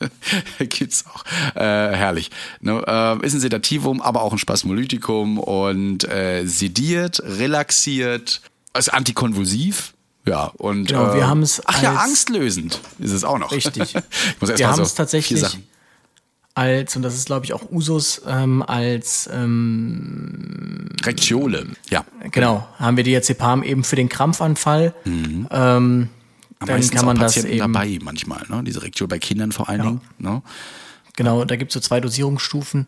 [0.58, 1.24] Gibt's auch.
[1.54, 2.30] Äh, herrlich.
[2.60, 8.40] Ne, äh, ist ein Sedativum, aber auch ein Spasmolytikum und äh, sediert, relaxiert,
[8.76, 9.94] ist antikonvulsiv.
[10.26, 13.50] Ja, und Genau, wir äh, haben's Ach ja, angstlösend ist es auch noch.
[13.50, 13.94] Richtig.
[13.94, 15.44] ich muss erst Wir haben so es tatsächlich
[16.54, 21.68] als, und das ist glaube ich auch Usus, ähm, als, ähm, Rektiole.
[21.88, 22.04] Ja.
[22.32, 24.92] genau, haben wir Diazepam eben für den Krampfanfall.
[25.06, 26.08] Ähm,
[26.60, 28.62] Am dann meisten kann man auch das Patienten eben, dabei manchmal, ne?
[28.64, 30.00] Diese Rektiole bei Kindern vor allen Dingen.
[30.18, 30.42] Ne?
[31.16, 32.86] genau, da gibt es so zwei Dosierungsstufen.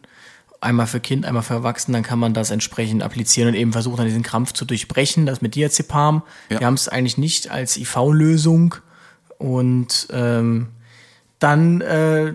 [0.62, 3.96] Einmal für Kind, einmal für Erwachsene, dann kann man das entsprechend applizieren und eben versuchen,
[3.96, 6.22] dann diesen Krampf zu durchbrechen, das mit Diazepam.
[6.50, 6.60] Ja.
[6.60, 8.74] Wir haben es eigentlich nicht als IV-Lösung.
[9.38, 10.68] Und ähm,
[11.38, 12.34] dann äh,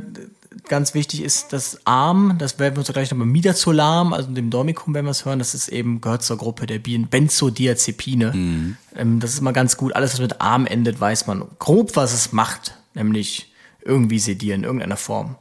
[0.67, 4.93] ganz wichtig ist das Arm, das werden wir uns gleich nochmal Midazolam, also dem Dormicum
[4.93, 8.31] werden wir es hören, das ist eben, gehört zur Gruppe der Bien- Benzodiazepine.
[8.95, 9.95] Ähm, das ist immer ganz gut.
[9.95, 13.51] Alles, was mit Arm endet, weiß man grob, was es macht, nämlich
[13.83, 15.35] irgendwie sedieren, in irgendeiner Form.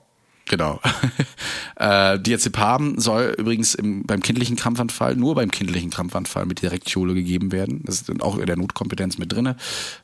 [0.47, 0.79] Genau.
[1.77, 7.51] äh, Diazepam soll übrigens im, beim kindlichen Krampfanfall, nur beim kindlichen Krampfanfall mit Direktiole gegeben
[7.51, 7.83] werden.
[7.85, 9.57] Das ist auch in der Notkompetenz mit drinne.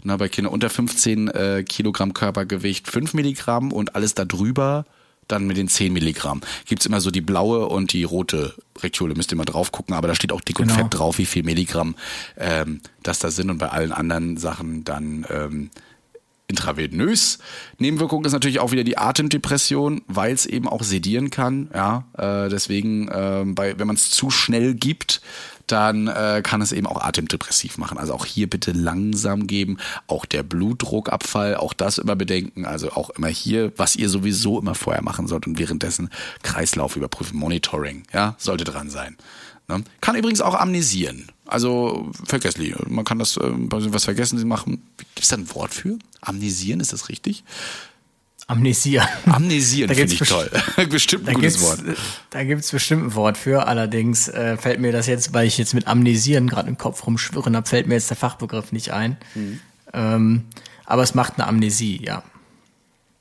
[0.03, 4.87] Na, bei Kindern unter 15 äh, Kilogramm Körpergewicht 5 Milligramm und alles darüber
[5.33, 6.41] dann mit den 10 Milligramm.
[6.67, 10.09] Gibt's immer so die blaue und die rote Rektiole, müsst ihr mal drauf gucken, aber
[10.09, 10.79] da steht auch dick und Genau.
[10.81, 11.95] fett drauf, wie viel Milligramm
[12.37, 15.71] ähm, das da sind und bei allen anderen Sachen dann ähm,
[16.49, 17.39] intravenös.
[17.79, 21.71] Nebenwirkung ist natürlich auch wieder die Atemdepression, weil es eben auch sedieren kann.
[21.73, 25.21] Ja, äh, deswegen, ähm, bei, wenn man es zu schnell gibt,
[25.73, 27.99] dann äh, kann es eben auch atemdepressiv machen.
[27.99, 29.79] Also auch hier bitte langsam geben.
[30.07, 32.65] Auch der Blutdruckabfall, auch das immer bedenken.
[32.65, 36.11] Also auch immer hier, was ihr sowieso immer vorher machen sollt und währenddessen
[36.43, 39.17] Kreislauf überprüfen, Monitoring, ja, sollte dran sein.
[39.69, 39.85] Ne?
[40.01, 41.29] Kann übrigens auch amnesieren.
[41.47, 42.75] Also vergesslich.
[42.87, 44.83] Man kann das, äh, was vergessen sie machen.
[44.97, 45.99] Gibt es da ein Wort für?
[46.21, 47.45] Amnesieren, ist das richtig?
[48.51, 50.51] Amnesieren Da finde ich toll.
[50.91, 51.81] Bestimmt ein gutes Wort.
[52.31, 53.69] da gibt's bestimmt ein Wort für.
[53.69, 57.55] Allerdings äh, fällt mir das jetzt, weil ich jetzt mit Amnesieren gerade im Kopf rumschwirren
[57.55, 59.19] habe, fällt mir jetzt der Fachbegriff nicht ein.
[59.37, 59.61] Mhm.
[59.93, 60.45] Ähm,
[60.85, 62.25] aber es macht eine Amnesie, ja.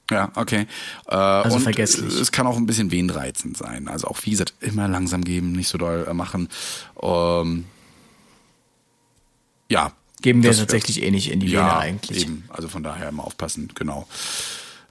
[0.09, 0.65] Ja, okay.
[1.07, 2.19] Äh, also und vergesslich.
[2.19, 3.87] Es kann auch ein bisschen venenreizend sein.
[3.87, 6.49] Also auch, wie gesagt, immer langsam geben, nicht so doll äh, machen.
[7.01, 7.65] Ähm,
[9.69, 9.91] ja.
[10.23, 12.23] Geben wir tatsächlich eh nicht in die ja, Vene eigentlich.
[12.23, 12.45] Eben.
[12.49, 14.07] Also von daher immer aufpassen, genau.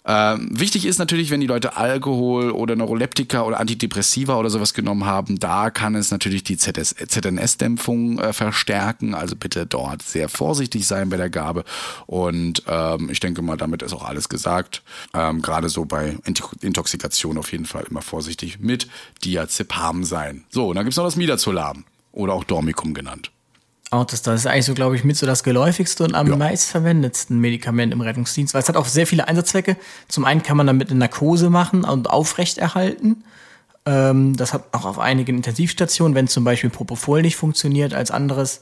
[0.09, 5.05] Ähm, wichtig ist natürlich, wenn die Leute Alkohol oder Neuroleptika oder Antidepressiva oder sowas genommen
[5.05, 9.15] haben, da kann es natürlich die ZNS-Dämpfung äh, verstärken.
[9.15, 11.65] Also bitte dort sehr vorsichtig sein bei der Gabe.
[12.07, 14.83] Und ähm, ich denke mal, damit ist auch alles gesagt.
[15.13, 16.17] Ähm, Gerade so bei
[16.63, 18.89] Intoxikation auf jeden Fall immer vorsichtig mit
[19.25, 20.45] Diazepam sein.
[20.49, 23.31] So, und dann gibt's noch das Midazolam oder auch Dormicum genannt.
[23.91, 26.37] Auch das, das ist eigentlich so, glaube ich, mit so das geläufigste und am Ja.
[26.37, 29.77] meistverwendetsten Medikament im Rettungsdienst, weil es hat auch sehr viele Einsatzzwecke.
[30.09, 33.25] Zum einen kann man damit eine Narkose machen und aufrechterhalten.
[33.87, 38.61] Ähm, das hat auch auf einigen Intensivstationen, wenn zum Beispiel Propofol nicht funktioniert als anderes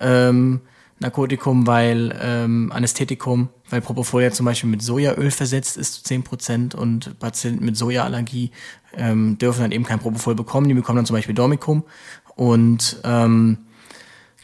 [0.00, 0.60] ähm,
[1.00, 6.24] Narkotikum, weil ähm, Anästhetikum, weil Propofol ja zum Beispiel mit Sojaöl versetzt ist zu 10
[6.24, 8.50] Prozent und Patienten mit Sojaallergie
[8.96, 11.84] ähm, dürfen dann eben kein Propofol bekommen, die bekommen dann zum Beispiel Dormicum
[12.34, 13.58] und ähm,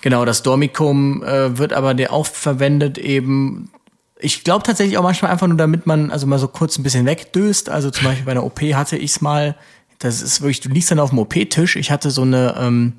[0.05, 3.71] Genau, das Dormicum äh, wird aber der auch verwendet eben.
[4.19, 7.07] Ich glaube tatsächlich auch manchmal einfach nur, damit man also mal so kurz ein bisschen
[7.07, 7.71] wegdöst.
[7.71, 9.57] Also zum Beispiel bei einer OP hatte ich's mal.
[10.01, 11.77] Das ist wirklich, du liegst dann auf dem OP-Tisch.
[11.77, 12.93] Ich hatte so eine ähm,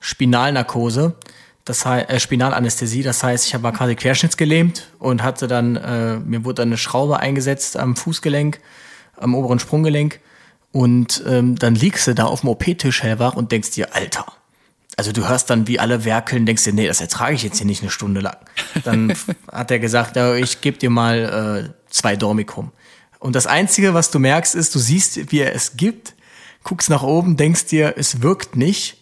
[0.00, 1.14] Spinalnarkose,
[1.64, 3.02] das heißt äh, Spinalanästhesie.
[3.02, 7.20] Das heißt, ich war quasi querschnittsgelähmt und hatte dann äh, mir wurde dann eine Schraube
[7.20, 8.60] eingesetzt am Fußgelenk,
[9.16, 10.20] am oberen Sprunggelenk
[10.72, 14.26] und ähm, dann liegst du da auf dem OP-Tisch hellwach und denkst dir, Alter,
[14.96, 17.66] also du hörst dann, wie alle werkeln, denkst dir, nee, das ertrage ich jetzt hier
[17.66, 18.36] nicht eine Stunde lang.
[18.84, 19.12] Dann
[19.52, 22.70] hat er gesagt, ja, ich gebe dir mal äh, zwei Dormicum.
[23.18, 26.14] Und das Einzige, was du merkst, ist, du siehst, wie er es gibt,
[26.62, 28.98] guckst nach oben, denkst dir, es wirkt nicht.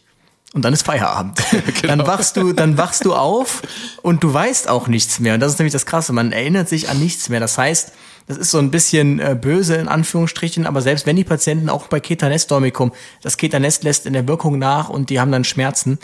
[0.55, 1.41] Und dann ist Feierabend.
[1.83, 3.63] Dann wachst du, dann wachst du auf
[4.03, 5.33] und du weißt auch nichts mehr.
[5.33, 6.13] Und das ist nämlich das Krasse.
[6.13, 7.41] Man erinnert sich an nichts mehr.
[7.41, 7.93] Das heißt,
[8.27, 11.89] das ist so ein bisschen äh, böse in Anführungsstrichen, aber selbst wenn die Patienten auch
[11.89, 12.93] bei Ketanest-Dormicum,
[13.23, 15.99] das Ketanest lässt in der Wirkung nach und die haben dann Schmerzen,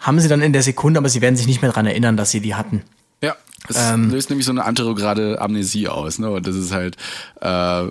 [0.00, 2.30] haben sie dann in der Sekunde, aber sie werden sich nicht mehr dran erinnern, dass
[2.30, 2.82] sie die hatten.
[3.22, 3.36] Ja,
[3.68, 4.10] es Ähm.
[4.10, 6.30] löst nämlich so eine anterograde Amnesie aus, ne?
[6.30, 6.96] Und das ist halt
[7.40, 7.84] äh,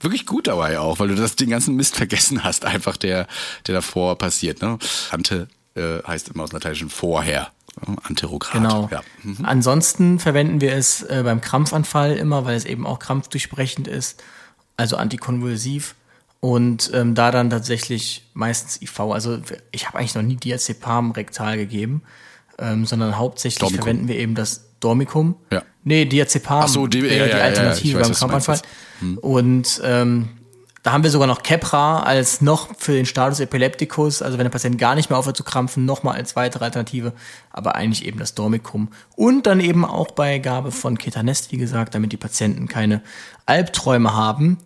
[0.00, 3.26] wirklich gut dabei auch, weil du das den ganzen Mist vergessen hast, einfach der,
[3.66, 4.78] der davor passiert, ne?
[5.10, 7.52] Ante äh, heißt immer aus Lateinischen vorher.
[8.02, 8.52] Anterograd.
[8.52, 8.88] Genau.
[8.90, 9.02] Ja.
[9.22, 9.38] Mhm.
[9.44, 14.22] Ansonsten verwenden wir es äh, beim Krampfanfall immer, weil es eben auch krampfdurchbrechend ist,
[14.76, 15.94] also antikonvulsiv.
[16.40, 19.00] Und ähm, da dann tatsächlich meistens IV.
[19.00, 19.38] Also
[19.72, 22.02] ich habe eigentlich noch nie Diazepam rektal gegeben,
[22.58, 23.82] ähm, sondern hauptsächlich Dormicum.
[23.84, 25.36] verwenden wir eben das Dormicum.
[25.52, 25.62] Ja.
[25.84, 26.62] Nee, Diazepam.
[26.64, 28.60] Ach so, die- wäre ja, die Alternative weiß, beim Krampfanfall.
[29.20, 30.28] Und ähm,
[30.82, 34.50] da haben wir sogar noch Kepra als noch für den Status Epilepticus, also wenn der
[34.50, 37.12] Patient gar nicht mehr aufhört zu krampfen, nochmal als weitere Alternative,
[37.50, 38.88] aber eigentlich eben das Dormicum.
[39.14, 43.02] Und dann eben auch bei Gabe von Ketanest, wie gesagt, damit die Patienten keine
[43.44, 44.58] Albträume haben.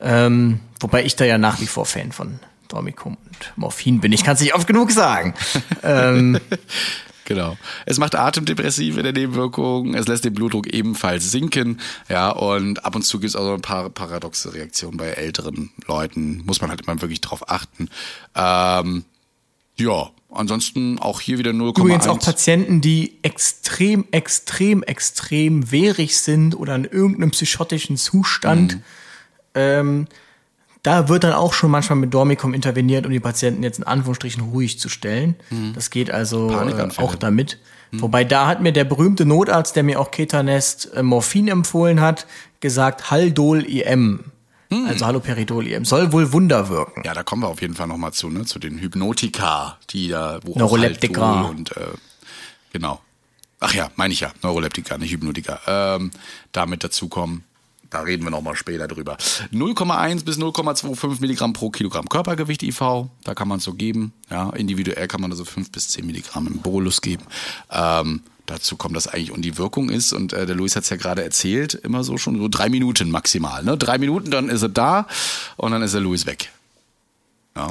[0.00, 4.12] Ähm, wobei ich da ja nach wie vor Fan von Dormicum und Morphin bin.
[4.12, 5.34] Ich kann es nicht oft genug sagen.
[5.82, 6.40] ähm,
[7.28, 7.58] Genau.
[7.84, 12.96] Es macht Atemdepressive in der Nebenwirkung, es lässt den Blutdruck ebenfalls sinken, ja, und ab
[12.96, 16.70] und zu gibt es auch so ein paar paradoxe Reaktionen bei älteren Leuten, muss man
[16.70, 17.90] halt immer wirklich drauf achten.
[18.34, 19.04] Ähm,
[19.76, 21.78] ja, ansonsten auch hier wieder 0,1.
[21.78, 28.76] Übrigens auch Patienten, die extrem, extrem, extrem wehrig sind oder in irgendeinem psychotischen Zustand.
[28.76, 28.82] Mhm.
[29.54, 30.06] Ähm,
[30.82, 34.42] da wird dann auch schon manchmal mit Dormicum interveniert, um die Patienten jetzt in Anführungsstrichen
[34.42, 35.36] ruhig zu stellen.
[35.74, 37.58] Das geht also äh, auch damit.
[37.92, 42.26] Wobei da hat mir der berühmte Notarzt, der mir auch Ketanest äh, Morphin empfohlen hat,
[42.60, 44.24] gesagt, Haldol IM.
[44.70, 45.86] Also Haloperidol IM.
[45.86, 47.02] Soll wohl Wunder wirken.
[47.04, 48.44] Ja, da kommen wir auf jeden Fall nochmal zu, ne?
[48.44, 51.22] Zu den Hypnotika, die da, wo Neuroleptika.
[51.22, 51.80] auch Haldol und äh,
[52.72, 53.00] genau.
[53.60, 55.60] Ach ja, meine ich ja, Neuroleptika, nicht Hypnotika.
[55.66, 56.10] Ähm,
[56.52, 57.44] damit dazukommen.
[57.90, 59.16] Da reden wir nochmal später drüber.
[59.52, 64.12] 0,1 bis 0,25 Milligramm pro Kilogramm Körpergewicht IV, da kann man so geben.
[64.30, 67.24] Ja, individuell kann man also 5 bis 10 Milligramm im Bolus geben.
[67.70, 70.90] Ähm, dazu kommt das eigentlich und die Wirkung ist, und äh, der Luis hat es
[70.90, 73.64] ja gerade erzählt, immer so schon so drei Minuten maximal.
[73.64, 73.78] Ne?
[73.78, 75.06] Drei Minuten, dann ist er da
[75.56, 76.50] und dann ist der Luis weg.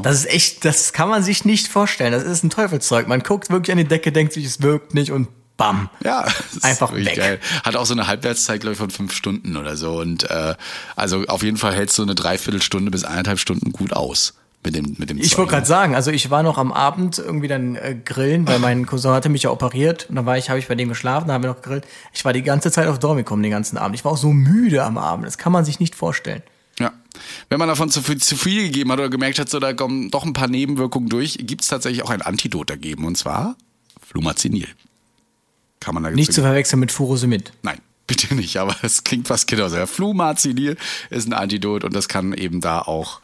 [0.04, 2.12] Das ist echt, das kann man sich nicht vorstellen.
[2.12, 3.08] Das ist ein Teufelszeug.
[3.08, 5.90] Man guckt wirklich an die Decke, denkt sich, es wirkt nicht und bam.
[6.04, 6.26] Ja,
[6.62, 7.16] Einfach weg.
[7.16, 7.40] Geil.
[7.64, 10.00] Hat auch so eine Halbwertszeit, glaube ich, von fünf Stunden oder so.
[10.00, 10.56] Und äh,
[10.96, 14.34] also auf jeden Fall hältst du eine Dreiviertelstunde bis eineinhalb Stunden gut aus
[14.64, 17.48] mit dem mit dem Ich wollte gerade sagen, also ich war noch am Abend irgendwie
[17.48, 20.60] dann äh, grillen, weil mein Cousin hatte mich ja operiert und dann war ich, habe
[20.60, 21.88] ich bei dem geschlafen, da haben wir noch gegrillt.
[22.14, 23.96] Ich war die ganze Zeit auf Dormicum den ganzen Abend.
[23.96, 26.44] Ich war auch so müde am Abend, das kann man sich nicht vorstellen.
[26.80, 26.92] Ja.
[27.50, 30.12] Wenn man davon zu viel, zu viel gegeben hat oder gemerkt hat, so da kommen
[30.12, 33.56] doch ein paar Nebenwirkungen durch, gibt es tatsächlich auch ein Antidot dagegen und zwar
[34.06, 34.68] Flumazenil.
[35.88, 37.54] Kann man da Nicht zu verwechseln mit Furosemid.
[37.62, 39.78] Nein, bitte nicht, aber es klingt fast genauso.
[39.78, 40.76] Ja, Flumazenil
[41.10, 43.22] ist ein Antidot und das kann eben da auch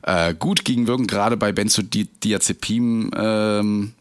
[0.00, 3.92] äh, gut gegenwirken, gerade bei Benzodiazepin ähm,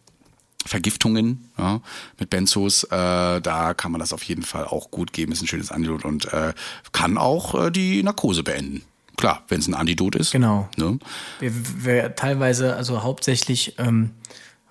[0.66, 1.82] Vergiftungen ja,
[2.18, 5.48] mit Benzos, äh, da kann man das auf jeden Fall auch gut geben, ist ein
[5.48, 6.54] schönes Antidot und äh,
[6.94, 8.84] kann auch äh, die Narkose beenden.
[9.18, 10.32] Klar, wenn es ein Antidot ist.
[10.32, 10.70] Genau.
[10.78, 11.00] Ne?
[11.40, 11.52] Wir,
[11.84, 14.12] wir teilweise, also hauptsächlich ähm,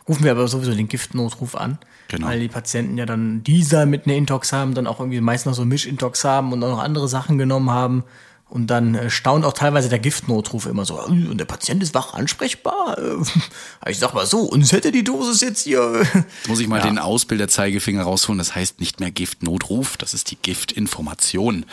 [0.09, 1.79] rufen wir aber sowieso den Giftnotruf an.
[2.09, 2.27] Genau.
[2.27, 5.55] Weil die Patienten ja dann dieser mit einer Intox haben, dann auch irgendwie meist noch
[5.55, 8.05] so Mischintox haben und auch noch andere Sachen genommen haben.
[8.51, 11.95] Und dann äh, staunt auch teilweise der Giftnotruf immer so, "Äh, und der Patient ist
[11.95, 12.99] wach ansprechbar.
[12.99, 13.17] Äh,
[13.91, 16.03] Ich sag mal so, uns hätte die Dosis jetzt hier.
[16.15, 18.39] Jetzt muss ich mal den Ausbilderzeigefinger rausholen.
[18.39, 21.65] Das heißt nicht mehr Giftnotruf, das ist die Giftinformation.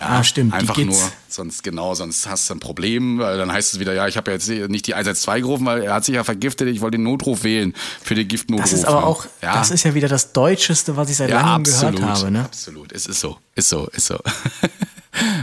[0.00, 0.96] Ja, Ah, stimmt, Einfach nur,
[1.28, 4.32] sonst genau, sonst hast du ein Problem, weil dann heißt es wieder, ja, ich habe
[4.32, 7.04] ja jetzt nicht die 112 gerufen, weil er hat sich ja vergiftet, ich wollte den
[7.04, 8.64] Notruf wählen für den Giftnotruf.
[8.64, 9.06] Das ist aber ne?
[9.06, 9.54] auch, ja.
[9.54, 12.30] das ist ja wieder das Deutscheste, was ich seit ja, langem absolut, gehört habe.
[12.32, 12.44] Ne?
[12.44, 14.18] Absolut, es ist so, ist so, ist so.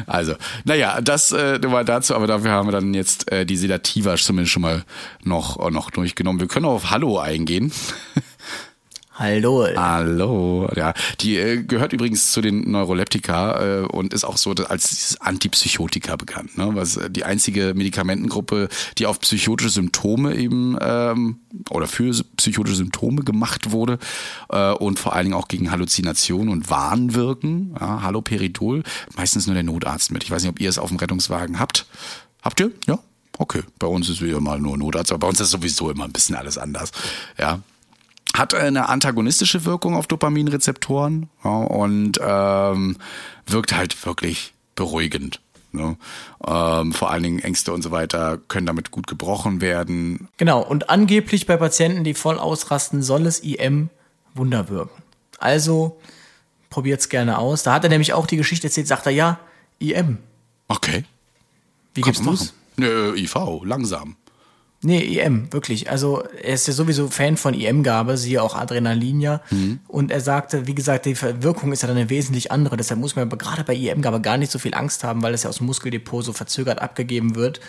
[0.05, 0.35] Also,
[0.65, 4.17] naja, das äh, nur mal dazu, aber dafür haben wir dann jetzt äh, die Sedativa
[4.17, 4.83] zumindest schon mal
[5.23, 6.41] noch, noch durchgenommen.
[6.41, 7.71] Wir können auch auf Hallo eingehen.
[9.13, 9.67] Hallo.
[9.75, 10.93] Hallo, ja.
[11.19, 16.57] Die äh, gehört übrigens zu den Neuroleptika äh, und ist auch so als Antipsychotika bekannt.
[16.57, 16.69] Ne?
[16.75, 21.39] Was äh, die einzige Medikamentengruppe, die auf psychotische Symptome eben ähm,
[21.69, 23.99] oder für psychotische Symptome gemacht wurde
[24.49, 27.75] äh, und vor allen Dingen auch gegen Halluzinationen und Wahn wirken.
[27.79, 28.83] Ja, Haloperidol,
[29.17, 30.23] meistens nur der Notarzt mit.
[30.23, 31.85] Ich weiß nicht, ob ihr es auf dem Rettungswagen habt.
[32.41, 32.71] Habt ihr?
[32.87, 32.97] Ja.
[33.37, 36.13] Okay, bei uns ist wieder mal nur Notarzt, aber bei uns ist sowieso immer ein
[36.13, 36.91] bisschen alles anders.
[37.37, 37.59] Ja,
[38.33, 42.97] hat eine antagonistische Wirkung auf Dopaminrezeptoren ja, und ähm,
[43.45, 45.41] wirkt halt wirklich beruhigend.
[45.73, 45.95] Ne?
[46.45, 50.27] Ähm, vor allen Dingen Ängste und so weiter können damit gut gebrochen werden.
[50.37, 53.89] Genau, und angeblich bei Patienten, die voll ausrasten, soll es IM
[54.33, 55.01] Wunder wirken.
[55.39, 55.99] Also
[56.69, 57.63] probiert's gerne aus.
[57.63, 59.39] Da hat er nämlich auch die Geschichte erzählt, sagt er, ja,
[59.79, 60.17] IM.
[60.67, 61.05] Okay.
[61.93, 62.39] Wie kann gibst du's?
[62.39, 62.55] machen.
[62.77, 64.15] Nö, IV, langsam.
[64.83, 65.91] Nee, IM, wirklich.
[65.91, 69.41] Also er ist ja sowieso Fan von IM-Gabe, siehe auch Adrenalin ja.
[69.87, 72.77] Und er sagte, wie gesagt, die Wirkung ist ja dann eine wesentlich andere.
[72.77, 75.43] Deshalb muss man aber gerade bei IM-Gabe gar nicht so viel Angst haben, weil es
[75.43, 77.59] ja aus dem Muskeldepot so verzögert abgegeben wird.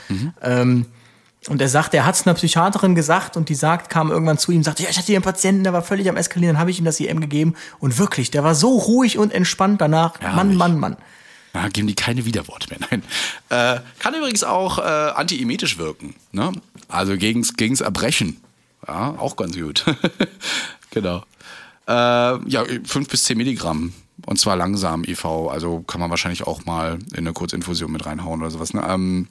[0.41, 0.87] Ähm,
[1.49, 4.53] und er sagt, er hat es einer Psychiaterin gesagt und die sagt, kam irgendwann zu
[4.53, 6.70] ihm, sagte, ja, ich hatte hier einen Patienten, der war völlig am Eskalieren, dann habe
[6.70, 7.55] ich ihm das IM gegeben.
[7.81, 10.20] Und wirklich, der war so ruhig und entspannt danach.
[10.20, 10.57] Mann, Herrlich.
[10.57, 10.97] Mann, Mann.
[11.55, 12.79] Ja, geben die keine Widerworte mehr.
[12.91, 13.03] Nein.
[13.49, 16.15] Äh, kann übrigens auch äh, antiemetisch wirken.
[16.33, 16.53] Ne?
[16.89, 18.39] Also gegens, gegens Erbrechen.
[18.87, 19.85] Ja, auch ganz gut.
[20.91, 21.24] genau.
[21.87, 23.93] Äh, ja, 5 bis 10 Milligramm
[24.27, 25.24] Und zwar langsam IV.
[25.24, 28.73] Also kann man wahrscheinlich auch mal in eine Kurzinfusion mit reinhauen oder sowas.
[28.74, 28.85] Ne?
[28.89, 29.29] Ähm,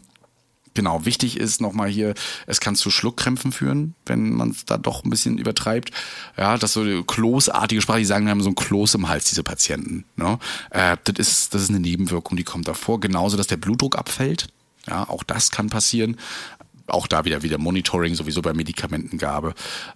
[0.73, 2.13] Genau, wichtig ist nochmal hier,
[2.47, 5.91] es kann zu Schluckkrämpfen führen, wenn man es da doch ein bisschen übertreibt.
[6.37, 9.25] Ja, das so eine kloßartige Sprache, die sagen, wir haben so ein Kloß im Hals,
[9.25, 10.05] diese Patienten.
[10.15, 10.39] Ne?
[10.69, 13.01] Äh, das, ist, das ist eine Nebenwirkung, die kommt davor.
[13.01, 14.47] Genauso, dass der Blutdruck abfällt.
[14.87, 16.17] Ja, auch das kann passieren.
[16.87, 19.53] Auch da wieder wieder Monitoring, sowieso bei Medikamentengabe.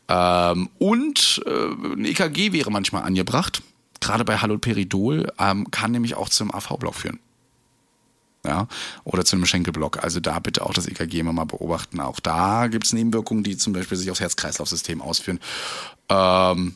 [0.10, 3.64] Ähm, und äh, ein EKG wäre manchmal angebracht.
[4.02, 7.19] Gerade bei Haloperidol ähm, kann nämlich auch zum AV-Block führen
[8.45, 8.67] ja,
[9.03, 10.03] oder zu einem Schenkelblock.
[10.03, 11.99] Also da bitte auch das EKG immer mal beobachten.
[11.99, 15.39] Auch da gibt es Nebenwirkungen, die zum Beispiel sich aufs Herz-Kreislauf-System ausführen.
[16.09, 16.76] Ähm,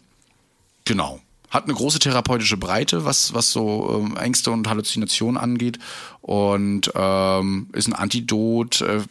[0.86, 1.20] genau.
[1.50, 5.80] Hat eine große therapeutische Breite, was, was so ähm, Ängste und Halluzinationen angeht.
[6.22, 8.82] Und ähm, ist ein Antidot.
[8.82, 9.02] Äh,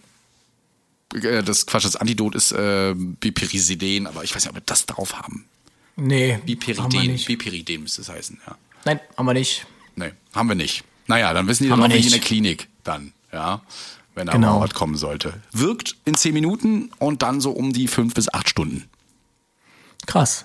[1.15, 4.87] äh das Quatsch, das Antidot ist äh, Bipiriziden, aber ich weiß nicht, ob wir das
[4.87, 5.47] drauf haben.
[5.97, 6.39] Nee.
[6.47, 8.57] Bipiridin, Bipiridin müsste es heißen, ja.
[8.85, 9.67] Nein, haben wir nicht.
[9.97, 10.85] Nee, haben wir nicht.
[11.09, 13.63] Naja, dann wissen die dann auch nicht in der Klinik dann, ja,
[14.15, 14.59] wenn da genau.
[14.59, 15.33] mal was kommen sollte.
[15.53, 18.85] Wirkt in zehn Minuten und dann so um die fünf bis acht Stunden.
[20.07, 20.45] Krass.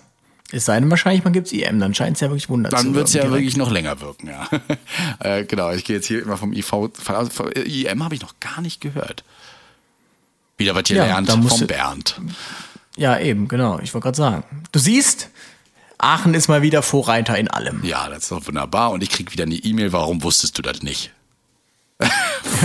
[0.51, 2.79] Es sei denn wahrscheinlich, man gibt es IM, dann scheint es ja wirklich Wunder dann
[2.79, 3.39] zu Dann wird es ja direkt.
[3.39, 4.47] wirklich noch länger wirken, ja.
[5.19, 6.71] äh, genau, ich gehe jetzt hier immer vom IV.
[7.65, 9.23] IM habe ich noch gar nicht gehört.
[10.57, 12.21] Wieder was hier ja, lernt vom Bernd.
[12.95, 13.79] Ja, eben, genau.
[13.79, 14.43] Ich wollte gerade sagen.
[14.71, 15.29] Du siehst,
[16.03, 17.83] Aachen ist mal wieder Vorreiter in allem.
[17.83, 18.91] Ja, das ist doch wunderbar.
[18.91, 21.11] Und ich krieg wieder eine E-Mail, warum wusstest du das nicht?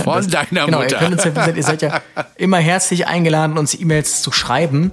[0.03, 1.01] Von das, deiner genau, Mutter.
[1.01, 2.01] Ihr, uns ja, ihr seid ja
[2.35, 4.91] immer herzlich eingeladen, uns E-Mails zu schreiben.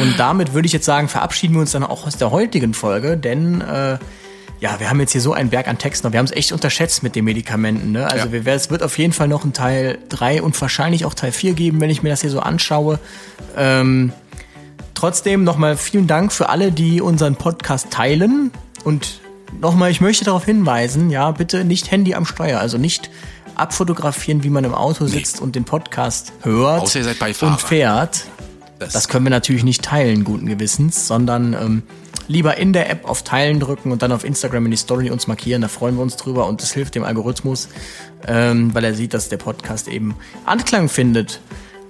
[0.00, 3.16] Und damit würde ich jetzt sagen, verabschieden wir uns dann auch aus der heutigen Folge,
[3.16, 3.98] denn äh,
[4.60, 6.12] ja, wir haben jetzt hier so einen Berg an Texten.
[6.12, 7.92] Wir haben es echt unterschätzt mit den Medikamenten.
[7.92, 8.10] Ne?
[8.10, 8.44] Also ja.
[8.44, 11.54] wir, es wird auf jeden Fall noch ein Teil 3 und wahrscheinlich auch Teil 4
[11.54, 12.98] geben, wenn ich mir das hier so anschaue.
[13.56, 14.12] Ähm,
[14.98, 18.50] Trotzdem nochmal vielen Dank für alle, die unseren Podcast teilen.
[18.82, 19.20] Und
[19.60, 23.08] nochmal, ich möchte darauf hinweisen, ja, bitte nicht Handy am Steuer, also nicht
[23.54, 25.42] abfotografieren, wie man im Auto sitzt nee.
[25.44, 27.52] und den Podcast hört Außer ihr seid Beifahrer.
[27.52, 28.24] und fährt.
[28.80, 31.84] Das, das, können wir natürlich nicht teilen, guten Gewissens, sondern ähm,
[32.26, 35.28] lieber in der App auf Teilen drücken und dann auf Instagram in die Story uns
[35.28, 35.62] markieren.
[35.62, 37.68] Da freuen wir uns drüber und das hilft dem Algorithmus,
[38.26, 41.40] ähm, weil er sieht, dass der Podcast eben Anklang findet.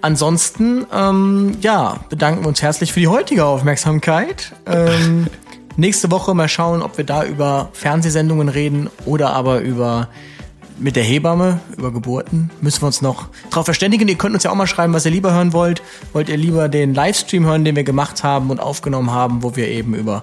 [0.01, 4.53] Ansonsten, ähm, ja, bedanken wir uns herzlich für die heutige Aufmerksamkeit.
[4.67, 5.27] Ähm,
[5.77, 10.09] nächste Woche mal schauen, ob wir da über Fernsehsendungen reden oder aber über
[10.79, 12.51] mit der Hebamme, über Geburten.
[12.61, 14.07] Müssen wir uns noch darauf verständigen.
[14.09, 15.83] Ihr könnt uns ja auch mal schreiben, was ihr lieber hören wollt.
[16.13, 19.69] Wollt ihr lieber den Livestream hören, den wir gemacht haben und aufgenommen haben, wo wir
[19.69, 20.23] eben über,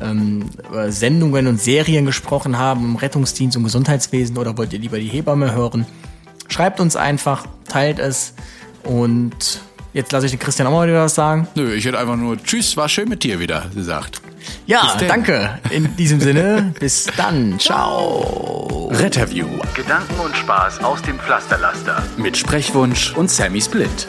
[0.00, 4.98] ähm, über Sendungen und Serien gesprochen haben, im Rettungsdienst und Gesundheitswesen oder wollt ihr lieber
[4.98, 5.86] die Hebamme hören?
[6.48, 8.34] Schreibt uns einfach, teilt es.
[8.84, 9.60] Und
[9.92, 11.48] jetzt lasse ich den Christian auch mal wieder was sagen.
[11.54, 14.20] Nö, ich hätte einfach nur Tschüss, war schön mit dir wieder gesagt.
[14.66, 15.58] Ja, danke.
[15.70, 17.58] In diesem Sinne, bis dann.
[17.58, 18.88] Ciao.
[18.92, 19.46] Retterview.
[19.74, 22.02] Gedanken und Spaß aus dem Pflasterlaster.
[22.16, 24.08] Mit Sprechwunsch und Sammy Split.